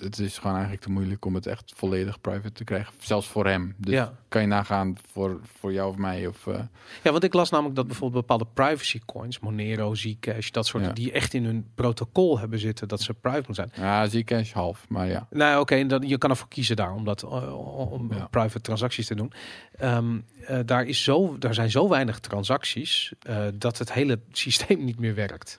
[0.00, 2.92] Het, is gewoon eigenlijk te moeilijk om het echt volledig private te krijgen.
[2.98, 3.74] Zelfs voor hem.
[3.76, 4.12] Dus Ja.
[4.28, 6.26] kan je nagaan voor, voor jou of mij.
[6.26, 6.60] Of, eh,
[7.02, 10.92] Ja, want ik las namelijk dat bijvoorbeeld bepaalde privacy coins, Monero, Zcash, dat soort, Ja.
[10.92, 13.86] die echt in hun protocol hebben zitten dat ze private moeten zijn.
[13.86, 14.84] ja, Zcash half.
[14.88, 15.26] Maar ja.
[15.30, 18.26] Nou, oké, en dan je kan ervoor kiezen daar om dat eh, om Ja.
[18.30, 19.32] private transacties te doen.
[19.78, 23.12] Ehm, eh, daar is zo, daar zijn zo weinig transacties
[23.54, 25.58] dat het hele systeem niet meer werkt.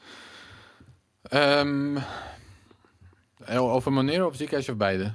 [1.24, 1.98] Ehm,
[3.58, 5.12] over Monero of Zcash of beide?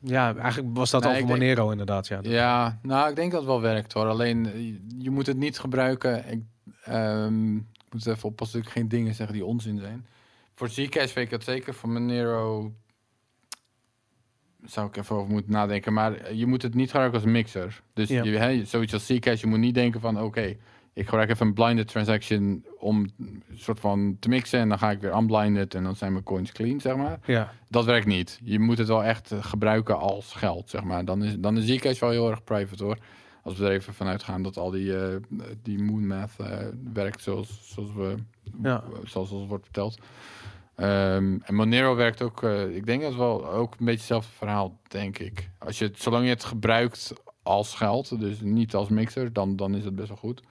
[0.00, 2.06] Ja, eigenlijk was dat Nee, over denk- Monero inderdaad.
[2.06, 2.18] Ja.
[2.22, 4.06] Ja, nou, ik denk dat het wel werkt hoor.
[4.06, 6.30] Alleen, eh, je moet het niet gebruiken.
[6.30, 6.40] Ik,
[6.84, 7.62] ehm, ik
[7.92, 10.06] moet even oppassen dat ik geen dingen zeg die onzin zijn.
[10.54, 11.74] Voor Zcash weet ik het zeker.
[11.74, 12.72] Voor Monero
[14.64, 15.92] zou ik even over moeten nadenken.
[15.92, 17.82] Maar je moet het niet gebruiken als mixer.
[17.94, 18.22] Dus Ja.
[18.22, 20.20] je, hè, zoiets als Zcash, je moet niet denken van...
[20.22, 20.56] oké,
[20.96, 24.60] ik gebruik even een blinded transaction om een soort van te mixen...
[24.60, 27.18] en dan ga ik weer unblinded en dan zijn mijn coins clean, zeg maar.
[27.26, 27.52] ja.
[27.68, 28.40] Dat werkt niet.
[28.42, 31.04] Je moet het wel echt eh, gebruiken als geld, zeg maar.
[31.04, 32.98] Dan is, dan is Zcash wel heel erg private, hoor.
[33.42, 35.16] Als we er even vanuit gaan dat al die, eh,
[35.62, 36.58] die moon math eh,
[36.92, 38.14] werkt zoals, zoals, we,
[38.62, 38.84] Ja.
[39.04, 39.98] zoals ons wordt verteld.
[40.76, 42.42] Ehm, en Monero werkt ook,
[42.72, 45.50] ik denk dat wel ook een beetje hetzelfde verhaal, denk ik.
[45.58, 49.74] Als je het, zolang je het gebruikt als geld, dus niet als mixer, dan, dan
[49.74, 50.42] is het best wel goed.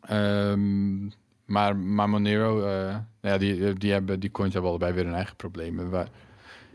[0.00, 1.06] Ehm,
[1.44, 5.36] maar, maar Monero, eh, ja, die, die, hebben, die coins hebben allebei weer hun eigen
[5.36, 5.90] problemen.
[5.90, 6.08] Waar,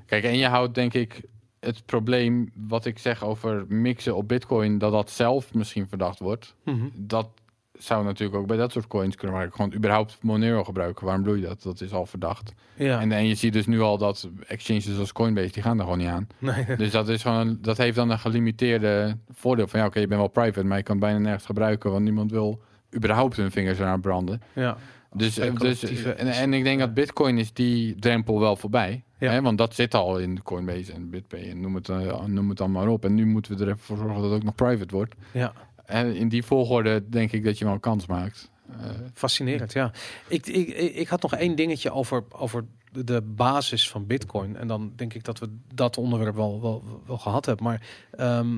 [0.05, 1.21] kijk, en je houdt denk ik
[1.59, 6.55] het probleem wat ik zeg over mixen op Bitcoin, dat dat zelf misschien verdacht wordt.
[6.63, 6.85] Mhm.
[6.93, 7.29] Dat
[7.77, 9.55] zou natuurlijk ook bij dat soort coins kunnen werken.
[9.55, 11.05] Gewoon überhaupt Monero gebruiken.
[11.05, 11.63] Waarom doe je dat?
[11.63, 12.53] Dat is al verdacht.
[12.75, 13.01] ja.
[13.01, 15.97] En, en je ziet dus nu al dat exchanges als Coinbase, die gaan er gewoon
[15.97, 16.27] niet aan.
[16.39, 16.75] Nee.
[16.77, 20.19] Dus dat, is gewoon, dat heeft dan een gelimiteerde voordeel van ja, oké, je bent
[20.19, 22.61] wel private, maar je kan het bijna nergens gebruiken, want niemand wil
[22.95, 24.41] überhaupt hun vingers eraan branden.
[24.53, 24.77] ja.
[25.17, 29.03] Dus, eh, dus Speculatieve- en, en ik denk dat Bitcoin is die drempel wel voorbij.
[29.19, 29.31] Ja.
[29.31, 29.41] Hè?
[29.41, 32.71] Want dat zit al in Coinbase en BitPay en noem het, eh, noem het dan
[32.71, 33.05] maar op.
[33.05, 35.15] En nu moeten we er even voor zorgen dat het ook nog private wordt.
[35.31, 35.53] ja.
[35.85, 38.49] En in die volgorde denk ik dat je wel een kans maakt.
[38.79, 39.91] Eh, Fascinerend, ja.
[40.27, 44.55] Ik, ik, ik had nog één dingetje over, over de- basis van Bitcoin.
[44.55, 47.65] En dan denk ik dat we dat onderwerp wel, wel, wel gehad hebben.
[47.65, 47.81] Maar
[48.11, 48.57] ehm,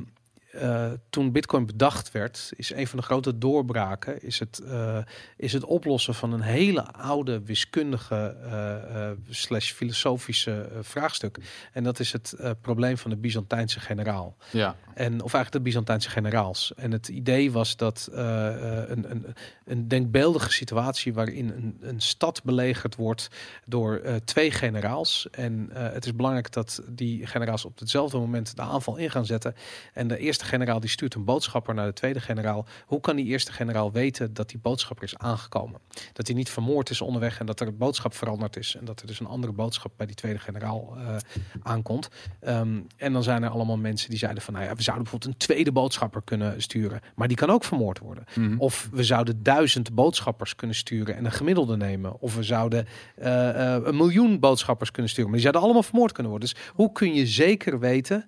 [0.52, 4.98] eh, toen Bitcoin bedacht werd, is een van de grote doorbraken is het, eh,
[5.38, 11.38] is het oplossen van een hele oude wiskundige eh, slash filosofische vraagstuk.
[11.74, 14.36] En dat is het probleem van de Byzantijnse generaal.
[14.52, 16.74] ja, En, of eigenlijk de Byzantijnse generaals.
[16.76, 19.36] En het idee was dat een, een,
[19.66, 23.28] een denkbeeldige situatie waarin een, een stad belegerd wordt
[23.66, 25.28] door twee generaals.
[25.32, 29.56] En het is belangrijk dat die generaals op hetzelfde moment de aanval in gaan zetten.
[29.94, 32.66] En de eerste generaal die stuurt een boodschapper naar de tweede generaal.
[32.86, 35.80] Hoe kan die eerste generaal weten dat die boodschapper is aangekomen?
[36.14, 38.76] Dat hij niet vermoord is onderweg en dat er een boodschap veranderd is.
[38.76, 41.16] En dat er dus een andere boodschap bij die tweede generaal eh,
[41.62, 42.10] aankomt.
[42.40, 45.34] Ehm, en dan zijn er allemaal mensen die zeiden van, nou ja, we zouden bijvoorbeeld
[45.34, 48.24] een tweede boodschapper kunnen sturen, maar die kan ook vermoord worden.
[48.36, 48.58] Mhm.
[48.58, 52.20] Of we zouden duizend boodschappers kunnen sturen en een gemiddelde nemen.
[52.20, 56.12] Of we zouden eh, eh, een miljoen boodschappers kunnen sturen, maar die zouden allemaal vermoord
[56.12, 56.50] kunnen worden.
[56.50, 58.26] Dus hoe kun je zeker weten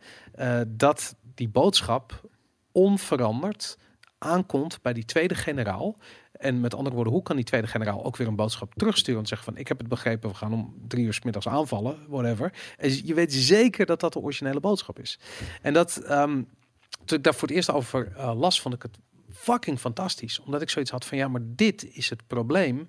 [0.67, 2.21] dat die boodschap
[2.71, 3.77] onveranderd
[4.17, 5.97] aankomt bij die tweede generaal?
[6.31, 9.27] En met andere woorden, hoe kan die tweede generaal ook weer een boodschap terugsturen en
[9.27, 12.53] zeggen van ik heb het begrepen, we gaan om drie uur 's middags aanvallen, whatever.
[12.77, 15.19] En je weet zeker dat dat de originele boodschap is.
[15.61, 16.43] En dat, ehm,
[17.05, 20.39] toen ik daar voor het eerst over eh, las, vond ik het fucking fantastisch.
[20.39, 22.87] Omdat ik zoiets had van ja, maar dit is het probleem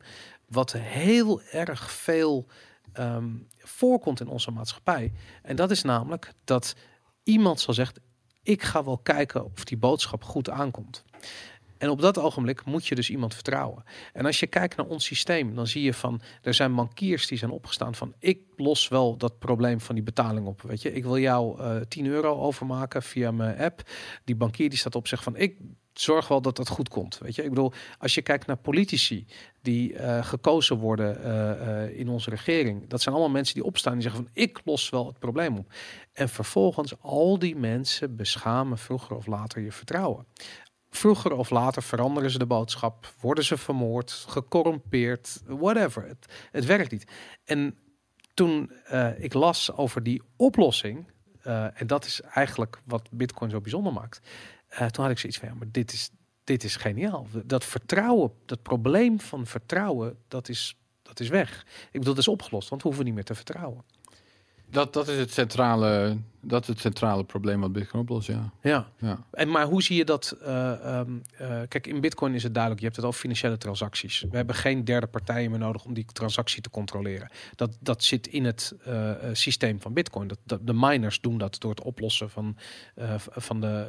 [0.48, 2.46] wat heel erg veel
[2.92, 3.28] ehm,
[3.58, 5.12] voorkomt in onze maatschappij.
[5.42, 6.74] En dat is namelijk dat
[7.22, 8.02] iemand zal zeggen,
[8.42, 11.04] ik ga wel kijken of die boodschap goed aankomt.
[11.80, 13.84] En op dat ogenblik moet je dus iemand vertrouwen.
[14.12, 17.38] En als je kijkt naar ons systeem, dan zie je van er zijn bankiers die
[17.38, 20.62] zijn opgestaan van ik los wel dat probleem van die betaling op.
[20.62, 23.82] Weet je, ik wil jou eh 10 euro overmaken via mijn app.
[24.24, 25.58] Die bankier die staat op zegt van ik
[26.00, 27.18] zorg wel dat dat goed komt.
[27.18, 29.26] Weet je, ik bedoel, als je kijkt naar politici
[29.62, 33.92] die eh, gekozen worden eh, eh, in onze regering, dat zijn allemaal mensen die opstaan
[33.92, 35.72] en zeggen van ik los wel het probleem op.
[36.12, 40.26] En vervolgens al die mensen beschamen vroeger of later je vertrouwen.
[40.90, 46.06] Vroeger of later veranderen ze de boodschap, worden ze vermoord, gecorrumpeerd, whatever.
[46.06, 47.10] Het, het werkt niet.
[47.44, 47.78] En
[48.34, 48.72] toen
[49.18, 51.06] ik las over die oplossing,
[51.74, 54.20] en dat is eigenlijk wat Bitcoin zo bijzonder maakt,
[54.70, 56.10] eh, toen had ik zoiets van, maar dit is,
[56.44, 57.26] dit is geniaal.
[57.44, 61.66] Dat vertrouwen, dat probleem van vertrouwen, dat is, dat is weg.
[61.84, 63.84] Ik bedoel, dat is opgelost, want we hoeven niet meer te vertrouwen.
[64.66, 68.52] Dat, dat, is het centrale, dat is het centrale probleem wat Bitcoin oplost, ja.
[68.62, 68.88] Ja.
[68.98, 69.24] ja.
[69.30, 70.36] En maar hoe zie je dat?
[70.42, 72.80] eh, ehm, eh, kijk, in Bitcoin is het duidelijk.
[72.82, 74.24] Je hebt het over financiële transacties.
[74.30, 77.30] We hebben geen derde partijen meer nodig om die transactie te controleren.
[77.56, 80.28] Dat, dat zit in het eh, systeem van Bitcoin.
[80.28, 82.56] Dat, dat, de miners doen dat door het oplossen van,
[83.36, 83.86] van, de,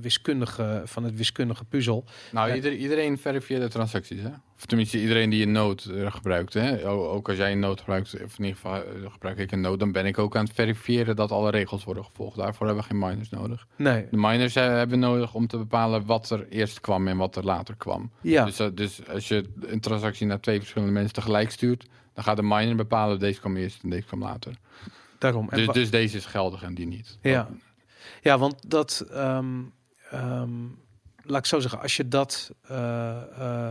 [0.00, 2.04] wiskundige, van het wiskundige puzzel.
[2.32, 4.30] Nou, ieder- iedereen verifieert de transacties, hè?
[4.56, 6.88] Of tenminste, iedereen die een eh, gebruikt, hè?
[6.88, 9.92] Ook als jij een node gebruikt, of in ieder geval gebruik ik een node, dan
[9.92, 12.36] ben ik ook aan het verifiëren dat alle regels worden gevolgd.
[12.36, 13.66] Daarvoor hebben we geen miners nodig.
[13.76, 17.16] Nee, De miners eh, hebben we nodig om te bepalen wat er eerst kwam en
[17.16, 18.10] wat er later kwam.
[18.20, 22.24] ja, Dus, eh, dus als je een transactie naar twee verschillende mensen tegelijk stuurt, dan
[22.24, 24.52] gaat de miner bepalen deze kwam eerst en deze kwam later.
[25.18, 25.48] daarom.
[25.50, 27.18] Dus, dus deze is geldig en die niet.
[27.22, 27.48] Ja.
[28.22, 29.60] ja, want dat, ehm,
[30.10, 30.50] ehm,
[31.22, 33.68] laat ik zo zeggen, als je dat, eh,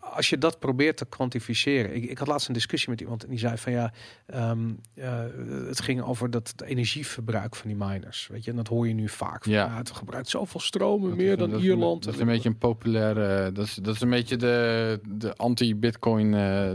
[0.00, 1.94] als je dat probeert te kwantificeren.
[1.94, 3.92] Ik, ik had laatst een discussie met iemand en die zei van ja,
[4.26, 5.22] ehm, eh,
[5.66, 8.26] het ging over dat het energieverbruik van die miners.
[8.32, 9.42] Weet je, en dat hoor je nu vaak.
[9.42, 9.76] Van, Ja.
[9.76, 12.04] het gebruikt zoveel stromen, Dat meer is- dan dat is een- Ierland.
[12.04, 13.52] Dat is een beetje een populaire.
[13.52, 16.34] Dat is, dat is een beetje de, de anti-Bitcoin.
[16.34, 16.70] eh,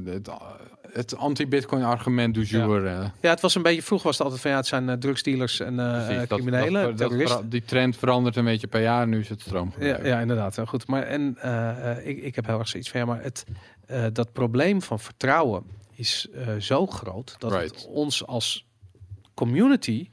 [0.94, 2.86] het, anti-Bitcoin argument du jour.
[2.88, 3.06] eh.
[3.22, 5.60] Ja, het was een beetje, vroeger was het altijd van ja, het zijn eh, drugsdealers
[5.60, 9.08] en eh, Precies, dat- criminelen, dat- die trend verandert een beetje per jaar.
[9.08, 9.74] Nu is het stroom.
[9.80, 10.58] Ja, ja, inderdaad.
[10.66, 10.88] Goed.
[10.88, 13.46] Maar en eh, ik, ik heb heel erg zoiets van ja, maar het,
[14.14, 15.64] dat probleem van vertrouwen
[15.96, 16.28] is
[16.60, 17.76] zo groot dat Right.
[17.76, 18.66] het ons als
[19.34, 20.10] community.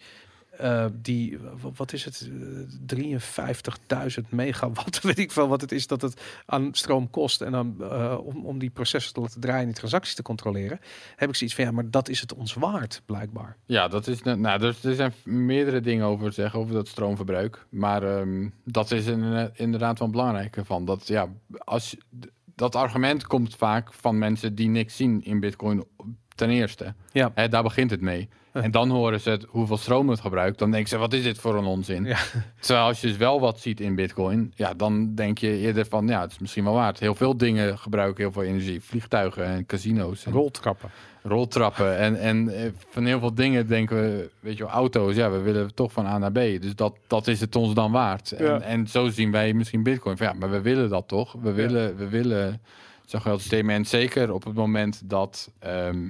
[0.60, 1.38] Eh, die,
[1.76, 6.68] wat is het, eh, 53.000 megawatt, weet ik veel wat het is dat het aan
[6.72, 7.40] stroom kost.
[7.40, 10.80] En dan eh, om, om die processen te laten draaien en die transacties te controleren,
[11.16, 13.56] heb ik zoiets van ja, maar dat is het ons waard, blijkbaar.
[13.66, 14.22] Ja, dat is.
[14.22, 17.66] ne- Nou, er, er zijn meerdere dingen over te zeggen over dat stroomverbruik.
[17.70, 19.06] Maar ehm, dat is
[19.54, 20.84] inderdaad wel belangrijk van.
[20.84, 21.96] Dat, ja, als,
[22.54, 25.84] dat argument komt vaak van mensen die niks zien in Bitcoin.
[26.34, 26.94] Ten eerste.
[27.12, 27.32] Ja.
[27.48, 28.28] Daar begint het mee.
[28.64, 30.58] En dan horen ze het, hoeveel stroom het gebruikt.
[30.58, 32.04] Dan denken ze, wat is dit voor een onzin?
[32.04, 32.18] Ja.
[32.60, 36.06] Terwijl als je dus wel wat ziet in Bitcoin, ja, dan denk je eerder van,
[36.06, 36.98] ja, het is misschien wel waard.
[36.98, 38.80] Heel veel dingen gebruiken heel veel energie.
[38.80, 40.26] Vliegtuigen en casino's.
[40.26, 40.90] En Roltrappen.
[41.22, 41.98] roltrappen.
[41.98, 45.38] En, en eh, van heel veel dingen denken we, weet je wel, auto's, ja, we
[45.38, 46.34] willen toch van A naar B.
[46.60, 48.32] Dus dat, dat is het ons dan waard.
[48.32, 48.60] En, Ja.
[48.60, 50.16] en zo zien wij misschien Bitcoin.
[50.16, 51.32] Van, ja, maar we willen dat toch?
[51.42, 52.60] We willen, we willen
[53.06, 53.70] zo'n geldsysteem.
[53.70, 56.08] En zeker op het moment dat ehm,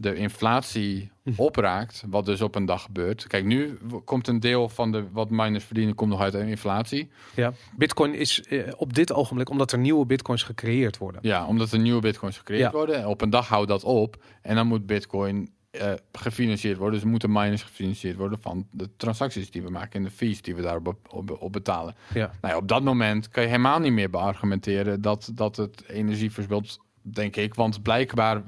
[0.00, 3.26] de inflatie opraakt, wat dus op een dag gebeurt.
[3.26, 7.10] Kijk, nu komt een deel van de, wat miners verdienen, komt nog uit de inflatie.
[7.34, 7.52] Ja.
[7.76, 11.20] Bitcoin is eh, op dit ogenblik, omdat er nieuwe bitcoins gecreëerd worden.
[11.24, 12.70] Ja, omdat er nieuwe bitcoins gecreëerd Ja.
[12.70, 12.96] worden.
[12.96, 14.22] En op een dag houdt dat op.
[14.42, 17.00] En dan moet bitcoin eh, gefinancierd worden.
[17.00, 20.54] Dus moeten miners gefinancierd worden van de transacties die we maken en de fees die
[20.54, 21.94] we daarop op, op, betalen.
[22.14, 22.30] Ja.
[22.40, 26.32] Nou ja, op dat moment kan je helemaal niet meer beargumenteren dat, dat het energie
[26.32, 27.54] verspilt, denk ik.
[27.54, 28.42] Want blijkbaar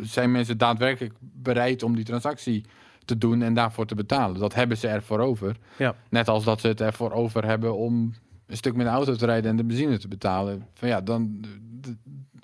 [0.00, 2.64] zijn mensen daadwerkelijk bereid om die transactie
[3.04, 4.40] te doen en daarvoor te betalen.
[4.40, 5.56] Dat hebben ze ervoor over.
[5.76, 5.94] Ja.
[6.08, 8.14] Net als dat ze het ervoor over hebben om
[8.46, 10.66] een stuk met de auto te rijden en de benzine te betalen.
[10.74, 11.44] Van ja, dan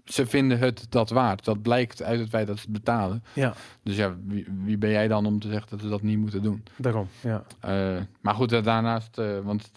[0.05, 1.45] ze vinden het dat waard.
[1.45, 3.25] Dat blijkt uit het feit dat ze het betalen.
[3.33, 6.19] Ja, Dus ja, wie, wie ben jij dan om te zeggen dat ze dat niet
[6.19, 6.63] moeten doen?
[6.77, 7.09] daarom.
[7.21, 7.45] Ja.
[7.61, 9.71] Eh, maar goed, eh, daarnaast, eh, want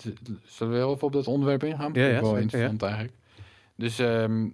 [0.46, 1.94] zullen we heel even op dat onderwerp ingaan?
[1.94, 3.14] Ja, ja, wel eigenlijk.
[3.76, 4.48] Dus ehm,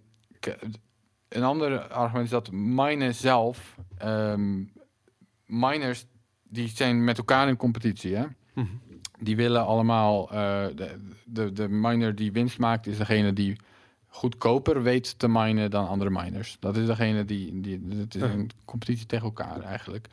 [1.35, 4.63] een ander argument is dat miners zelf, ehm,
[5.45, 6.05] miners
[6.43, 8.25] die zijn met elkaar in competitie, hè?
[8.53, 8.67] Mhm.
[9.19, 13.55] Die willen allemaal, eh, de, de, de miner die winst maakt, is degene die
[14.07, 16.57] goedkoper weet te minen dan andere miners.
[16.59, 20.07] Dat is degene die, die het is een competitie tegen elkaar eigenlijk.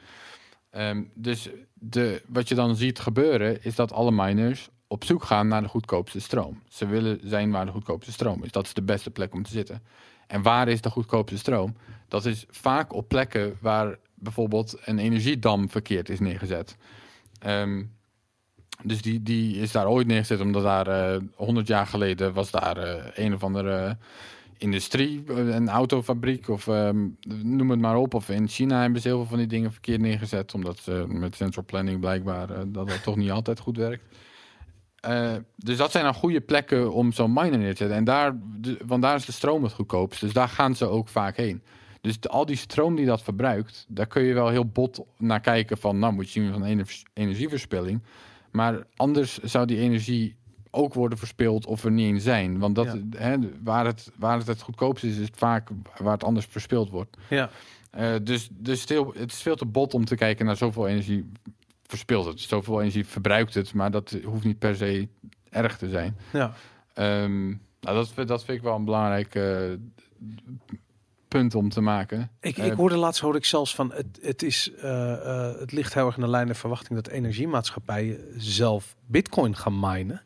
[0.71, 5.49] Ehm, dus de, wat je dan ziet gebeuren, is dat alle miners op zoek gaan
[5.49, 6.63] naar de goedkoopste stroom.
[6.69, 8.53] Ze willen zijn waar de goedkoopste stroom is.
[8.53, 9.83] Dat is de beste plek om te zitten.
[10.33, 11.77] En waar is de goedkoopste stroom?
[12.09, 16.77] Dat is vaak op plekken waar bijvoorbeeld een energiedam verkeerd is neergezet.
[17.39, 17.83] Ehm,
[18.83, 22.77] dus die, die is daar ooit neergezet omdat daar eh 100 jaar geleden was daar
[22.77, 23.97] eh, een of andere
[24.59, 27.09] industrie, eh, een autofabriek of ehm,
[27.43, 28.15] noem het maar op.
[28.15, 31.37] Of in China hebben ze heel veel van die dingen verkeerd neergezet omdat ze met
[31.37, 34.05] central planning blijkbaar dat dat toch niet altijd goed werkt.
[35.03, 37.97] Eh, dus dat zijn dan goede plekken om zo'n miner neer te zetten.
[37.97, 40.21] En daar, de, want daar is de stroom het goedkoopst.
[40.21, 41.63] Dus daar gaan ze ook vaak heen.
[42.01, 45.41] Dus de- al die stroom die dat verbruikt, daar kun je wel heel bot naar
[45.41, 48.03] kijken van, nou moet je zien van ener- energieverspilling.
[48.51, 50.37] Maar anders zou die energie
[50.71, 52.59] ook worden verspild of er niet in zijn.
[52.59, 55.69] Want dat, hè, waar, het, waar het het goedkoopst is, is het vaak
[55.99, 57.17] waar het anders verspild wordt.
[57.31, 57.51] Ja.
[57.91, 60.89] Eh, dus dus het, heel- het is veel te bot om te kijken naar zoveel
[60.89, 61.31] energie
[61.93, 62.41] verspilt het.
[62.41, 65.09] Zoveel energie verbruikt het, maar dat hoeft niet per se
[65.51, 66.17] erg te zijn.
[66.33, 66.53] Ja.
[66.95, 67.57] Ehm, nou,
[67.97, 69.71] dat, vind- dat vind ik wel een belangrijk eh,
[71.29, 72.31] punt om te maken.
[72.41, 75.95] Ik, Eh, ik hoorde laatst hoorde ik zelfs van het, het is eh, het ligt
[75.95, 80.23] heel erg in de lijn der verwachting dat energiemaatschappijen zelf bitcoin gaan minen.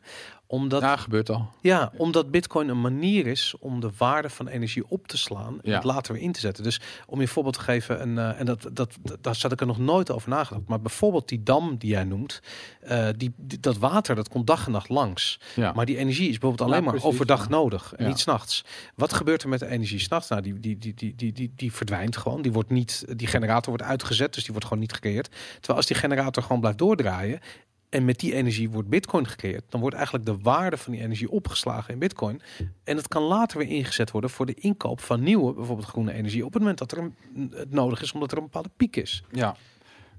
[0.49, 0.89] Omdat, ja.
[0.89, 1.51] ja, gebeurt al.
[1.97, 5.75] omdat bitcoin een manier is om de waarde van energie op te slaan en Ja.
[5.75, 6.65] het later weer in te zetten.
[6.65, 9.53] Dus om je een voorbeeld te geven, een, eh, en dat, dat, dat, daar zat
[9.53, 10.69] ik er nog nooit over nagedacht.
[10.69, 12.41] Maar bijvoorbeeld die dam die jij noemt,
[12.81, 15.41] eh, die, die- dat water dat komt dag en nacht langs.
[15.55, 15.73] Ja.
[15.73, 17.49] Maar die energie is bijvoorbeeld Ja, alleen maar overdag ja.
[17.49, 18.11] nodig en Ja.
[18.11, 18.65] niet s'nachts.
[18.95, 20.29] Wat gebeurt er met de energie s'nachts?
[20.29, 22.43] Nou, die, die, die, die, die, die, die verdwijnt gewoon.
[22.43, 25.29] Die, wordt niet, die generator wordt uitgezet, dus die wordt gewoon niet gecreëerd.
[25.55, 27.41] Terwijl als die generator gewoon blijft doordraaien
[27.89, 31.31] en met die energie wordt bitcoin gecreëerd, dan wordt eigenlijk de waarde van die energie
[31.31, 32.41] opgeslagen in bitcoin.
[32.85, 36.45] En het kan later weer ingezet worden voor de inkoop van nieuwe, bijvoorbeeld groene energie,
[36.45, 37.15] op het moment dat er een,
[37.51, 39.25] het nodig is, omdat er een bepaalde piek is.
[39.31, 39.57] Ja.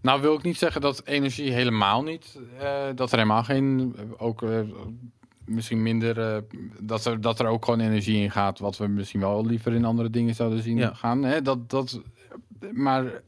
[0.01, 4.41] Nou wil ik niet zeggen dat energie helemaal niet, eh, dat er helemaal geen, ook
[4.43, 4.59] eh,
[5.45, 6.41] misschien minder, eh,
[6.79, 9.85] dat, er, dat er ook gewoon energie in gaat, wat we misschien wel liever in
[9.85, 10.93] andere dingen zouden zien Ja.
[10.93, 11.23] gaan.
[11.23, 11.41] Hè?
[11.41, 12.01] Dat, dat,
[12.71, 13.21] maar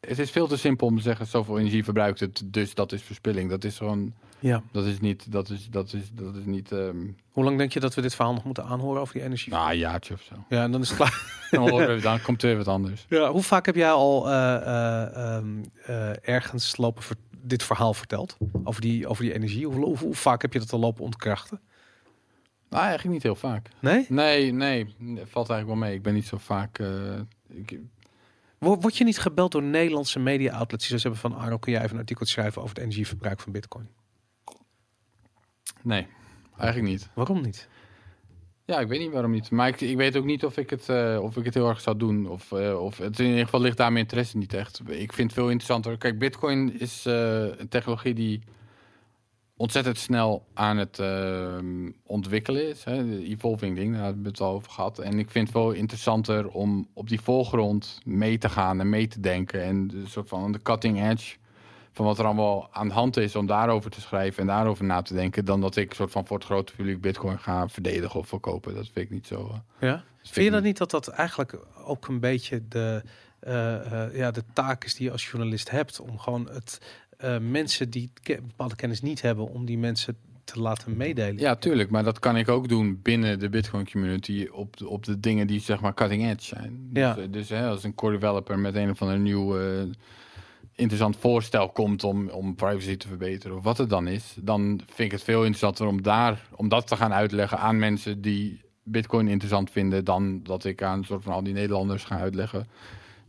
[0.00, 3.02] het is veel te simpel om te zeggen, zoveel energie verbruikt het, dus dat is
[3.02, 3.50] verspilling.
[3.50, 4.62] Dat is gewoon, Ja.
[4.72, 6.96] dat is niet, dat is, dat is, dat is niet, ehm
[7.30, 9.52] Hoe lang denk je dat we dit verhaal nog moeten aanhoren over die energie?
[9.52, 10.34] nou, een jaartje of zo.
[10.48, 11.38] Ja, en dan is het klaar.
[11.50, 13.06] Dan, dan komt er weer wat anders.
[13.08, 15.46] Ja, hoe vaak heb jij al eh, eh, ehm,
[15.86, 18.36] eh, ergens lopen ver- dit verhaal verteld?
[18.64, 19.66] Over die, over die energie?
[19.66, 21.60] Hoe, hoe, hoe vaak heb je dat al lopen ontkrachten?
[22.68, 23.68] Nou, eigenlijk niet heel vaak.
[23.80, 24.06] Nee?
[24.08, 24.86] Nee, nee,
[25.24, 25.94] valt eigenlijk wel mee.
[25.94, 26.78] Ik ben niet zo vaak.
[27.48, 27.78] ik,
[28.60, 31.44] Word, je niet gebeld door Nederlandse media-outlets die zoiets hebben van...
[31.44, 33.88] Arno, kun jij even een artikel schrijven over het energieverbruik van bitcoin?
[35.82, 36.06] nee,
[36.56, 37.08] eigenlijk niet.
[37.14, 37.68] Waarom niet?
[38.64, 39.50] Ja, ik weet niet waarom niet.
[39.50, 41.80] Maar ik, ik weet ook niet of ik het, eh, of ik het heel erg
[41.80, 42.28] zou doen.
[42.28, 44.80] Of, eh, of het in ieder geval ligt daar mijn interesse niet echt.
[44.86, 45.98] Ik vind het veel interessanter.
[45.98, 48.40] Kijk, Bitcoin is eh, een technologie die
[49.60, 51.58] ontzettend snel aan het eh,
[52.06, 52.84] ontwikkelen is.
[52.84, 53.08] Hè?
[53.08, 54.98] De evolving ding, daar hebben we het al over gehad.
[54.98, 59.06] En ik vind het veel interessanter om op die voorgrond mee te gaan en mee
[59.06, 59.62] te denken.
[59.62, 61.36] En een soort van de cutting edge
[61.92, 65.02] van wat er allemaal aan de hand is om daarover te schrijven en daarover na
[65.02, 68.28] te denken, dan dat ik soort van voor het grote publiek Bitcoin ga verdedigen of
[68.28, 68.74] verkopen.
[68.74, 69.50] Dat vind ik niet zo.
[69.52, 70.04] eh, Ja?
[70.22, 73.02] Vind je dat niet dat dat eigenlijk ook een beetje de,
[73.40, 76.00] eh, eh, ja, de taak is die je als journalist hebt?
[76.00, 76.80] Om gewoon het
[77.20, 81.38] eh, mensen die ke- bepaalde kennis niet hebben, om die mensen te laten meedelen?
[81.38, 85.04] Ja, tuurlijk, maar dat kan ik ook doen binnen de Bitcoin community op de, op
[85.04, 86.90] de dingen die zeg maar cutting edge zijn.
[86.92, 87.14] Ja.
[87.14, 89.82] Dus, eh, dus hè, als een core developer met een of ander nieuw eh,
[90.74, 94.98] interessant voorstel komt om, om privacy te verbeteren of wat het dan is, dan vind
[94.98, 99.28] ik het veel interessanter om daar om dat te gaan uitleggen aan mensen die Bitcoin
[99.28, 102.66] interessant vinden, dan dat ik aan een soort van al die Nederlanders ga uitleggen.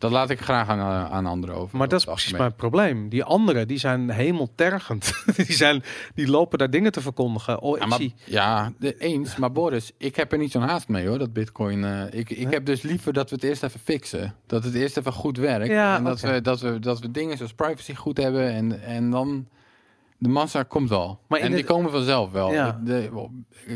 [0.02, 1.78] Dat laat ik graag aan, eh, aan anderen over.
[1.78, 3.10] Maar dat is precies mijn probleem.
[3.10, 5.14] Die anderen, die zijn hemeltergend.
[5.36, 5.84] die, zijn,
[6.15, 7.61] die lopen daar dingen te verkondigen.
[7.61, 9.36] Oh, Ja, maar, ja, de, eens.
[9.36, 11.84] Maar Boris, ik heb er niet zo'n haast mee hoor, dat bitcoin.
[11.84, 14.36] eh, ik ik heb dus liever dat we het eerst even fixen.
[14.48, 15.68] Dat het eerst even goed werkt.
[15.68, 18.52] Ja, en dat, we, dat, we, dat we dingen zoals privacy goed hebben.
[18.52, 19.48] En, en dan,
[20.22, 21.19] de massa komt wel.
[21.27, 22.52] Maar en die komen vanzelf wel.
[22.52, 22.81] Ja.
[22.84, 23.10] De,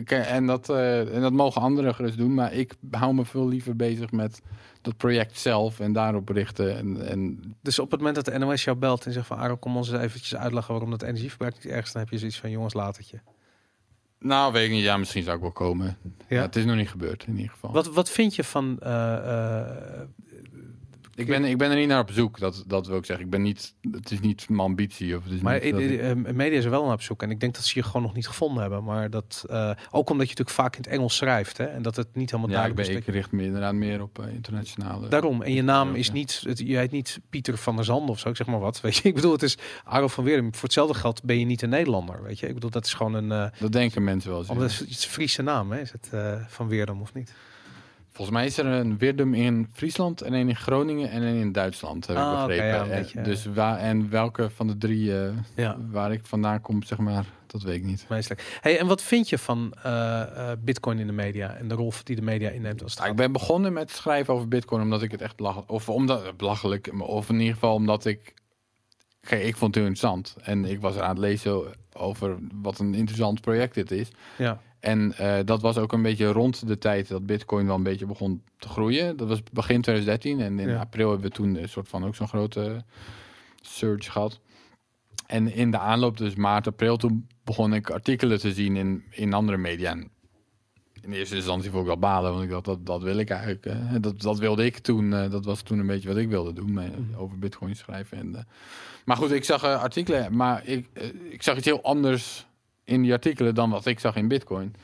[0.09, 2.33] en, dat, eh, en dat mogen anderen gerust doen.
[2.33, 4.41] Maar ik hou me veel liever bezig met
[4.81, 5.79] dat project zelf.
[5.79, 6.77] En daarop richten.
[6.77, 9.37] En, en Dus op het moment dat de NOS jou belt en zegt van...
[9.37, 11.91] Aaron, kom ons eens eventjes uitleggen waarom dat energieverbruik niet erg is...
[11.91, 13.19] dan heb je zoiets van, jongens, laat het je.
[14.19, 14.83] nou, weet ik niet.
[14.83, 15.97] Ja, misschien zou ik wel komen.
[16.27, 16.41] Ja?
[16.41, 17.71] het is nog niet gebeurd in ieder geval.
[17.71, 18.77] Wat, wat vind je van...
[18.79, 19.67] eh, eh,
[21.15, 23.25] Ik ben, ik ben er niet naar op zoek, dat, dat wil ik zeggen.
[23.25, 25.15] Ik ben niet, het is niet mijn ambitie.
[25.17, 27.23] Of het is maar niet ik- in media is er wel naar op zoek.
[27.23, 28.83] En ik denk dat ze je gewoon nog niet gevonden hebben.
[28.83, 29.45] Maar dat...
[29.49, 31.57] eh, ook omdat je natuurlijk vaak in het Engels schrijft.
[31.57, 33.07] Hè, en dat het niet helemaal ja, ik, duidelijk is.
[33.07, 35.07] ik richt me inderdaad meer op eh, internationale.
[35.07, 35.41] Daarom.
[35.41, 38.29] En je naam is niet, het, je heet niet Pieter van der Zanden of zo,
[38.29, 38.81] ik zeg maar wat.
[38.81, 40.53] Weet je, ik bedoel, het is Aaron van Weerum.
[40.53, 42.47] Voor hetzelfde geld ben je niet een Nederlander, weet je.
[42.47, 44.49] Ik bedoel, dat is gewoon een, eh Dat denken mensen wel eens.
[44.49, 45.79] omdat het is een Friese naam, hè?
[45.81, 47.33] Is het eh, van Weerum of niet?
[48.15, 51.51] Volgens mij is er een Wirdum in Friesland en een in Groningen en een in
[51.51, 52.87] Duitsland, heb Ah, ik oké, begrepen.
[52.89, 56.83] ja, beetje, dus waar, en welke van de drie eh, Ja, waar ik vandaan kom,
[56.83, 58.05] zeg maar, dat weet ik niet.
[58.09, 58.57] meestelijk.
[58.61, 61.93] Hey, en wat vind je van eh, eh, Bitcoin in de media en de rol
[62.03, 65.01] die de media inneemt als het Nou, ik ben begonnen met schrijven over Bitcoin omdat
[65.01, 68.33] ik het echt belachelijk, of omdat belachelijk, of in ieder geval omdat ik,
[69.21, 71.63] kijk, ik vond het heel interessant en ik was aan het lezen
[71.93, 74.09] over wat een interessant project dit is.
[74.37, 77.83] Ja, En eh, dat was ook een beetje rond de tijd dat Bitcoin wel een
[77.83, 79.17] beetje begon te groeien.
[79.17, 80.79] Dat was begin 2013 en in Ja.
[80.79, 82.83] april hebben we toen een soort van ook zo'n grote
[83.61, 84.39] surge gehad.
[85.27, 89.33] En in de aanloop, dus maart, april, toen begon ik artikelen te zien in, in
[89.33, 89.91] andere media.
[89.91, 90.09] En
[91.01, 93.65] in eerste instantie vond ik wel balen, want ik dacht, dat, dat wil ik eigenlijk.
[93.65, 96.53] eh, dat, dat wilde ik toen, eh, dat was toen een beetje wat ik wilde
[96.53, 96.91] doen, Mhm.
[97.17, 98.17] over Bitcoin schrijven.
[98.17, 98.41] En, eh,
[99.05, 102.45] maar goed, ik zag eh, artikelen, maar ik, eh, ik zag iets heel anders
[102.85, 104.75] in die artikelen dan wat ik zag in Bitcoin.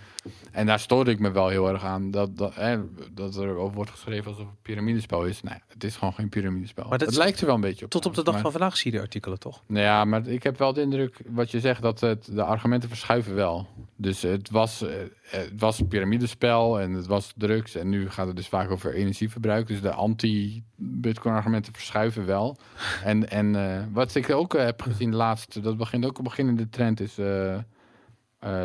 [0.52, 2.11] En daar stoorde ik me wel heel erg aan.
[2.11, 2.80] Dat, dat, hè,
[3.11, 5.41] dat er over wordt geschreven alsof het een piramidespel is.
[5.41, 6.90] Nee, het is gewoon geen piramidespel.
[6.90, 7.91] Maar dat het lijkt er wel een beetje op.
[7.91, 9.61] Tot op de dag van vandaag zie je de artikelen toch?
[9.65, 12.90] Nou ja, maar ik heb wel de indruk, wat je zegt, dat het, de argumenten
[12.90, 13.68] verschuiven wel.
[13.95, 17.76] Dus het was, eh, het was een piramidespel en het was drugs.
[17.76, 19.68] En nu gaat het dus vaak over energieverbruik.
[19.68, 22.57] Dus de anti-Bitcoin argumenten verschuiven wel.
[23.03, 26.69] En, en eh, wat ik ook eh, heb gezien laatst, dat begint ook een beginnende
[26.69, 27.18] trend, is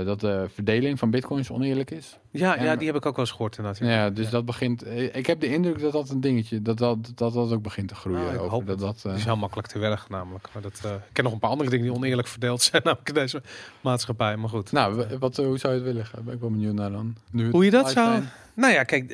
[0.05, 2.19] dat de verdeling van Bitcoins oneerlijk is.
[2.39, 3.89] Ja, En- ja die heb ik ook wel eens gehoord inderdaad.
[3.89, 4.83] Ja, dus dat begint.
[4.83, 7.89] eh, Ik heb de indruk dat dat een dingetje, dat dat, dat, dat ook begint
[7.89, 8.21] te groeien.
[8.21, 10.49] Nou, ik over hoop dat, dat, eh, is heel makkelijk te werken namelijk.
[10.53, 13.09] Maar dat, eh, ik ken nog een paar andere dingen die oneerlijk verdeeld zijn namelijk
[13.09, 13.43] in deze
[13.81, 14.37] maatschappij.
[14.37, 14.73] Maar goed.
[14.73, 16.07] nou, wat, hoe zou je het willen?
[16.25, 17.17] Ben ik wel benieuwd naar dan.
[17.31, 18.07] Nu Hoe je dat zou...
[18.11, 18.29] zijn.
[18.55, 19.13] Nou ja, kijk,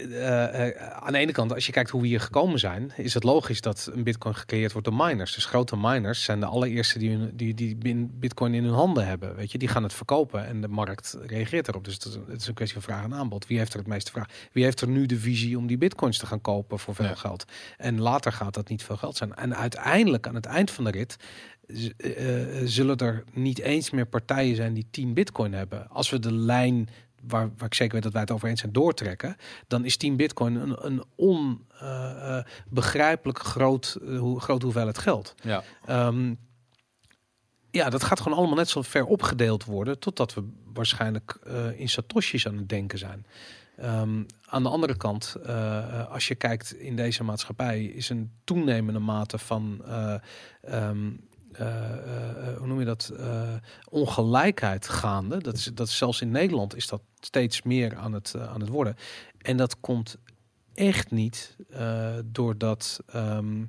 [1.00, 3.60] aan de ene kant, als je kijkt hoe we hier gekomen zijn, is het logisch
[3.60, 5.34] dat een bitcoin gecreëerd wordt door miners.
[5.34, 7.76] Dus grote miners zijn de allereerste die, hun, die, die
[8.18, 9.36] bitcoin in hun handen hebben.
[9.36, 11.84] Weet je, die gaan het verkopen en de markt reageert erop.
[11.84, 13.46] Dus het is, het is een kwestie van vraag aanbod.
[13.46, 14.28] Wie heeft er het meeste vraag?
[14.52, 17.14] Wie heeft er nu de visie om die bitcoins te gaan kopen voor veel Ja.
[17.14, 17.44] geld?
[17.78, 19.34] En later gaat dat niet veel geld zijn.
[19.34, 21.16] En uiteindelijk, aan het eind van de rit,
[21.96, 25.88] eh, eh, zullen er niet eens meer partijen zijn die 10 bitcoin hebben.
[25.88, 26.88] Als we de lijn
[27.26, 29.36] waar, waar ik zeker weet dat wij het over eens zijn doortrekken,
[29.68, 31.02] dan is 10 bitcoin een, een
[32.70, 35.34] onbegrijpelijk groot, eh, hoe, groot hoeveelheid geld.
[35.42, 35.62] Ja.
[35.86, 36.34] Ehm,
[37.72, 41.88] ja, dat gaat gewoon allemaal net zo ver opgedeeld worden, totdat we waarschijnlijk eh, in
[41.88, 43.26] satoshis aan het denken zijn.
[43.76, 48.32] Ehm, aan de andere kant, eh, eh, als je kijkt in deze maatschappij, is een
[48.44, 50.14] toenemende mate van, eh,
[50.62, 51.10] ehm,
[51.52, 53.12] eh, eh, eh, hoe noem je dat,
[53.88, 55.38] ongelijkheid gaande.
[55.38, 58.96] Dat is, dat zelfs in Nederland is dat steeds meer aan het, aan het worden.
[59.38, 60.16] En dat komt
[60.74, 61.56] echt niet
[62.24, 63.64] doordat, ehm,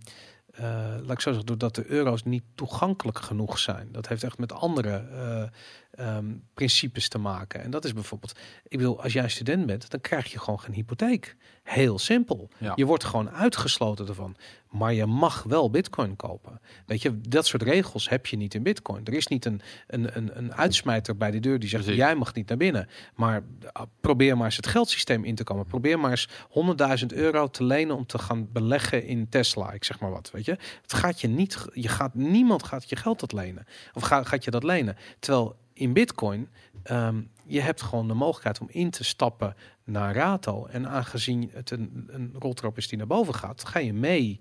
[0.53, 0.63] eh,
[1.01, 3.91] laat ik zo zeggen, doordat de euro's niet toegankelijk genoeg zijn.
[3.91, 5.49] Dat heeft echt met andere
[5.93, 7.63] eh, ehm, principes te maken.
[7.63, 10.73] En dat is bijvoorbeeld, ik bedoel, als jij student bent, dan krijg je gewoon geen
[10.73, 11.35] hypotheek.
[11.63, 12.49] Heel simpel.
[12.57, 12.71] Ja.
[12.75, 14.35] Je wordt gewoon uitgesloten ervan.
[14.69, 16.61] Maar je mag wel bitcoin kopen.
[16.85, 19.05] Weet je, dat soort regels heb je niet in bitcoin.
[19.05, 22.01] Er is niet een, een, een, een uitsmijter bij de deur die zegt, Precies.
[22.01, 22.87] jij mag niet naar binnen.
[23.15, 25.65] Maar ah, probeer maar eens het geldsysteem in te komen.
[25.65, 26.29] Probeer maar eens
[27.01, 29.71] 100.000 euro te lenen om te gaan beleggen in Tesla.
[29.71, 30.57] Ik zeg maar wat, weet je.
[30.81, 33.65] Het gaat je niet, je gaat, niemand gaat je geld dat lenen.
[33.93, 34.97] Of gaat, gaat je dat lenen.
[35.19, 36.49] Terwijl in bitcoin,
[36.83, 40.65] ehm, je hebt gewoon de mogelijkheid om in te stappen naar Rato.
[40.65, 44.39] En aangezien het een, een roltrap is die naar boven gaat, ga je mee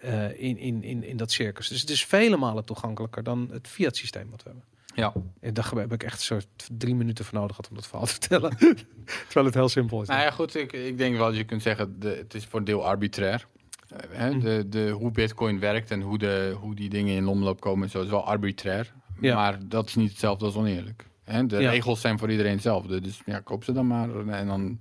[0.00, 1.68] eh, in, in, in, in dat circus.
[1.68, 4.68] Dus het is vele malen toegankelijker dan het fiat systeem wat we hebben.
[4.94, 5.12] Ja.
[5.40, 8.06] En daar heb ik echt een soort drie minuten voor nodig gehad om dat verhaal
[8.06, 8.56] te vertellen.
[9.26, 10.08] Terwijl het heel simpel is.
[10.08, 12.58] Nou ja, goed, ik, ik denk wel dat je kunt zeggen, de, het is voor
[12.58, 13.46] een deel arbitrair.
[13.88, 14.40] Eh, hè, Mhm.
[14.40, 17.90] de, de, hoe bitcoin werkt en hoe, de, hoe die dingen in omloop komen en
[17.90, 18.94] zo is wel arbitrair.
[19.20, 19.34] Ja.
[19.34, 21.04] Maar dat is niet hetzelfde als oneerlijk.
[21.24, 21.70] Hè, de Ja.
[21.70, 23.00] regels zijn voor iedereen hetzelfde.
[23.00, 24.26] Dus ja, koop ze dan maar.
[24.28, 24.78] En dan,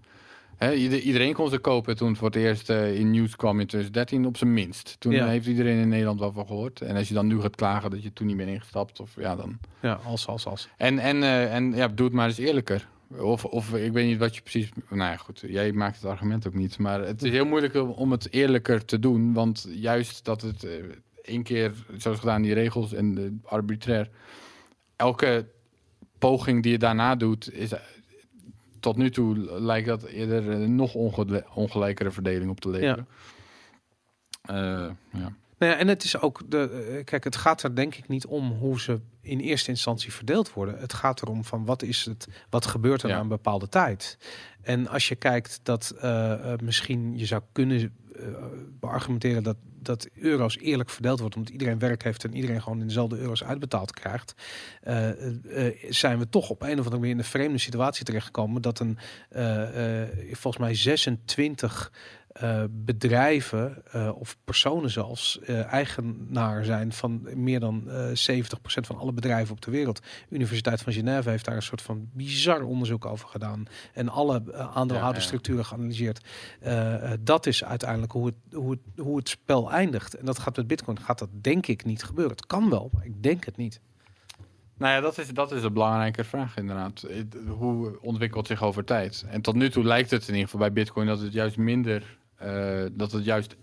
[0.58, 3.60] hè, ieder- iedereen kon ze kopen toen het voor het eerst eh, in nieuws kwam
[3.60, 4.96] in 2013 op zijn minst.
[5.00, 5.28] Toen Ja.
[5.28, 6.82] heeft iedereen in Nederland wel van gehoord.
[6.82, 9.36] En als je dan nu gaat klagen dat je toen niet bent ingestapt, of ja
[9.36, 9.58] dan...
[9.82, 10.70] Ja, als, als, als.
[10.78, 12.88] En, en, eh, en ja, doe het maar eens eerlijker.
[13.18, 14.70] Of, of ik weet niet wat je precies.
[14.90, 15.44] Nou ja, goed.
[15.48, 16.78] Jij maakt het argument ook niet.
[16.78, 19.34] Maar het is heel moeilijk om- om het eerlijker te doen.
[19.34, 20.72] Want juist dat het eh,
[21.30, 24.10] één keer zo is gedaan, die regels en de arbitrair.
[24.96, 25.46] Elke
[26.20, 27.74] poging die je daarna doet, is.
[28.80, 30.94] Tot nu toe lijkt dat eerder een nog
[31.54, 33.08] ongelijkere verdeling op te leveren.
[34.42, 34.56] Eh,
[35.12, 35.34] ja.
[35.58, 36.86] Nou ja, en het is ook de.
[36.98, 40.54] eh, Kijk, het gaat er denk ik niet om hoe ze in eerste instantie verdeeld
[40.54, 40.80] worden.
[40.80, 43.16] Het gaat erom van wat is het, wat gebeurt er Ja.
[43.16, 44.18] na een bepaalde tijd.
[44.62, 47.96] En als je kijkt dat eh, misschien je zou kunnen
[48.80, 52.88] beargumenteren dat, dat euro's eerlijk verdeeld wordt, omdat iedereen werk heeft en iedereen gewoon in
[52.88, 54.34] dezelfde euro's uitbetaald krijgt,
[54.82, 58.06] eh, eh, eh, zijn we toch op een of andere manier in een vreemde situatie
[58.06, 58.98] terechtgekomen dat een
[59.30, 61.92] eh, eh, volgens mij 26
[62.30, 68.12] eh, bedrijven eh, of personen zelfs eh, eigenaar zijn van meer dan eh 70%
[68.64, 70.00] van alle bedrijven op de wereld.
[70.30, 75.66] Universiteit van Genève heeft daar een soort van bizar onderzoek over gedaan en alle aandeelhoudersstructuren
[75.66, 76.26] geanalyseerd.
[77.20, 80.14] Dat is uiteindelijk hoe het, hoe, het, hoe het spel eindigt.
[80.14, 82.36] En dat gaat met Bitcoin gaat dat denk ik niet gebeuren.
[82.36, 83.82] Het kan wel, maar ik denk het niet.
[84.80, 87.08] Nou ja, dat is, dat is een belangrijke vraag inderdaad.
[87.48, 89.26] Hoe ontwikkelt zich over tijd?
[89.28, 92.19] En tot nu toe lijkt het in ieder geval bij Bitcoin dat het juist minder,
[92.92, 93.56] dat het juist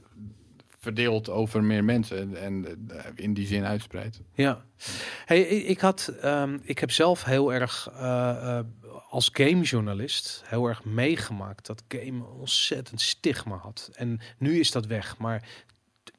[0.86, 4.20] verdeelt over meer mensen en, eh, in die zin uitspreidt.
[4.34, 4.64] Ja.
[5.24, 8.64] Hey, ik had, ehm, ik heb zelf heel erg eh, eh,
[9.08, 13.90] als gamejournalist heel erg meegemaakt dat game ontzettend stigma had.
[13.94, 15.48] En nu is dat weg, maar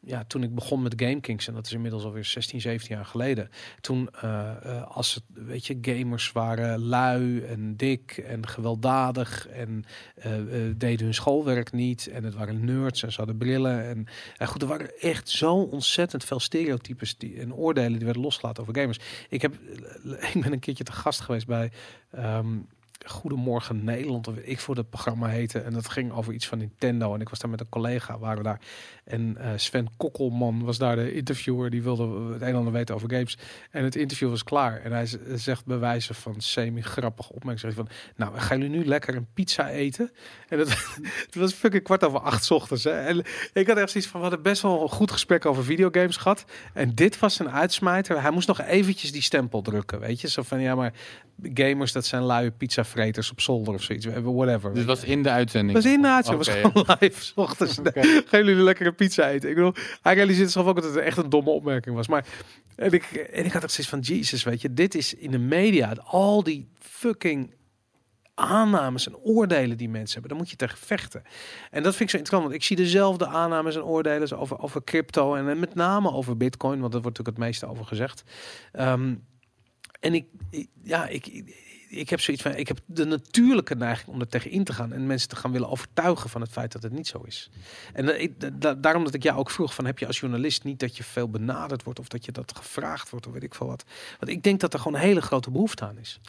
[0.02, 3.50] ja, toen ik begon met GameKings, en dat is inmiddels alweer 16, 17 jaar geleden.
[3.82, 9.86] Toen, eh, eh, als het, weet je, gamers waren lui en dik en gewelddadig en
[10.16, 10.32] eh,
[10.76, 12.08] deden hun schoolwerk niet.
[12.08, 13.86] En het waren nerds en ze hadden brillen.
[13.86, 14.08] En,
[14.38, 18.62] en goed, er waren echt zo ontzettend veel stereotypes die, en oordelen die werden losgelaten
[18.64, 19.00] over gamers.
[19.30, 19.54] Ik, heb,
[20.34, 21.72] ik ben een keertje te gast geweest bij.
[22.12, 22.58] ehm,
[23.10, 25.60] Goedemorgen Nederland, of ik voor het programma heette.
[25.60, 27.14] En dat ging over iets van Nintendo.
[27.14, 28.60] En ik was daar met een collega, waren daar.
[29.04, 31.70] En eh, Sven Kokkelman was daar de interviewer.
[31.70, 33.38] Die wilde het een en ander weten over games.
[33.72, 34.82] En het interview was klaar.
[34.82, 37.74] En hij zegt bij wijze van semi-grappig opmerking.
[37.74, 40.12] van, nou, gaan jullie nu lekker een pizza eten?
[40.48, 40.70] En dat,
[41.26, 42.86] het was fucking kwart over acht ochtends.
[42.86, 43.24] En
[43.54, 46.46] ik had echt zoiets van, we hadden best wel een goed gesprek over videogames gehad.
[46.74, 48.22] En dit was een uitsmijter.
[48.22, 50.30] Hij moest nog eventjes die stempel drukken, weet je?
[50.30, 50.94] Zo van, ja, maar
[51.54, 52.52] gamers, dat zijn luie
[53.32, 54.06] op zolder of zoiets.
[54.24, 54.74] Whatever.
[54.74, 55.74] Dit was in de uitzending.
[55.78, 56.32] Was inderdaad zo.
[56.34, 56.38] Oké.
[56.38, 57.24] was gewoon live.
[57.24, 57.80] 's ochtends.
[57.80, 58.02] Oké.
[58.28, 59.50] Gaan jullie lekker een pizza eten?
[59.50, 62.08] Ik bedoel, hij realiseerde zich ook dat het echt een domme opmerking was.
[62.08, 62.26] Maar
[62.76, 65.38] en ik, en ik had ook zoiets van, Jesus, weet je, dit is in de
[65.40, 67.56] media, al die fucking
[68.34, 71.24] aannames en oordelen die mensen hebben, daar moet je tegen vechten.
[71.72, 74.84] En dat vind ik zo interessant, want ik zie dezelfde aannames en oordelen over, over
[74.84, 78.24] crypto en, met name over bitcoin, want daar wordt natuurlijk het meeste over gezegd.
[78.72, 79.14] Ehm,
[80.00, 84.08] en ik, ik- ja, ik, ik, ik heb zoiets van, ik heb de natuurlijke neiging
[84.10, 86.72] om er tegen in te gaan en mensen te gaan willen overtuigen van het feit
[86.72, 87.50] dat het niet zo is.
[87.94, 90.20] En da- ik, da- da- daarom dat ik jou ook vroeg van, heb je als
[90.20, 93.44] journalist niet dat je veel benaderd wordt of dat je dat gevraagd wordt of weet
[93.44, 93.84] ik veel wat.
[94.20, 96.20] Want ik denk dat er gewoon een hele grote behoefte aan is.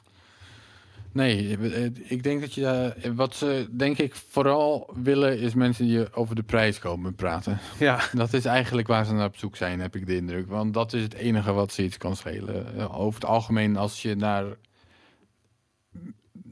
[1.13, 5.87] Nee, eh, ik denk dat je eh, wat ze denk ik vooral willen is mensen
[5.87, 7.59] die over de prijs komen praten.
[7.79, 10.49] Ja, Dat is eigenlijk waar ze naar op zoek zijn, heb ik de indruk.
[10.49, 12.77] Want dat is het enige wat ze iets kan schelen.
[12.77, 14.45] Eh, Over het algemeen, als je naar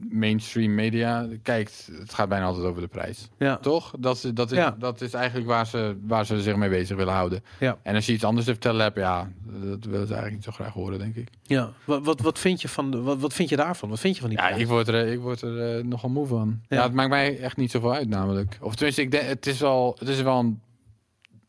[0.09, 3.29] mainstream media kijkt, het gaat bijna altijd over de prijs.
[3.37, 3.93] ja, Toch?
[3.99, 4.75] Dat, is- dat, is, Ja.
[4.79, 7.43] dat is eigenlijk waar ze, waar ze zich mee bezig willen houden.
[7.59, 7.77] Ja.
[7.83, 10.51] En als je iets anders te vertellen hebt, ja, dat willen ze eigenlijk niet zo
[10.51, 11.27] graag horen, denk ik.
[11.43, 11.71] ja.
[11.85, 13.89] Wat, wat, wat vind je van, de, wat, wat vind je daarvan?
[13.89, 14.61] Wat vind je van die Ja, prijs?
[14.61, 16.59] ik word er, ik word er eh, nogal moe van.
[16.67, 16.77] Ja.
[16.77, 16.83] Ja.
[16.83, 18.57] het maakt mij echt niet zoveel uit, namelijk.
[18.61, 20.61] Of tenminste, ik denk, het is wel, het is wel een,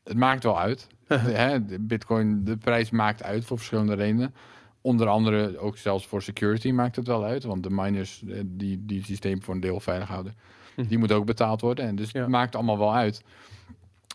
[0.04, 0.86] het maakt wel uit.
[1.08, 4.34] Hè, de Bitcoin, de prijs maakt uit voor verschillende redenen.
[4.80, 7.44] Onder andere ook zelfs voor security maakt het wel uit.
[7.44, 10.36] Want de miners eh, die die het systeem voor een deel veilig houden,
[10.74, 10.86] Hm.
[10.86, 11.84] die moeten ook betaald worden.
[11.84, 12.20] En dus Ja.
[12.20, 13.22] het maakt allemaal wel uit.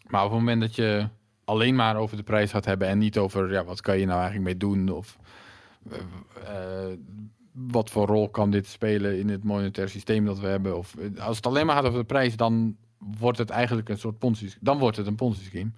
[0.07, 1.07] Maar op het moment dat je
[1.45, 4.17] alleen maar over de prijs gaat hebben en niet over ja, wat kan je nou
[4.21, 5.17] eigenlijk mee doen of
[5.89, 5.97] eh,
[6.91, 6.97] eh,
[7.51, 10.77] wat voor rol kan dit spelen in het monetair systeem dat we hebben.
[10.77, 14.17] Of als het alleen maar gaat over de prijs, dan wordt het eigenlijk een soort
[14.19, 14.53] ponzi.
[14.59, 15.71] Dan wordt het een ponzi scheme.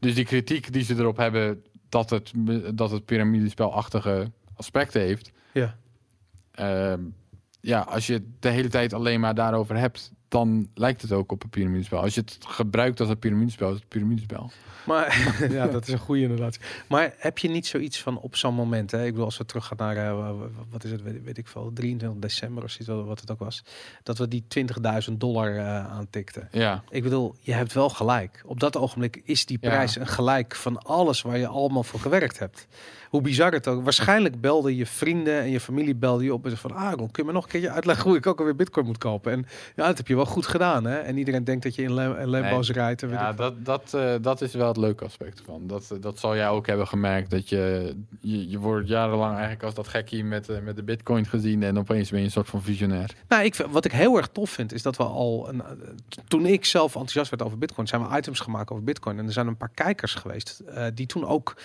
[0.00, 1.62] Dus die kritiek die ze erop hebben
[1.92, 2.32] dat het
[2.74, 5.32] dat het piramidespelachtige aspecten heeft.
[5.52, 5.76] Ja.
[6.50, 7.00] Ehm,
[7.60, 11.32] ja, als je het de hele tijd alleen maar daarover hebt, dan lijkt het ook
[11.32, 12.00] op een piramidespel.
[12.00, 14.50] Als je het gebruikt als een piramidespel, is het een piramidespel.
[14.86, 16.58] Maar ja, dat is een goede inderdaad.
[16.88, 19.04] Maar heb je niet zoiets van op zo'n moment, hè?
[19.04, 21.48] Ik bedoel, als we teruggaan naar, eh, wa- wa- wat is het, weet, weet ik
[21.48, 23.64] veel, 23 december of zoiets, wat- wat het ook was,
[24.02, 26.48] dat we die 20.000 dollar eh, aantikten.
[26.52, 28.42] Ja, Ik bedoel, je hebt wel gelijk.
[28.46, 29.68] Op dat ogenblik is die Ja.
[29.68, 32.66] prijs een gelijk van alles waar je allemaal voor gewerkt hebt.
[33.12, 33.84] Hoe bizar het ook.
[33.84, 37.22] Waarschijnlijk belden je vrienden en je familie belden je op en zeiden van, Aaron, kun
[37.22, 39.32] je me nog een keertje uitleggen hoe ik ook alweer bitcoin moet kopen?
[39.32, 40.98] En ja, dat heb je wel goed gedaan, hè?
[40.98, 43.02] En iedereen denkt dat je in Le- in Lambo's rijdt.
[43.02, 45.66] En weet ja ik dat, dat, eh, dat is wel het leuke aspect van.
[45.66, 47.30] Dat, eh, dat zal jij ook hebben gemerkt.
[47.30, 51.26] Dat je, je, je wordt jarenlang eigenlijk als dat gekkie met, eh, met de bitcoin
[51.26, 51.62] gezien.
[51.62, 53.14] En opeens ben je een soort van visionair.
[53.28, 55.48] Nou, ik, wat ik heel erg tof vind, is dat we al...
[55.48, 55.62] Een,
[56.28, 59.18] toen ik zelf enthousiast werd over bitcoin, zijn we items gemaakt over bitcoin.
[59.18, 60.62] En er zijn een paar kijkers geweest
[60.94, 61.56] die toen ook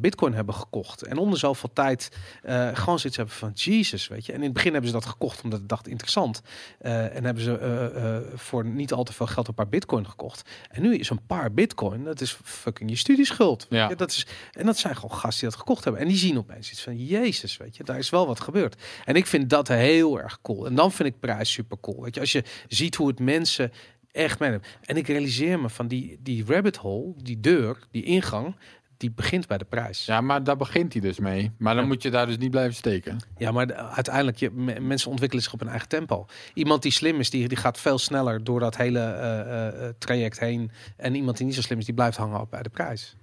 [0.00, 0.91] bitcoin hebben gekocht.
[1.00, 2.08] En onder zoveel tijd
[2.42, 4.32] eh, gewoon zoiets hebben van, Jesus, weet je.
[4.32, 6.42] En in het begin hebben ze dat gekocht omdat ik dacht interessant.
[6.78, 10.50] Eh, en hebben ze eh, voor niet al te veel geld een paar bitcoin gekocht.
[10.70, 13.66] En nu is een paar bitcoin, dat is fucking je studieschuld.
[13.70, 13.88] Ja.
[13.88, 13.96] je.
[13.96, 16.02] Dat is, en dat zijn gewoon gasten die dat gekocht hebben.
[16.02, 18.82] En die zien opeens iets van, Jezus, weet je, daar is wel wat gebeurd.
[19.04, 20.66] En ik vind dat heel erg cool.
[20.66, 22.02] En dan vind ik prijs super cool.
[22.02, 23.72] Weet je, als je ziet hoe het mensen
[24.12, 24.64] echt meenemen.
[24.82, 28.56] En ik realiseer me van die, die rabbit hole, die deur, die ingang,
[29.02, 30.04] die begint bij de prijs.
[30.04, 31.50] Ja, Ja, maar daar begint hij dus mee.
[31.58, 31.88] Maar dan Ja.
[31.88, 33.16] moet je daar dus niet blijven steken.
[33.52, 36.26] maar de- uiteindelijk, je, me- mensen ontwikkelen zich op hun eigen tempo.
[36.54, 39.94] Iemand die slim is, die, die gaat veel sneller door dat hele eh, eh, eh,
[39.98, 40.70] traject heen.
[40.96, 43.16] En iemand die niet zo slim is, die blijft hangen op bij de prijs.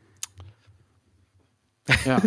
[2.03, 2.19] Ja.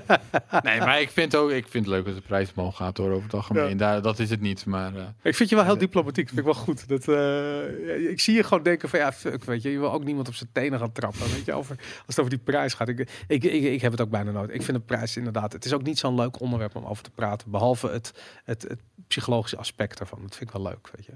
[0.62, 3.10] nee, maar ik vind ook ik vind het leuk als de prijs omhoog gaat door
[3.10, 3.68] over het algemeen.
[3.68, 3.74] Ja.
[3.74, 4.66] Daar, dat is het niet.
[4.66, 6.24] Maar eh, Ik vind je wel heel diplomatiek.
[6.26, 6.88] Dat vind ik wel goed.
[6.88, 9.70] Dat, eh, ik zie je gewoon denken van ja, fuck, weet je.
[9.70, 11.30] Je wil ook niemand op zijn tenen gaan trappen.
[11.32, 12.88] Weet je, over, als het over die prijs gaat.
[12.88, 14.50] Ik, ik, ik, ik heb het ook bijna nooit.
[14.54, 15.52] Ik vind de prijs inderdaad.
[15.52, 17.50] Het is ook niet zo'n leuk onderwerp om over te praten.
[17.50, 18.12] Behalve het,
[18.44, 20.18] het, het psychologische aspect ervan.
[20.22, 21.12] Dat vind ik wel leuk, weet je.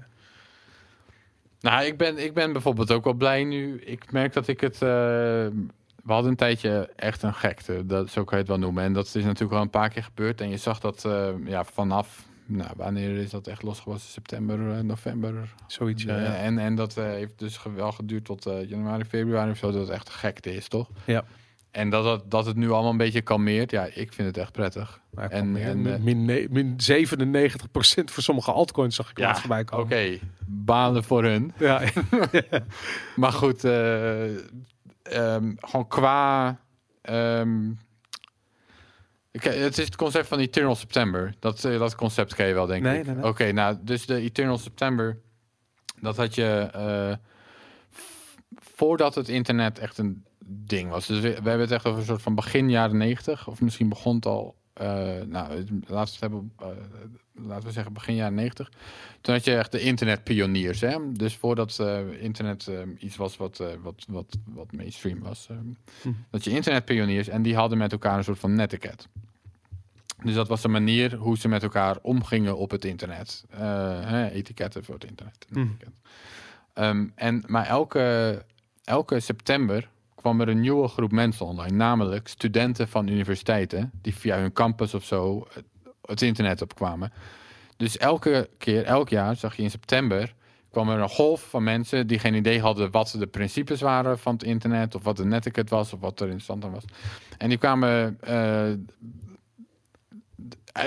[1.61, 3.81] Nou, ik ben, ik ben bijvoorbeeld ook wel blij nu.
[3.81, 4.81] Ik merk dat ik het.
[4.81, 5.47] eh,
[6.03, 8.83] we hadden een tijdje echt een gekte, dat, zo kan je het wel noemen.
[8.83, 10.41] En dat is natuurlijk wel een paar keer gebeurd.
[10.41, 14.11] En je zag dat eh, ja, vanaf, nou, wanneer is dat echt losgewassen?
[14.11, 15.53] September, eh, november.
[15.67, 16.15] Zoiets, ja.
[16.17, 16.35] Eh, ja.
[16.35, 20.07] en, en dat heeft dus wel geduurd tot januari, februari of zo, dat het echt
[20.07, 20.89] een gekte is, toch?
[21.05, 21.23] Ja.
[21.71, 24.51] En dat, dat, dat het nu allemaal een beetje kalmeert, ja, ik vind het echt
[24.51, 25.01] prettig.
[25.15, 25.51] En-
[26.03, 30.19] min, ne- min 97% voor sommige altcoins zag ik Ja, laatst voorbij Oké, komen.
[30.45, 31.53] banen voor hun.
[31.59, 31.81] Ja,
[33.15, 33.63] Maar goed,
[35.09, 36.59] ehm, gewoon qua.
[37.01, 37.71] ehm,
[39.31, 41.33] het is het concept van Eternal September.
[41.39, 43.05] Dat, eh, dat concept ken je wel, denk Nee, ik.
[43.05, 43.25] nee, nee.
[43.25, 45.19] Oké, nou, dus de Eternal September.
[46.01, 46.69] Dat had je.
[46.73, 47.15] eh,
[48.55, 51.07] voordat het internet echt een ding was.
[51.07, 53.47] Dus we, we hebben het echt over een soort van begin jaren 90.
[53.47, 54.55] Of misschien begon het al.
[54.73, 54.87] eh,
[55.27, 56.53] nou, laten we het hebben.
[57.45, 58.71] Laten we zeggen begin jaren 90.
[59.21, 60.81] Toen had je echt de internetpioniers.
[60.81, 61.11] Hè?
[61.11, 65.47] Dus voordat eh, internet eh, iets was wat, eh, wat, wat, wat mainstream was.
[66.01, 66.11] Hm.
[66.29, 69.05] Dat je internetpioniers en die hadden met elkaar een soort van netiquette.
[70.23, 73.45] Dus dat was de manier hoe ze met elkaar omgingen op het internet.
[73.49, 75.45] Hè, etiketten voor het internet.
[75.51, 75.67] Hm.
[76.73, 78.45] Ehm, en, maar elke,
[78.83, 81.75] elke september kwam er een nieuwe groep mensen online.
[81.75, 85.47] Namelijk studenten van universiteiten die via hun campus of zo
[86.09, 87.11] het, internet opkwamen.
[87.77, 90.33] Dus elke keer, elk jaar zag je in september
[90.71, 94.33] kwam er een golf van mensen die geen idee hadden wat de principes waren van
[94.33, 96.83] het internet of wat de netiquette was of wat er interessant aan was.
[97.37, 98.73] En die kwamen eh,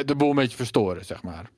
[0.04, 1.50] de- boel een beetje verstoren, zeg maar.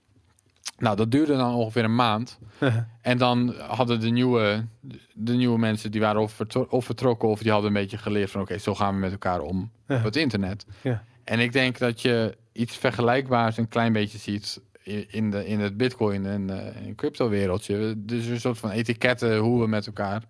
[0.79, 2.39] Nou, dat duurde dan ongeveer een maand.
[3.01, 4.67] En dan hadden de nieuwe,
[5.13, 8.41] de nieuwe mensen, die waren of, of vertrokken of die hadden een beetje geleerd van
[8.41, 10.67] oké, zo gaan we met elkaar om op het internet.
[10.83, 11.05] Ja.
[11.25, 14.61] En ik denk dat je iets vergelijkbaars een klein beetje ziet
[15.09, 17.95] in, de, in het bitcoin en, eh en crypto wereldje.
[17.97, 20.23] Dus een soort van etiketten hoe we met elkaar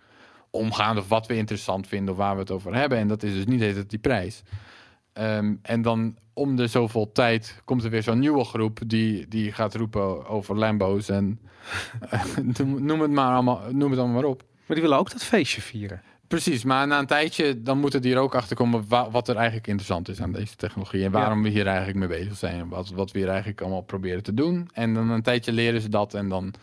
[0.50, 2.98] omgaan of wat we interessant vinden of waar we het over hebben.
[2.98, 4.42] En dat is dus niet altijd die prijs.
[5.12, 9.52] Ehm, en dan om de zoveel tijd komt er weer zo'n nieuwe groep die, die
[9.52, 11.40] gaat roepen over Lambo's en
[12.58, 14.42] noem, noem het maar allemaal, noem het allemaal maar op.
[14.66, 16.02] Maar die willen ook dat feestje vieren.
[16.34, 19.36] Precies, maar na een tijdje dan moeten die er ook achter komen wa- wat er
[19.36, 22.68] eigenlijk interessant is aan deze technologie en waarom we hier eigenlijk mee bezig zijn en
[22.68, 24.68] wat, wat we hier eigenlijk allemaal proberen te doen.
[24.72, 26.54] En dan een tijdje leren ze dat en dan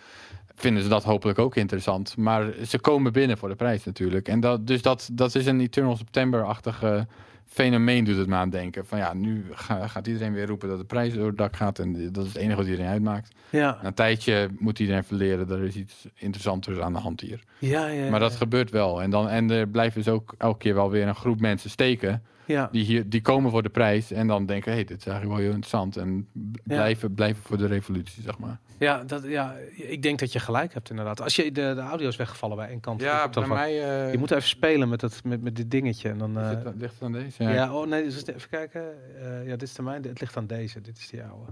[0.56, 2.18] vinden ze dat hopelijk ook interessant.
[2.18, 4.28] Maar ze komen binnen voor de prijs natuurlijk.
[4.28, 7.08] En dat, dus dat, dat is een Eternal September-achtige
[7.54, 8.86] fenomeen doet het me aan denken.
[8.86, 11.80] Van ja, nu ga- gaat iedereen weer roepen dat de prijs door het dak gaat
[11.80, 13.36] en dat is het enige wat iedereen uitmaakt.
[13.50, 17.44] Ja, Na een tijdje moet iedereen verleren, er is iets interessanters aan de hand hier.
[17.60, 18.10] ja, ja.
[18.10, 18.38] Maar dat ja.
[18.38, 19.02] gebeurt wel.
[19.02, 22.24] En, dan, en er blijven dus ook elke keer wel weer een groep mensen steken.
[22.46, 22.70] ja.
[22.72, 24.12] Die, hier, die komen voor de prijs.
[24.12, 25.98] En dan denken, hé, hey, dit is eigenlijk wel heel interessant.
[25.98, 26.28] En
[26.64, 28.60] blijven, blijven voor de revolutie, zeg maar.
[28.82, 31.22] Ja, dat, ja, ik denk dat je gelijk hebt inderdaad.
[31.22, 33.00] Als je de, de audio is weggevallen bij een kant.
[33.00, 33.56] de telefoon.
[33.56, 34.06] mij...
[34.06, 36.10] eh, Je moet even spelen met, dat, met, met dit dingetje.
[36.10, 37.44] En dan, eh, het- ligt het aan deze?
[37.44, 37.74] ja.
[37.76, 38.84] oh nee, dus even kijken.
[39.22, 40.08] Eh, ja, dit is de mijne.
[40.08, 40.82] Het ligt aan deze.
[40.82, 41.52] Dit is die oude.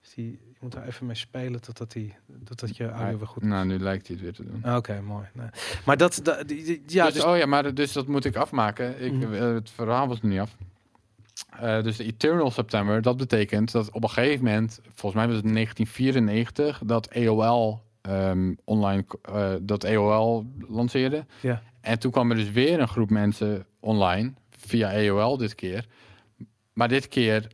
[0.00, 3.42] Dus die, je moet er even mee spelen totdat, die, totdat je audio weer goed
[3.42, 3.48] is.
[3.48, 4.76] Nou, nu lijkt hij het weer te doen.
[4.76, 5.26] Oké, mooi.
[5.32, 5.46] Nee.
[5.84, 8.36] Maar dat, dat die, die- ja, dus, dus, oh ja, maar dus dat moet ik
[8.36, 9.00] afmaken.
[9.04, 9.32] Ik, Mhm.
[9.34, 10.56] eh, het verhaal was niet af.
[11.60, 15.42] Eh, dus de Eternal September, dat betekent dat op een gegeven moment, volgens mij was
[15.42, 21.26] het 1994, dat AOL ehm, online, eh, dat AOL lanceerde.
[21.40, 21.62] Ja.
[21.80, 25.86] En toen kwam er dus weer een groep mensen online, via AOL dit keer.
[26.72, 27.46] Maar dit keer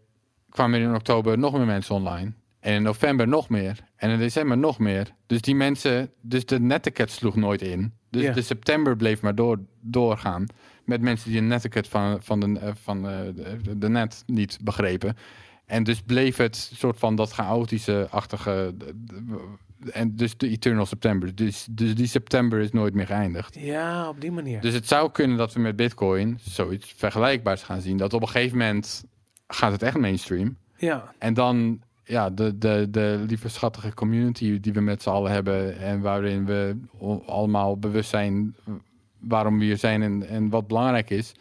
[0.48, 2.32] kwamen er in oktober nog meer mensen online.
[2.60, 3.78] En in november nog meer.
[3.96, 5.14] En in december nog meer.
[5.26, 7.92] Dus die mensen, dus de netiquette sloeg nooit in.
[8.10, 8.32] Dus Ja.
[8.32, 10.46] de september bleef maar door, doorgaan.
[10.84, 13.18] Met mensen die de netiquette van, van, de, eh, van eh,
[13.62, 15.16] de, de net niet begrepen.
[15.66, 18.74] En dus bleef het soort van dat chaotische-achtige.
[19.92, 21.34] En dus de Eternal September.
[21.34, 23.56] Dus, dus die september is nooit meer geëindigd.
[23.58, 24.60] ja, op die manier.
[24.60, 27.96] Dus het zou kunnen dat we met Bitcoin zoiets vergelijkbaars gaan zien.
[27.96, 29.04] Dat op een gegeven moment
[29.46, 30.56] gaat het echt mainstream.
[30.76, 35.32] ja, En dan ja, de, de, de lieve schattige community die we met z'n allen
[35.32, 35.78] hebben.
[35.78, 36.76] En waarin we
[37.26, 38.56] allemaal bewust zijn
[39.22, 41.32] waarom we hier zijn en, en wat belangrijk is.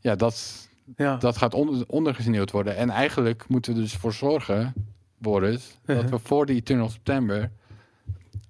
[0.00, 1.16] Ja, dat, ja.
[1.16, 2.76] dat gaat onder, ondergesneeuwd worden.
[2.76, 4.72] En eigenlijk moeten we dus voor zorgen,
[5.18, 7.50] Boris, dat we voor de Eternal September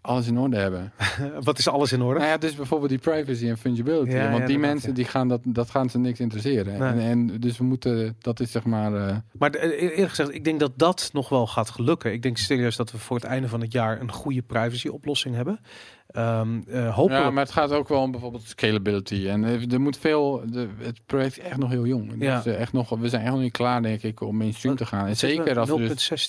[0.09, 0.93] alles in orde hebben.
[1.41, 2.19] Wat is alles in orde?
[2.19, 4.11] Nou ja, dus bijvoorbeeld die privacy en fungibility.
[4.11, 4.95] Ja, want ja, die mensen ja.
[4.95, 6.79] die gaan dat, dat gaan ze niks interesseren.
[6.79, 6.89] Nee.
[6.89, 6.99] En,
[7.31, 8.95] en dus we moeten, dat is zeg maar.
[9.09, 12.13] eh, Maar de- e- eerlijk gezegd, ik denk dat dat nog wel gaat lukken.
[12.13, 15.35] Ik denk serieus dat we voor het einde van het jaar een goede privacy oplossing
[15.35, 15.61] hebben.
[16.09, 17.25] Ehm eh, hopelijk.
[17.25, 19.27] ja, maar het gaat ook wel om bijvoorbeeld scalability.
[19.29, 20.43] En er moet veel.
[20.51, 22.15] De, het project is echt nog heel jong.
[22.19, 22.43] Ja.
[22.45, 25.01] eh, echt nog, we zijn echt nog niet klaar, denk ik, om mainstream te gaan.
[25.05, 25.89] En we- zeker als we 0.16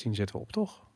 [0.09, 0.87] dus, zitten we op, toch?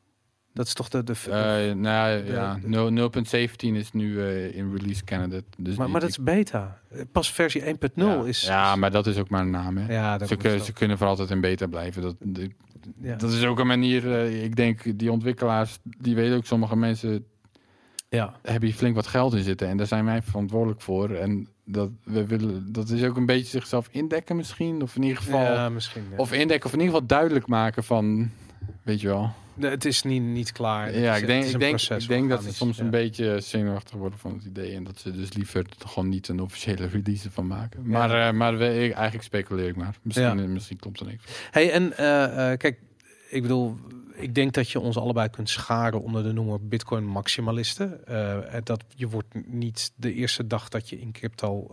[0.54, 1.04] Dat is toch de...
[1.04, 5.44] de Eh, nou ja, de- 0 0.17 is nu eh, in release candidate.
[5.58, 6.80] Dus maar, maar dat is beta.
[7.12, 8.24] Pas versie 1.0 ja.
[8.24, 8.42] is...
[8.42, 9.94] Ja, maar dat is ook maar een naam, hè?
[9.94, 12.02] Ja, dat ze, ze kunnen voor altijd in beta blijven.
[12.02, 12.50] Dat, dat,
[13.02, 13.16] Ja.
[13.16, 17.26] dat is ook een manier, eh, ik denk, die ontwikkelaars, die weten ook, sommige mensen
[18.10, 18.34] ja.
[18.42, 19.68] hebben hier flink wat geld in zitten.
[19.68, 21.10] En daar zijn wij verantwoordelijk voor.
[21.10, 24.82] En dat, we willen, dat is ook een beetje zichzelf indekken misschien.
[24.82, 26.04] Of in ieder geval, ja, misschien.
[26.18, 28.30] of indekken, of in ieder geval duidelijk maken van,
[28.84, 29.34] weet je wel.
[29.60, 31.00] Het is niet, niet klaar.
[31.00, 32.84] Ja, is- ik denk, ik denk, ik denk dat ze soms Ja.
[32.84, 34.76] een beetje zenuwachtig worden van het idee.
[34.76, 37.88] En dat ze dus liever er gewoon niet een officiële release van maken.
[37.88, 39.96] Maar, eh, maar we, eigenlijk speculeer ik maar.
[40.02, 40.48] Misschien, Ja.
[40.48, 41.24] misschien klopt er niks.
[41.52, 42.80] Hey, en eh, eh, kijk,
[43.30, 43.78] ik bedoel,
[44.24, 48.08] ik denk dat je ons allebei kunt scharen onder de noemer Bitcoin maximalisten.
[48.52, 51.68] En dat je wordt niet de eerste dag dat je in crypto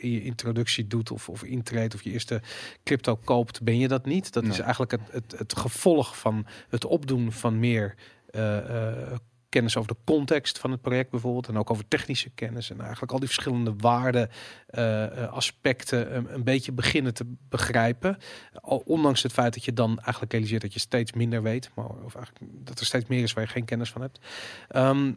[0.00, 2.40] in je introductie doet of, of intreedt of je eerste
[2.84, 4.32] crypto koopt, ben je dat niet.
[4.32, 7.94] Dat is eigenlijk het, het, het gevolg van het opdoen van meer
[8.30, 9.12] eh,
[9.52, 13.12] kennis over de context van het project bijvoorbeeld en ook over technische kennis en eigenlijk
[13.12, 14.30] al die verschillende waarden
[14.66, 18.18] eh, eh, aspecten een, beetje beginnen te begrijpen.
[18.84, 22.14] Ondanks het feit dat je dan eigenlijk realiseert dat je steeds minder weet, maar of
[22.14, 24.20] eigenlijk dat er steeds meer is waar je geen kennis van hebt.
[24.68, 25.12] Ehm,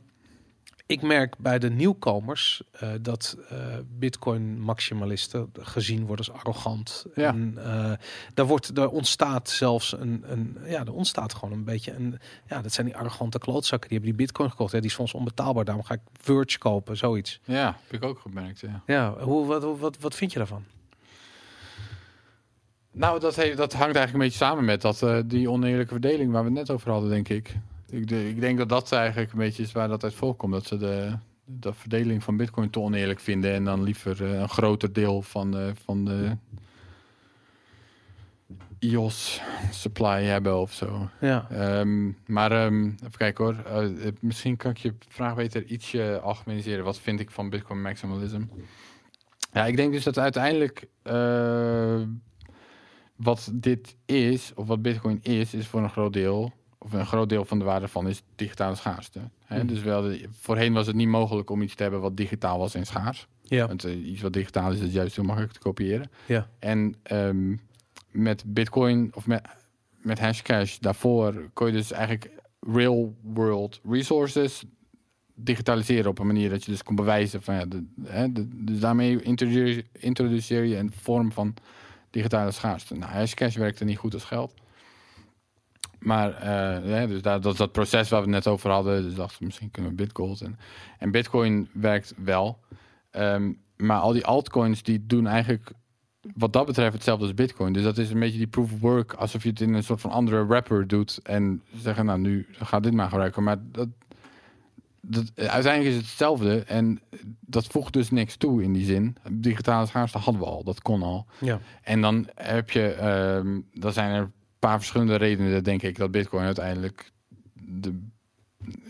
[0.87, 3.57] ik merk bij de nieuwkomers eh, dat eh,
[3.87, 7.05] Bitcoin maximalisten gezien worden als arrogant.
[7.15, 7.27] Ja.
[7.27, 7.91] En uh,
[8.33, 12.61] daar wordt, er ontstaat zelfs een, een, ja, er ontstaat gewoon een beetje een, ja,
[12.61, 14.71] dat zijn die arrogante klootzakken die hebben die Bitcoin gekocht.
[14.71, 17.39] Hè, die is ons onbetaalbaar, daarom ga ik Verge kopen, zoiets.
[17.43, 18.59] Ja, heb ik ook gemerkt.
[18.59, 18.81] Ja.
[18.85, 20.63] Ja, hoe, wat, wat, wat, vind je daarvan?
[22.91, 26.43] Nou, dat, heeft, dat hangt eigenlijk een beetje samen met dat, die oneerlijke verdeling waar
[26.43, 27.55] we het net over hadden, denk ik.
[27.89, 30.53] Ik, de, ik denk dat dat eigenlijk een beetje is waar dat uit voorkomt.
[30.53, 34.49] Dat ze de, de verdeling van bitcoin te oneerlijk vinden en dan liever uh, een
[34.49, 36.37] groter deel van, uh, van de
[38.79, 39.41] IOS
[39.71, 41.09] supply hebben of zo.
[41.21, 41.47] Ja.
[41.79, 43.83] Um, maar um, even kijken hoor.
[43.83, 46.83] Uh, misschien kan ik je vraag beter ietsje algemeniseren.
[46.83, 48.41] Wat vind ik van bitcoin maximalism?
[49.53, 52.01] Ja, ik denk dus dat uiteindelijk uh,
[53.15, 56.53] wat dit is, of wat bitcoin is, is voor een groot deel
[56.85, 59.19] of een groot deel van de waarde van is digitale schaarste.
[59.45, 59.61] Hè?
[59.61, 59.67] Mm.
[59.67, 62.85] Dus wel, voorheen was het niet mogelijk om iets te hebben wat digitaal was en
[62.85, 63.27] schaars.
[63.41, 63.67] Ja.
[63.67, 66.09] Want uh, iets wat digitaal is, is juist heel makkelijk te kopiëren.
[66.25, 66.47] Ja.
[66.59, 67.59] En um,
[68.11, 69.47] met Bitcoin of met,
[70.01, 72.29] met Hashcash daarvoor kon je dus eigenlijk
[72.59, 74.63] real world resources
[75.35, 78.79] digitaliseren op een manier dat je dus kon bewijzen van ja, de, hè, de, dus
[78.79, 81.53] daarmee introduceer, introduceer je een vorm van
[82.09, 82.95] digitale schaarste.
[82.95, 84.53] Nou, Hashcash werkte niet goed als geld.
[86.05, 89.03] Maar uh, ja, dus dat, dat proces waar we het net over hadden.
[89.03, 90.41] Dus dachten we, misschien kunnen we Bitgold.
[90.41, 90.59] En,
[90.99, 92.59] en Bitcoin werkt wel.
[93.11, 95.71] Um, maar al die altcoins die doen eigenlijk
[96.35, 97.73] wat dat betreft hetzelfde als Bitcoin.
[97.73, 99.13] Dus dat is een beetje die proof of work.
[99.13, 101.19] Alsof je het in een soort van andere wrapper doet.
[101.23, 103.43] En zeggen, nou nu ga dit maar gebruiken.
[103.43, 103.87] Maar dat,
[105.01, 106.63] dat, uiteindelijk is het hetzelfde.
[106.63, 106.99] En
[107.39, 109.17] dat voegt dus niks toe in die zin.
[109.31, 110.63] Digitale schaarste hadden we al.
[110.63, 111.25] Dat kon al.
[111.39, 111.59] Ja.
[111.81, 112.97] En dan heb je...
[113.43, 114.31] Um, dan zijn er
[114.65, 117.11] paar verschillende redenen, denk ik, dat Bitcoin uiteindelijk
[117.53, 118.01] de,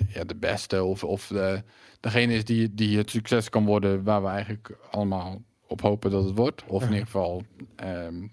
[0.08, 1.64] ja, de beste of, of de,
[2.00, 6.24] degene is die, die het succes kan worden waar we eigenlijk allemaal op hopen dat
[6.24, 6.64] het wordt.
[6.68, 7.44] Of in ieder geval.
[7.84, 8.32] Um,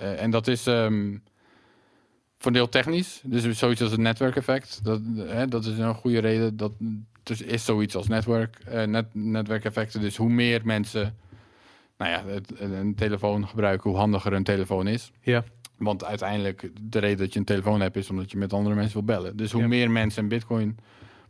[0.00, 1.22] uh, en dat is um,
[2.38, 3.22] voor een deel technisch.
[3.24, 4.84] Dus zoiets als het netwerkeffect.
[4.84, 6.56] Dat, hè, dat is een goede reden.
[6.56, 6.72] Dat
[7.22, 10.00] dus is zoiets als netwerk, uh, net, netwerkeffecten.
[10.00, 11.16] Dus hoe meer mensen
[11.98, 15.12] nou ja, het, een telefoon gebruiken, hoe handiger een telefoon is.
[15.20, 15.44] Ja.
[15.78, 18.92] Want uiteindelijk, de reden dat je een telefoon hebt, is omdat je met andere mensen
[18.92, 19.36] wil bellen.
[19.36, 19.68] Dus hoe ja.
[19.68, 20.76] meer mensen een Bitcoin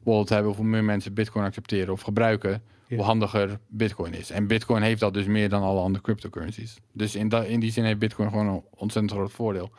[0.03, 2.97] wallet hebben, of hoe meer mensen Bitcoin accepteren of gebruiken, ja.
[2.97, 4.31] hoe handiger Bitcoin is.
[4.31, 6.77] En Bitcoin heeft dat dus meer dan alle andere cryptocurrencies.
[6.93, 9.71] Dus in, da, in die zin heeft Bitcoin gewoon een ontzettend groot voordeel.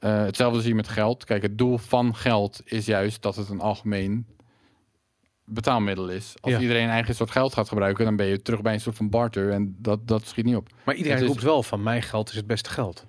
[0.00, 1.24] Uh, hetzelfde zie je met geld.
[1.24, 4.26] Kijk, het doel van geld is juist dat het een algemeen
[5.44, 6.34] betaalmiddel is.
[6.40, 6.60] Als Ja.
[6.60, 9.50] iedereen eigen soort geld gaat gebruiken, dan ben je terug bij een soort van barter
[9.50, 10.68] en dat, dat schiet niet op.
[10.84, 13.06] Maar iedereen Het is- roept wel van mijn geld is het beste geld.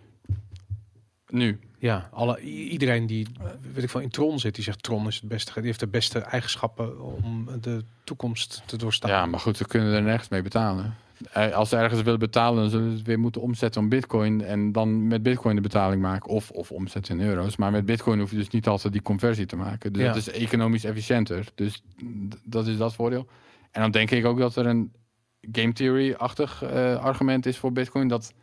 [1.30, 1.60] Nu.
[1.80, 3.28] Ja, alle, iedereen die
[3.74, 5.52] weet ik van in Tron zit, die zegt Tron is het beste.
[5.56, 9.10] Die heeft de beste eigenschappen om de toekomst te doorstaan.
[9.10, 10.96] Ja, maar goed, ze kunnen er nergens mee betalen.
[11.32, 14.42] Eh, Als ze ergens willen betalen, dan zullen ze het weer moeten omzetten om bitcoin.
[14.44, 16.30] En dan met bitcoin de betaling maken.
[16.30, 17.56] Of, of omzetten in euro's.
[17.58, 19.94] Maar met bitcoin hoef je dus niet altijd die conversie te maken.
[19.94, 20.08] Dus Ja.
[20.08, 21.46] dat is economisch efficiënter.
[21.56, 21.84] Dus
[22.44, 23.28] dat is dat voordeel.
[23.72, 24.92] En dan denk ik ook dat er een
[25.52, 28.08] game theory-achtig eh, argument is voor bitcoin.
[28.08, 28.34] Dat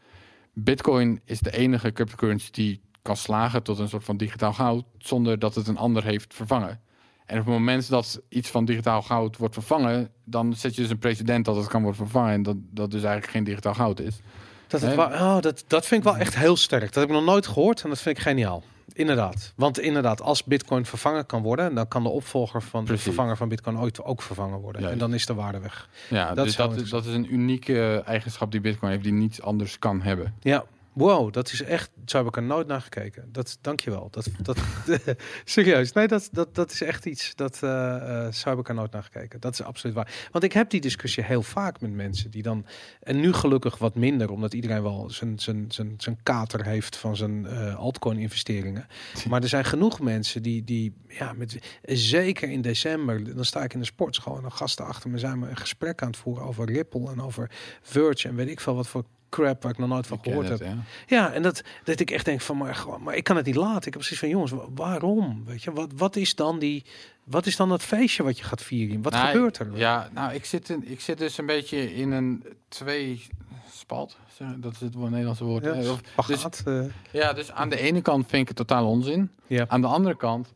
[0.59, 4.85] bitcoin is de enige cryptocurrency die kan slagen tot een soort van digitaal goud.
[4.99, 6.81] Zonder dat het een ander heeft vervangen.
[7.27, 10.91] En op het moment dat iets van digitaal goud wordt vervangen, dan zet je dus
[10.91, 14.01] een precedent dat het kan worden vervangen en dat dat dus eigenlijk geen digitaal goud
[14.01, 14.21] is.
[14.67, 16.85] Dat, het oh, dat, dat vind ik wel echt heel sterk.
[16.85, 18.63] Dat heb ik nog nooit gehoord en dat vind ik geniaal.
[18.93, 19.53] Inderdaad.
[19.57, 23.49] Want inderdaad, als Bitcoin vervangen kan worden, dan kan de opvolger van de vervanger van
[23.49, 24.81] Bitcoin ooit ook vervangen worden.
[24.81, 24.95] Juist.
[24.95, 25.89] En dan is de waarde weg.
[26.11, 27.05] Ja, Dat dus dat, is- interessant.
[27.05, 30.35] dat is een unieke eigenschap die Bitcoin heeft die niets anders kan hebben.
[30.41, 30.65] Ja.
[30.97, 31.91] Wow, dat is echt.
[32.07, 33.29] Zo heb ik er nooit naar gekeken.
[33.33, 34.09] Dat, dankjewel.
[34.11, 34.59] Dat, dat,
[35.45, 35.93] serieus.
[35.93, 37.35] Nee, dat, dat, dat is echt iets.
[37.35, 39.41] Dat, eh, eh, zo heb ik er nooit naar gekeken.
[39.41, 40.29] Dat is absoluut waar.
[40.33, 42.67] Want ik heb die discussie heel vaak met mensen die dan.
[43.01, 47.17] En nu gelukkig wat minder, omdat iedereen wel zijn, zijn, zijn, zijn kater heeft van
[47.17, 48.87] zijn eh, altcoin-investeringen.
[49.29, 53.75] Maar er zijn genoeg mensen die, die ja, met, zeker in december, dan sta ik
[53.75, 56.45] in de sportschool en dan gasten achter me zijn we een gesprek aan het voeren
[56.45, 57.51] over Ripple en over
[57.83, 60.49] Verge en weet ik veel wat voor crap waar ik nog nooit van Ik gehoord
[60.49, 60.69] het, heb.
[60.69, 60.77] ja.
[61.07, 63.55] Ja, en dat, dat ik echt denk van, maar, gewoon, maar ik kan het niet
[63.55, 63.77] laten.
[63.77, 65.43] Ik heb precies van, jongens, wa- waarom?
[65.45, 66.85] Weet je, wat, wat is dan die,
[67.25, 69.03] wat is dan dat feestje wat je gaat vieren?
[69.03, 69.77] Wat Nou, gebeurt er?
[69.77, 73.27] Ja, nou, ik zit, in, ik zit dus een beetje in een twee
[73.71, 74.17] spalt.
[74.57, 75.65] Dat is het woord- Nederlandse woord.
[75.65, 78.87] Ja, Eh, of- spagaat, eh, ja, dus aan de ene kant vind ik het totaal
[78.89, 79.31] onzin.
[79.47, 79.65] ja.
[79.69, 80.55] Aan de andere kant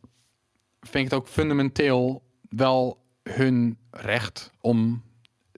[0.81, 5.03] vind ik het ook fundamenteel wel hun recht om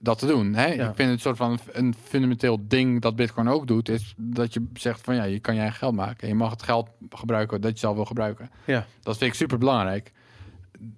[0.04, 0.54] dat te doen.
[0.54, 0.66] Hè?
[0.66, 0.88] Ja.
[0.88, 4.66] Ik vind het soort van een fundamenteel ding dat Bitcoin ook doet, is dat je
[4.74, 6.20] zegt van ja, je kan je eigen geld maken.
[6.22, 8.50] En je mag het geld gebruiken dat je zelf wil gebruiken.
[8.64, 8.86] Ja.
[9.02, 10.12] Dat vind ik super belangrijk.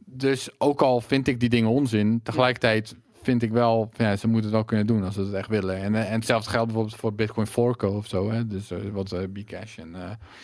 [0.05, 4.45] Dus ook al vind ik die dingen onzin, tegelijkertijd vind ik wel, ja, ze moeten
[4.45, 5.77] het wel kunnen doen als ze het echt willen.
[5.77, 8.31] En, eh, en hetzelfde geldt bijvoorbeeld voor Bitcoin Forco of zo.
[8.31, 8.47] Hè?
[8.47, 9.95] Dus eh, wat eh, Bcash en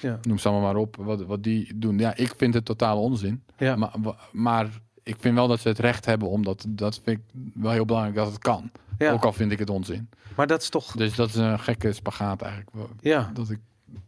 [0.00, 0.18] Ja.
[0.22, 1.98] noem ze allemaal maar op, wat, wat die doen.
[1.98, 3.42] Ja, ik vind het totaal onzin.
[3.56, 3.76] Ja.
[3.76, 3.92] Maar,
[4.32, 4.68] maar
[5.02, 7.24] ik vind wel dat ze het recht hebben, omdat dat vind ik
[7.54, 8.70] wel heel belangrijk dat het kan.
[8.98, 9.12] Ja.
[9.12, 10.08] Ook al vind ik het onzin.
[10.36, 12.70] Maar dat is toch, Dus dat is een gekke spagaat eigenlijk.
[13.00, 13.30] ja.
[13.34, 13.58] Dat ik,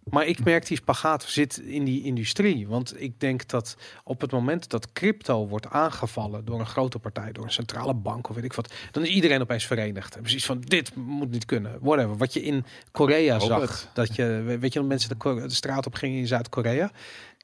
[0.04, 2.68] Maar ik merk die spagaat zit in die industrie.
[2.68, 7.32] Want ik denk dat op het moment dat crypto wordt aangevallen door een grote partij,
[7.32, 10.16] door een centrale bank of weet ik wat, dan is iedereen opeens verenigd.
[10.16, 11.78] En precies van dit moet niet kunnen.
[11.80, 12.16] Whatever.
[12.16, 13.88] Wat je in Korea zag, het.
[13.92, 16.90] dat je, weet je, dat mensen de, de straat op gingen in Zuid-Korea.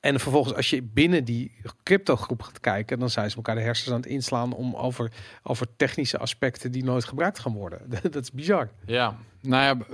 [0.00, 1.52] En vervolgens, als je binnen die
[1.82, 5.12] crypto-groep gaat kijken, dan zijn ze elkaar de hersens aan het inslaan om over,
[5.42, 7.90] over technische aspecten die nooit gebruikt gaan worden.
[8.10, 8.70] dat is bizar.
[8.86, 9.86] ja, nou ja,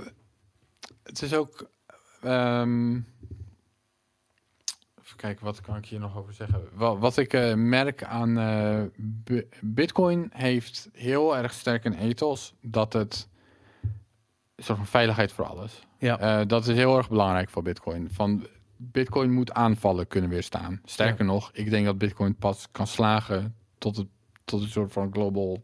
[1.03, 1.69] het is ook.
[2.21, 2.95] Ehm,
[5.01, 6.63] even kijken, wat kan ik hier nog over zeggen?
[6.73, 12.53] Wat, wat ik eh, merk aan eh, Bi- Bitcoin heeft heel erg sterk een ethos
[12.61, 13.27] dat het
[14.55, 15.79] een soort van veiligheid voor alles.
[15.99, 16.19] Ja.
[16.19, 18.09] Eh, dat is heel erg belangrijk voor Bitcoin.
[18.11, 20.81] Van Bitcoin moet aanvallen kunnen weerstaan.
[20.83, 24.07] Sterker nog, ik denk dat Bitcoin pas kan slagen tot, het,
[24.45, 25.63] tot een soort van global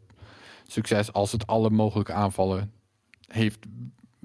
[0.67, 2.71] succes als het alle mogelijke aanvallen
[3.27, 3.65] heeft,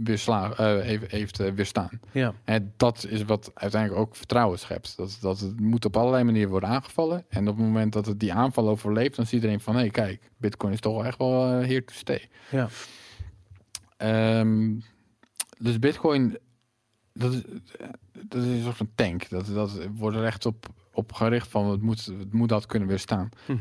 [0.05, 2.01] weersla, eh, heeft, heeft eh, weerstaan.
[2.12, 2.35] Ja.
[2.45, 4.97] En dat is wat uiteindelijk ook vertrouwen schept.
[4.97, 7.25] Dat, dat het moet op allerlei manieren worden aangevallen.
[7.29, 9.75] En op het moment dat het die aanval overleeft, dan ziet iedereen van...
[9.75, 12.29] hé, hey, kijk, Bitcoin is toch wel echt wel eh, here to stay.
[12.51, 12.69] Ja.
[13.97, 14.79] Ehm,
[15.59, 16.39] dus Bitcoin,
[17.12, 17.43] dat is,
[18.12, 19.29] dat is een soort van tank.
[19.29, 22.89] Dat, dat wordt er echt op, op gericht van, het moet, het moet dat kunnen
[22.89, 23.29] weerstaan.
[23.47, 23.59] Mhm.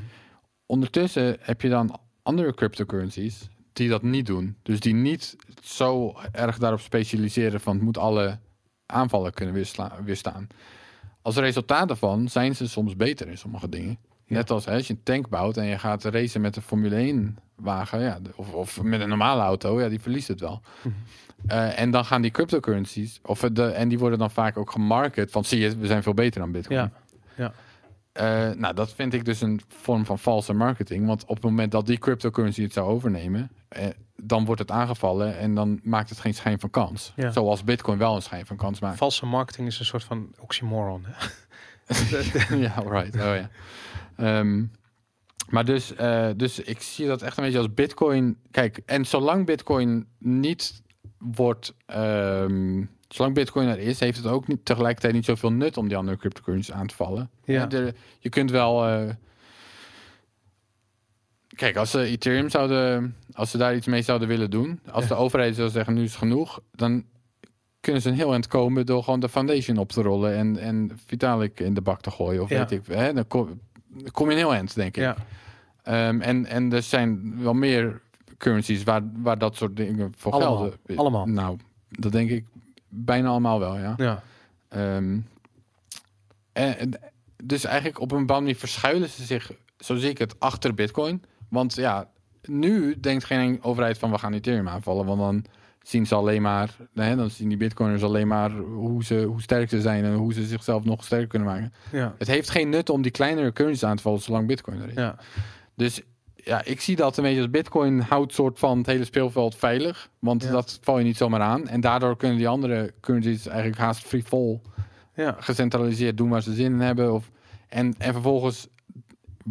[0.65, 4.55] Ondertussen heb je dan andere cryptocurrencies die dat niet doen.
[4.63, 8.39] Dus die niet zo erg daarop specialiseren van het moet alle
[8.85, 10.47] aanvallen kunnen weersla- weerstaan.
[11.21, 13.97] Als resultaat daarvan zijn ze soms beter in sommige dingen.
[14.25, 14.35] Ja.
[14.35, 16.95] Net als hè, als je een tank bouwt en je gaat racen met een Formule
[16.95, 20.61] 1 wagen, ja, of, of met een normale auto, ja, die verliest het wel.
[20.81, 20.93] Mhm.
[21.47, 25.31] Eh, en dan gaan die cryptocurrencies, of de, en die worden dan vaak ook gemarket
[25.31, 26.79] van zie je, we zijn veel beter dan Bitcoin.
[26.79, 26.91] Ja.
[27.35, 27.53] Ja.
[28.17, 31.05] Eh, nou, dat vind ik dus een vorm van valse marketing.
[31.05, 33.85] Want op het moment dat die cryptocurrency het zou overnemen, eh,
[34.15, 37.13] dan wordt het aangevallen en dan maakt het geen schijn van kans.
[37.15, 37.31] Ja.
[37.31, 38.97] Zoals Bitcoin wel een schijn van kans maakt.
[38.97, 41.05] Valse marketing is een soort van oxymoron.
[41.05, 41.25] Hè?
[42.65, 43.15] ja, right.
[43.15, 43.49] Oh ja.
[44.15, 44.65] Ehm,
[45.49, 48.37] maar dus, eh, dus ik zie dat echt een beetje als Bitcoin.
[48.51, 50.81] Kijk, en zolang Bitcoin niet
[51.17, 51.73] wordt.
[51.85, 55.97] ehm, zolang Bitcoin er is, heeft het ook niet, tegelijkertijd niet zoveel nut om die
[55.97, 57.29] andere cryptocurrencies aan te vallen.
[57.43, 57.65] Ja.
[57.65, 58.87] De- je kunt wel.
[58.87, 59.09] eh,
[61.47, 63.15] kijk, als ze Ethereum zouden.
[63.33, 64.79] Als ze daar iets mee zouden willen doen.
[64.91, 65.09] Als Ja.
[65.09, 66.59] de overheid zou zeggen: nu is het genoeg.
[66.71, 67.03] Dan
[67.79, 70.35] kunnen ze een heel eind komen door gewoon de foundation op te rollen.
[70.35, 72.41] En, en Vitalik in de bak te gooien.
[72.41, 72.57] Of Ja.
[72.59, 72.81] weet ik.
[72.87, 75.03] Hè, dan, kom, dan kom je een heel eind, denk ik.
[75.03, 75.15] Ja.
[75.83, 78.01] Ehm, en, en er zijn wel meer
[78.37, 80.57] currencies waar, waar dat soort dingen voor Allemaal.
[80.57, 80.97] gelden.
[80.97, 81.25] Allemaal.
[81.25, 81.57] Nou,
[81.89, 82.45] dat denk ik
[83.05, 83.93] bijna allemaal wel, ja.
[83.97, 84.23] Ja.
[84.69, 85.19] Ehm,
[86.53, 86.99] en, en-
[87.43, 91.23] dus eigenlijk op een bepaalde manier verschuilen ze zich, zo zie ik het, achter Bitcoin.
[91.49, 92.09] Want ja,
[92.41, 95.45] nu denkt geen overheid van we gaan Ethereum aanvallen, want dan
[95.81, 99.69] zien ze alleen maar, hè, dan zien die Bitcoiners alleen maar hoe, ze, hoe sterk
[99.69, 101.73] ze zijn en hoe ze zichzelf nog sterker kunnen maken.
[101.91, 102.15] Ja.
[102.17, 104.93] Het heeft geen nut om die kleinere currencies aan te vallen zolang Bitcoin er is.
[104.95, 105.15] Ja.
[105.75, 106.01] Dus
[106.47, 110.09] ja, ik zie dat een beetje als Bitcoin houdt soort van het hele speelveld veilig.
[110.19, 110.51] Want Ja.
[110.51, 111.67] dat val je niet zomaar aan.
[111.67, 114.59] En daardoor kunnen die andere currencies eigenlijk haast free fall
[115.15, 115.35] Ja.
[115.39, 117.13] gecentraliseerd doen waar ze zin in hebben.
[117.13, 117.29] Of,
[117.69, 118.67] en, en vervolgens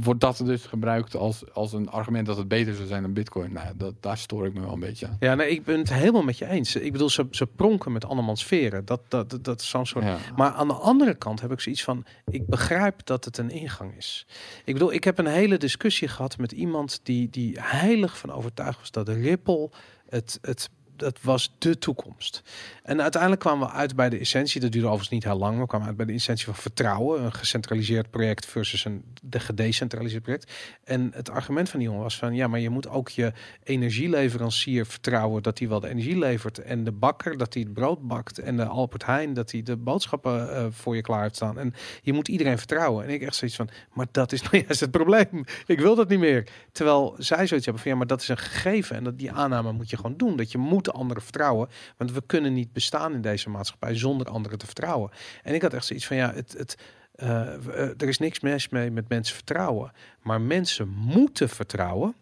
[0.02, 3.52] wordt dat dus gebruikt als, als een argument dat het beter zou zijn dan Bitcoin.
[3.52, 5.16] Nou, dat, daar stoor ik me wel een beetje aan.
[5.20, 6.76] Ja, nee, ik ben het helemaal met je eens.
[6.76, 8.84] Ik bedoel, ze, ze pronken met andermans veren.
[8.84, 10.04] Dat, dat, dat, dat is zo'n soort...
[10.04, 10.16] Ja.
[10.36, 13.96] Maar aan de andere kant heb ik zoiets van, ik begrijp dat het een ingang
[13.96, 14.26] is.
[14.64, 18.78] Ik bedoel, ik heb een hele discussie gehad met iemand die, die heilig van overtuigd
[18.78, 19.70] was dat Ripple
[20.08, 22.42] het, het dat was de toekomst.
[22.82, 24.60] En uiteindelijk kwamen we uit bij de essentie.
[24.60, 25.58] Dat duurde overigens niet heel lang.
[25.58, 27.22] We kwamen uit bij de essentie van vertrouwen.
[27.22, 30.52] Een gecentraliseerd project versus een de gedecentraliseerd project.
[30.84, 32.34] En het argument van die jongen was van...
[32.34, 33.32] ja, maar je moet ook je
[33.62, 35.42] energieleverancier vertrouwen...
[35.42, 36.58] dat hij wel de energie levert.
[36.58, 38.38] En de bakker dat hij het brood bakt.
[38.38, 41.58] En de Albert Heijn dat hij de boodschappen eh, voor je klaar heeft staan.
[41.58, 43.04] En je moet iedereen vertrouwen.
[43.04, 43.68] En ik echt zoiets van...
[43.92, 45.44] maar dat is nou juist het probleem.
[45.66, 46.48] Ik wil dat niet meer.
[46.72, 47.92] Terwijl zij zoiets hebben van...
[47.92, 48.96] ja, maar dat is een gegeven.
[48.96, 50.36] En dat die aanname moet je gewoon doen.
[50.36, 51.68] Dat je moet de anderen vertrouwen.
[51.96, 53.94] Want we kunnen niet bestaan in deze maatschappij...
[53.96, 55.10] zonder anderen te vertrouwen.
[55.42, 56.16] En ik had echt zoiets van...
[56.16, 56.54] ja, het...
[56.58, 56.76] het
[57.16, 59.92] eh, eh, er is niks mis mee met mensen vertrouwen.
[60.22, 62.14] Maar mensen moeten vertrouwen.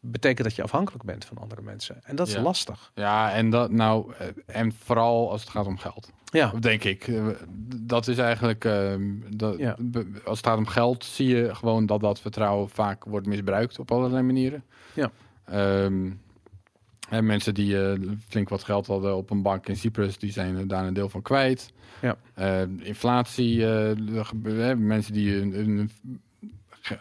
[0.00, 1.98] Betekent dat je afhankelijk bent van andere mensen.
[2.04, 2.40] En dat is Ja.
[2.40, 2.90] lastig.
[2.94, 6.10] Ja, en dat nou, eh, en vooral als het gaat om geld.
[6.24, 7.10] Ja, Denk ik.
[7.76, 9.02] Dat is eigenlijk, ehm,
[9.36, 9.76] dat, Ja.
[10.24, 13.90] als het gaat om geld, zie je gewoon dat dat vertrouwen vaak wordt misbruikt op
[13.90, 14.64] allerlei manieren.
[14.94, 15.10] Ja.
[15.44, 16.10] Ehm,
[17.10, 20.68] en mensen die eh, flink wat geld hadden op een bank in Cyprus, die zijn
[20.68, 21.72] daar een deel van kwijt.
[22.02, 22.16] Ja.
[22.34, 25.90] Eh, inflatie, hè, mensen die hun, hun,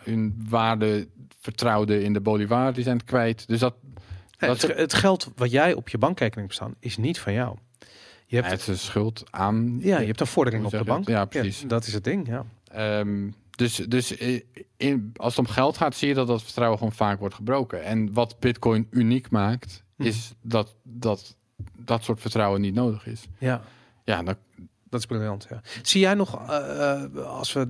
[0.03, 1.07] hun waarde
[1.40, 3.48] vertrouwden in de bolivar, die zijn het kwijt.
[3.48, 3.76] Dus dat,
[4.38, 6.76] het, dat het geld wat jij op je bankrekening staan...
[6.80, 7.57] is niet van jou.
[8.26, 9.80] Je hebt, het is een schuld aan.
[9.81, 10.99] ja, je hebt een vordering op de bank.
[10.99, 11.15] het?
[11.15, 11.64] Ja, precies.
[11.68, 12.45] dat is het ding, ja.
[12.72, 14.11] Ehm, dus dus
[14.77, 17.84] in, als het om geld gaat, zie je dat dat vertrouwen gewoon vaak wordt gebroken.
[17.84, 19.84] En wat Bitcoin uniek maakt.
[20.00, 21.38] Is dat, dat
[21.76, 23.28] dat soort vertrouwen niet nodig is.
[23.38, 23.62] Ja,
[24.04, 24.36] Ja, dan,
[24.90, 25.48] dat is briljant.
[25.50, 25.62] Ja.
[25.82, 27.70] Zie jij nog, eh, eh, als we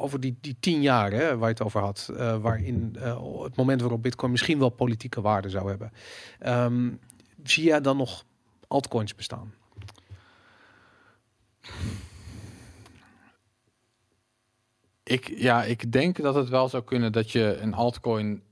[0.00, 3.56] over die, die tien jaar hè, waar je het over had, eh, waarin eh, het
[3.56, 5.92] moment waarop Bitcoin misschien wel politieke waarde zou hebben,
[6.38, 6.90] ehm,
[7.42, 8.24] zie jij dan nog
[8.68, 9.54] altcoins bestaan?
[15.02, 18.42] ik, ja, ik denk dat het wel zou kunnen dat je een altcoin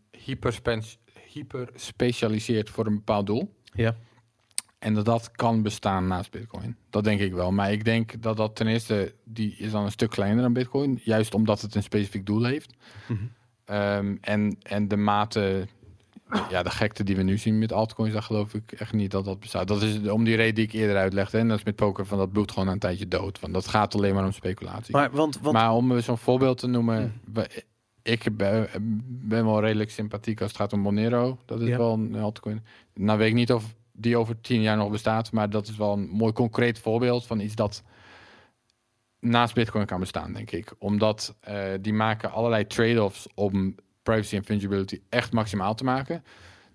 [1.33, 3.55] hyperspens- hyperspecialiseert voor een bepaald doel.
[3.73, 3.97] Ja.
[4.79, 6.77] En dat dat kan bestaan naast Bitcoin.
[6.91, 7.53] Dat denk ik wel.
[7.53, 11.01] Maar ik denk dat dat ten eerste, die is dan een stuk kleiner dan Bitcoin.
[11.05, 12.75] Juist omdat het een specifiek doel heeft.
[13.09, 13.19] Mhm.
[13.65, 15.67] Ehm, en, en de mate,
[16.51, 19.25] ja, de gekte die we nu zien met altcoins, daar geloof ik echt niet dat
[19.25, 19.69] dat bestaat.
[19.69, 21.39] Dat is om die reden die ik eerder uitlegde.
[21.39, 23.41] En dat is met poker van dat bloed gewoon een tijdje dood.
[23.41, 24.93] Want dat gaat alleen maar om speculatie.
[24.95, 27.65] Maar, Maar want, want om zo'n voorbeeld te noemen, we-
[28.03, 28.69] ik ben,
[29.07, 31.39] ben wel redelijk sympathiek als het gaat om Monero.
[31.45, 31.77] Dat is Ja.
[31.77, 32.65] wel een altcoin.
[32.95, 35.93] Nou weet ik niet of die over tien jaar nog bestaat, maar dat is wel
[35.93, 37.83] een mooi concreet voorbeeld van iets dat
[39.21, 40.73] naast Bitcoin kan bestaan, denk ik.
[40.79, 46.25] Omdat eh, die maken allerlei trade-offs om privacy en fungibility echt maximaal te maken.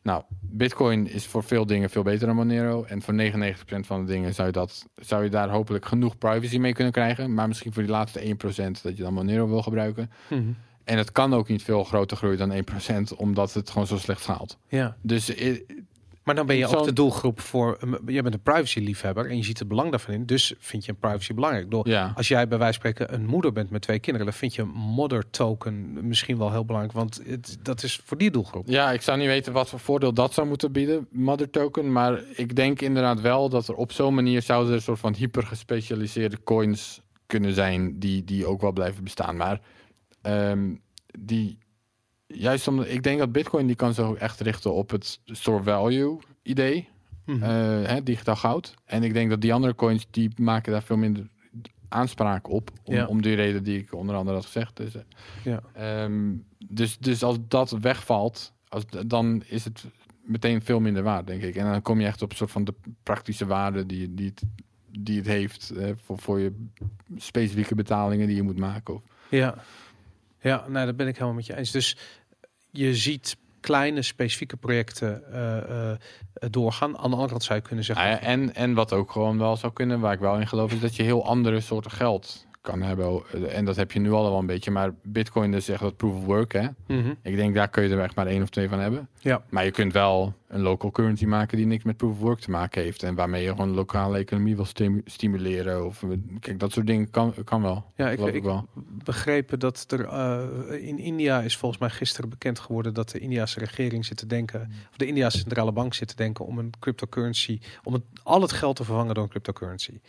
[0.01, 2.83] Nou, Bitcoin is voor veel dingen veel beter dan Monero.
[2.83, 6.57] En voor 99% van de dingen zou je, dat, zou je daar hopelijk genoeg privacy
[6.57, 7.33] mee kunnen krijgen.
[7.33, 10.11] Maar misschien voor die laatste 1% dat je dan Monero wil gebruiken.
[10.29, 10.51] Mhm.
[10.85, 12.63] En het kan ook niet veel groter groeien dan
[13.13, 14.57] 1%, omdat het gewoon zo slecht schaalt.
[14.67, 14.95] ja.
[15.01, 15.59] Dus eh,
[16.23, 17.77] Maar dan ben je ook de doelgroep voor.
[17.83, 20.25] um, Jij bent een privacy-liefhebber en je ziet het belang daarvan in.
[20.25, 21.71] Dus vind je een privacy belangrijk.
[21.71, 22.11] Door, ja.
[22.15, 24.61] Als jij bij wijze van spreken een moeder bent met twee kinderen, dan vind je
[24.61, 26.97] een mother token misschien wel heel belangrijk.
[26.97, 28.67] Want het, dat is voor die doelgroep.
[28.67, 31.91] Ja, ik zou niet weten wat voor voordeel dat zou moeten bieden, Mother Token.
[31.91, 35.13] Maar ik denk inderdaad wel dat er op zo'n manier zouden er een soort van
[35.15, 39.37] hypergespecialiseerde coins kunnen zijn die, die ook wel blijven bestaan.
[39.37, 39.59] Maar
[40.25, 40.73] ehm,
[41.19, 41.57] die,
[42.27, 45.63] juist omdat ik denk dat Bitcoin die kan zich ook echt richten op het store
[45.63, 46.87] value idee,
[47.25, 47.37] eh,
[47.83, 48.73] hè, digitaal goud.
[48.85, 51.27] En ik denk dat die andere coins die maken daar veel minder
[51.89, 53.05] aanspraak op, om, Ja.
[53.05, 54.77] om die reden die ik onder andere had gezegd.
[54.77, 55.01] Dus, eh,
[55.43, 55.61] ja.
[55.73, 56.33] Ehm,
[56.67, 59.85] dus, dus als dat wegvalt, als, dan is het
[60.23, 61.55] meteen veel minder waard, denk ik.
[61.55, 62.73] En dan kom je echt op een soort van de
[63.03, 64.41] praktische waarde die, die, het,
[64.99, 66.65] die het heeft eh, voor, voor je
[67.17, 68.93] specifieke betalingen die je moet maken.
[68.93, 69.55] Of, Ja,
[70.49, 71.71] ja nou, dat ben ik helemaal met je eens.
[71.71, 71.97] Dus
[72.71, 75.97] je ziet kleine specifieke projecten eh, eh,
[76.49, 76.97] doorgaan.
[76.97, 78.05] Aan de andere kant zou je kunnen zeggen.
[78.05, 80.73] Nou ja, en, en wat ook gewoon wel zou kunnen, waar ik wel in geloof,
[80.73, 83.21] is dat je heel andere soorten geld kan hebben.
[83.49, 84.71] En dat heb je nu al wel een beetje.
[84.71, 86.67] Maar Bitcoin is echt dat proof of work, hè.
[86.87, 87.13] Mhm.
[87.21, 89.09] Ik denk daar kun je er echt maar één of twee van hebben.
[89.19, 89.43] Ja.
[89.49, 92.51] Maar je kunt wel een local currency maken die niks met proof of work te
[92.51, 93.03] maken heeft.
[93.03, 95.85] En waarmee je gewoon de lokale economie wil stimu- stimuleren.
[95.85, 96.09] Of, eh,
[96.39, 97.91] kijk, dat soort dingen kan, kan wel.
[97.95, 98.67] Ja, ik, ik, wel.
[99.03, 103.59] begrepen dat er uh, in India is volgens mij gisteren bekend geworden dat de Indiase
[103.59, 107.59] regering zit te denken, of de Indiase centrale bank zit te denken om een cryptocurrency,
[107.83, 109.99] om het, al het geld te vervangen door een cryptocurrency.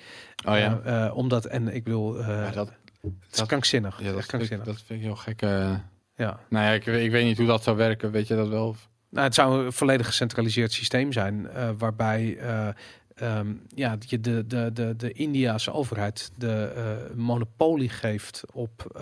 [0.48, 0.80] Oh ja.
[0.86, 3.98] Uh, uh, omdat, en ik bedoel, uh, Ja, dat, het is krankzinnig.
[3.98, 4.66] ja, dat, vind ik, krankzinnig.
[4.66, 5.42] dat vind ik heel gek.
[5.42, 5.74] eh.
[6.16, 6.40] ja.
[6.48, 8.10] nou ja, ik, weet- ik weet niet hoe dat zou werken.
[8.10, 8.68] Weet je dat wel?
[8.68, 12.68] Of- Nou, het zou een volledig gecentraliseerd systeem zijn, eh, waarbij eh,
[13.14, 19.00] ehm, ja, je de, de, de, de Indiase overheid de eh, monopolie geeft op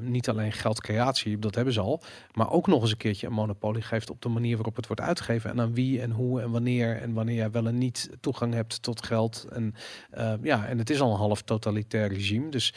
[0.00, 3.82] niet alleen geldcreatie, dat hebben ze al, maar ook nog eens een keertje een monopolie
[3.82, 6.96] geeft op de manier waarop het wordt uitgegeven en aan wie en hoe en wanneer
[6.96, 9.46] en wanneer jij wel en niet toegang hebt tot geld.
[9.52, 9.74] En
[10.42, 12.74] ja, en het is al een half totalitair regime, dus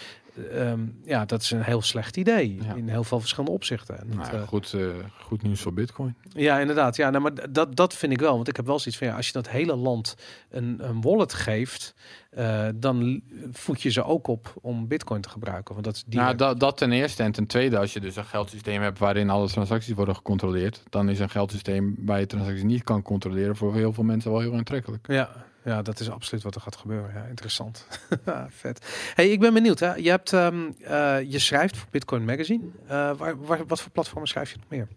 [0.51, 2.73] ehm, ja, dat is een heel slecht idee Ja.
[2.73, 3.99] in heel veel verschillende opzichten.
[3.99, 4.81] En Nou, eh, goed, eh,
[5.21, 6.15] goed nieuws voor Bitcoin.
[6.29, 6.95] ja, inderdaad.
[6.95, 8.35] Ja, nou, maar dat, dat vind ik wel.
[8.35, 10.15] Want ik heb wel zoiets van ja, als je dat hele land
[10.49, 11.93] een, een wallet geeft,
[12.29, 15.73] eh, dan voed je ze ook op om Bitcoin te gebruiken.
[15.73, 17.23] Want dat is Nou, dat, dat ten eerste.
[17.23, 21.09] En ten tweede, als je dus een geldsysteem hebt waarin alle transacties worden gecontroleerd, dan
[21.09, 24.53] is een geldsysteem waar je transacties niet kan controleren voor heel veel mensen wel heel
[24.55, 25.07] aantrekkelijk.
[25.07, 25.29] Ja,
[25.67, 27.11] ja, dat is absoluut wat er gaat gebeuren.
[27.13, 27.87] Ja, interessant.
[28.25, 29.11] Ja, Vet.
[29.15, 29.79] Hey, ik ben benieuwd.
[29.79, 29.95] Hè?
[29.95, 32.63] Je, hebt, ehm, eh, je schrijft voor Bitcoin Magazine.
[32.87, 34.87] Eh, waar, waar, wat voor platformen schrijf je nog meer?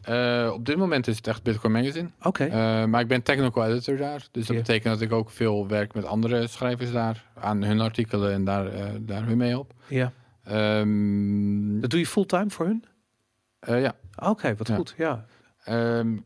[0.00, 2.10] Eh, op dit moment is het echt Bitcoin Magazine.
[2.22, 2.48] Oké.
[2.86, 4.26] Maar ik ben technical editor daar.
[4.30, 7.24] Dus dat betekent dat ik ook veel werk met andere schrijvers daar.
[7.34, 9.72] Aan hun artikelen en daar, daar hun mee op.
[9.88, 10.12] ja.
[10.44, 12.84] Ehm, Dat doe je fulltime voor hun?
[13.60, 13.94] ja.
[14.16, 14.74] Oké, wat Ja.
[14.76, 14.94] goed.
[14.96, 15.24] Ja.
[15.64, 16.16] Ehm,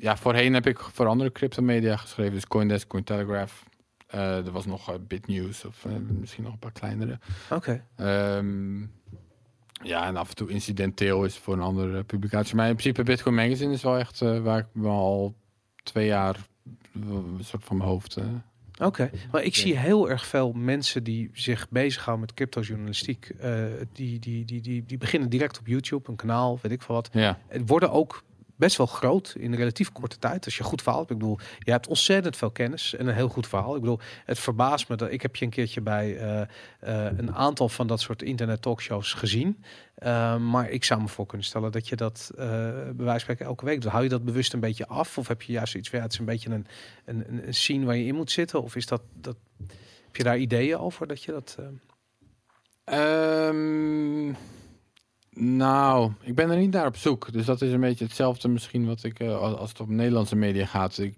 [0.00, 2.32] ja, voorheen heb ik voor andere cryptomedia geschreven.
[2.32, 3.64] Dus Coindesk, Cointelegraph.
[4.06, 7.18] Eh er was nog eh, BitNews of eh, misschien nog een paar kleinere.
[7.50, 7.84] Oké.
[7.96, 8.80] Ehm,
[9.82, 12.54] ja, en af en toe incidenteel is voor een andere publicatie.
[12.56, 15.34] Maar in principe Bitcoin Magazine is wel echt waar ik wel al
[15.82, 16.36] twee jaar
[16.94, 18.18] een soort van mijn hoofd...
[18.82, 23.28] Oké, maar ik zie heel erg veel mensen die zich bezighouden met cryptojournalistiek.
[23.38, 26.94] eh die, die, die, die, die beginnen direct op YouTube, een kanaal, weet ik veel
[26.94, 27.08] wat.
[27.12, 27.38] ja.
[27.48, 28.24] Het worden ook
[28.60, 30.44] best wel groot in relatief korte tijd.
[30.44, 31.02] Als je goed verhaal.
[31.02, 33.74] Ik bedoel, je hebt ontzettend veel kennis en een heel goed verhaal.
[33.74, 37.34] Ik bedoel, het verbaast me dat ik heb je een keertje bij eh, eh, een
[37.34, 39.64] aantal van dat soort internet talkshows gezien.
[39.94, 43.20] Eh, maar ik zou me voor kunnen stellen dat je dat eh bij wijze van
[43.20, 43.80] spreken elke week.
[43.80, 43.90] doet.
[43.90, 45.18] hou je dat bewust een beetje af?
[45.18, 46.66] Of heb je juist iets van ja, het is een beetje een,
[47.04, 48.62] een, een, scene waar je in moet zitten?
[48.62, 49.36] Of is dat, dat
[50.06, 51.56] heb je daar ideeën over dat je dat.
[51.58, 51.66] eh,
[52.84, 54.34] Ehm,
[55.34, 57.32] nou, ik ben er niet naar op zoek.
[57.32, 60.66] Dus dat is een beetje hetzelfde misschien wat ik, eh, als het op Nederlandse media
[60.66, 60.98] gaat.
[60.98, 61.14] Ik,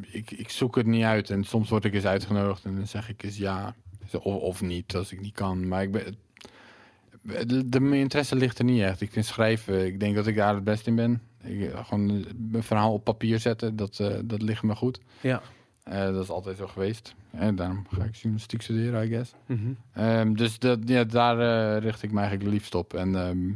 [0.00, 3.08] ik, ik zoek het niet uit en soms word ik eens uitgenodigd en dan zeg
[3.08, 3.74] ik eens ja
[4.12, 5.68] of, of niet als ik niet kan.
[5.68, 6.16] Maar ik ben,
[7.66, 9.00] de, mijn interesse ligt er niet echt.
[9.00, 11.22] Ik vind schrijven, ik denk dat ik daar het best in ben.
[11.44, 12.08] Ik, eh, gewoon
[12.52, 15.00] een verhaal op papier zetten, dat, eh, dat ligt me goed.
[15.20, 15.42] ja.
[15.88, 17.14] Eh, dat is altijd zo geweest.
[17.30, 19.32] En daarom ga ik journalistiek studeren, I guess.
[19.46, 19.58] Mhm.
[19.92, 21.38] Ehm, dus dat, ja, daar
[21.76, 22.94] eh, richt ik me eigenlijk liefst op.
[22.94, 23.54] En ehm, Ja.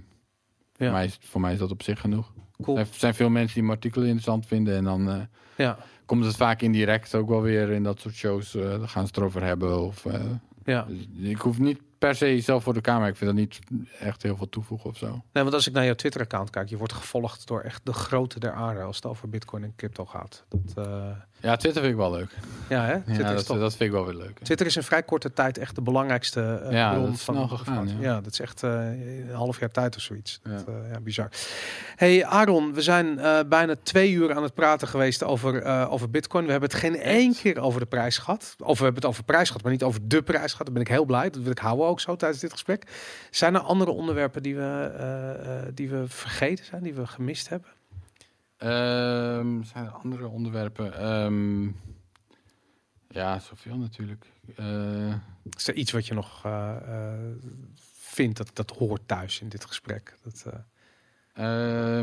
[0.77, 2.33] voor, mij is, voor mij is dat op zich genoeg.
[2.63, 2.79] Cool.
[2.79, 4.77] Er zijn veel mensen die mijn artikelen interessant vinden.
[4.77, 5.21] En dan eh,
[5.57, 5.79] Ja.
[6.07, 8.55] komt het vaak indirect ook wel weer in dat soort shows.
[8.55, 9.81] eh dan gaan ze het erover hebben.
[9.81, 10.21] Of, eh,
[10.65, 10.87] Ja.
[10.89, 13.07] dus ik hoef niet per se zelf voor de camera.
[13.07, 13.59] Ik vind dat niet
[14.01, 15.07] echt heel veel toevoegen of zo.
[15.33, 18.39] Nee, want als ik naar jouw Twitter-account kijk, je wordt gevolgd door echt de grote
[18.41, 20.45] der aarde als het over Bitcoin en crypto gaat.
[20.49, 21.07] Dat, eh,
[21.43, 22.31] Ja, Twitter vind ik wel leuk.
[22.69, 23.01] ja, hè?
[23.01, 24.39] Twitter, ja, is dat, toch, dat vind ik wel weer leuk.
[24.43, 27.95] Twitter is in vrij korte tijd echt de belangrijkste eh, Ja, bron van gegaan, ja.
[28.01, 30.41] Ja, dat is echt eh, een half jaar tijd of zoiets.
[30.45, 30.51] Ja.
[30.51, 31.29] Dat, eh, ja, bizar.
[31.97, 36.45] Hey Aaron, we zijn bijna twee uur aan het praten geweest over, over Bitcoin.
[36.45, 38.55] We hebben het geen één keer over de prijs gehad.
[38.59, 40.67] Of we hebben het over prijs gehad, maar niet over de prijs gehad.
[40.67, 41.31] Daar ben ik heel blij.
[41.31, 42.87] Dat wil ik houden ook zo tijdens dit gesprek.
[43.31, 47.69] Zijn er andere onderwerpen die we, die we vergeten zijn, die we gemist hebben?
[48.63, 50.95] Ehm, zijn er andere onderwerpen?
[50.99, 51.65] Ehm,
[53.09, 54.27] ja, zoveel natuurlijk.
[54.57, 55.15] Eh,
[55.57, 57.21] Is er iets wat je nog eh, eh,
[57.85, 60.17] vindt dat dat hoort thuis in dit gesprek?
[60.23, 60.47] Dat,
[61.33, 61.99] eh,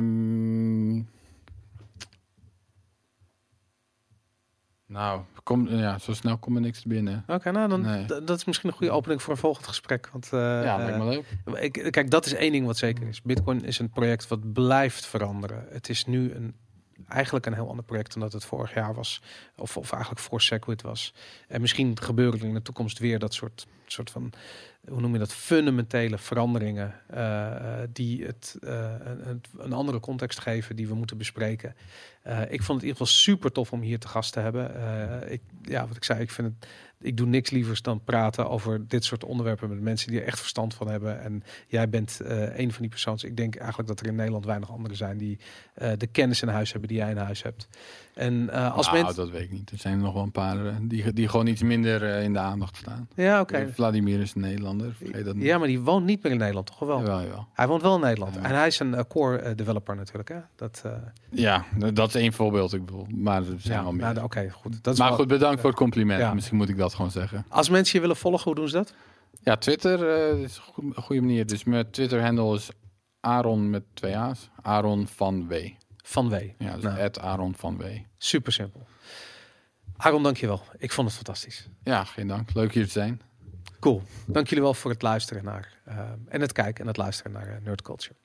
[4.89, 7.23] nou, kom, ja, zo snel komt er niks binnen.
[7.27, 8.05] Oké, nou dan Nee.
[8.05, 10.09] dat is misschien een goede opening voor een volgend gesprek.
[10.11, 11.61] Want eh, ja, lijkt eh, me leuk.
[11.61, 13.21] ik, kijk, dat is één ding wat zeker is.
[13.21, 15.65] Bitcoin is een project wat blijft veranderen.
[15.69, 16.55] Het is nu een,
[17.07, 19.21] eigenlijk een heel ander project dan dat het vorig jaar was.
[19.55, 21.13] Of, of eigenlijk voor Segwit was.
[21.47, 24.31] En misschien gebeuren er in de toekomst weer dat soort, soort van
[24.87, 28.93] hoe noem je dat, fundamentele veranderingen eh, eh, die het eh,
[29.23, 31.75] een, een andere context geven die we moeten bespreken.
[32.49, 34.71] Ik vond het in ieder geval super tof om hier te gast te hebben.
[35.31, 36.69] Ik, ja, wat ik zei, ik vind het,
[36.99, 40.39] ik doe niks lievers dan praten over dit soort onderwerpen met mensen die er echt
[40.39, 41.21] verstand van hebben.
[41.21, 42.19] En jij bent
[42.53, 43.23] een van die persoons.
[43.23, 45.39] Ik denk eigenlijk dat er in Nederland weinig anderen zijn die
[45.97, 47.67] de kennis in huis hebben die jij in huis hebt.
[48.19, 49.71] En eh, als nou, mensen, dat weet ik niet.
[49.71, 52.39] Er zijn nog wel een paar eh, die, die gewoon iets minder eh, in de
[52.39, 53.07] aandacht staan.
[53.15, 53.69] ja, oké.
[53.73, 54.93] Vladimir is een Nederlander.
[54.93, 55.45] Vergeet dat niet.
[55.45, 56.99] Ja, maar die woont niet meer in Nederland, toch wel?
[56.99, 57.47] Jawel, jawel.
[57.53, 58.35] Hij woont wel in Nederland.
[58.35, 58.41] Ja.
[58.41, 60.29] En hij is een core developer natuurlijk.
[60.29, 60.39] Hè?
[60.55, 60.83] Dat,
[61.29, 62.73] Ja, dat is één voorbeeld.
[62.73, 64.13] Ik bedoel, maar er zijn ja, wel meer.
[64.13, 64.83] nou, oké, goed.
[64.83, 66.19] Dat is maar wel- goed, bedankt voor het compliment.
[66.19, 66.33] Ja.
[66.33, 67.45] Misschien moet ik dat gewoon zeggen.
[67.49, 68.93] Als mensen je willen volgen, hoe doen ze dat?
[69.43, 69.99] Ja, Twitter
[70.39, 71.45] is een goede manier.
[71.45, 72.69] Dus mijn Twitter-handle is
[73.19, 74.49] Aaron met twee A's.
[74.61, 75.53] Aaron van W.
[76.09, 76.35] Van W.
[76.57, 77.11] Ja, dus Nou.
[77.21, 77.83] Aaron van W.
[78.17, 78.87] Super simpel.
[79.97, 80.61] Aaron, dankjewel.
[80.77, 81.69] Ik vond het fantastisch.
[81.83, 82.53] Ja, geen dank.
[82.53, 83.21] Leuk hier te zijn.
[83.79, 84.01] Cool.
[84.25, 87.47] Dank jullie wel voor het luisteren naar eh, en het kijken en het luisteren naar
[87.47, 88.15] eh, Nerd Culture.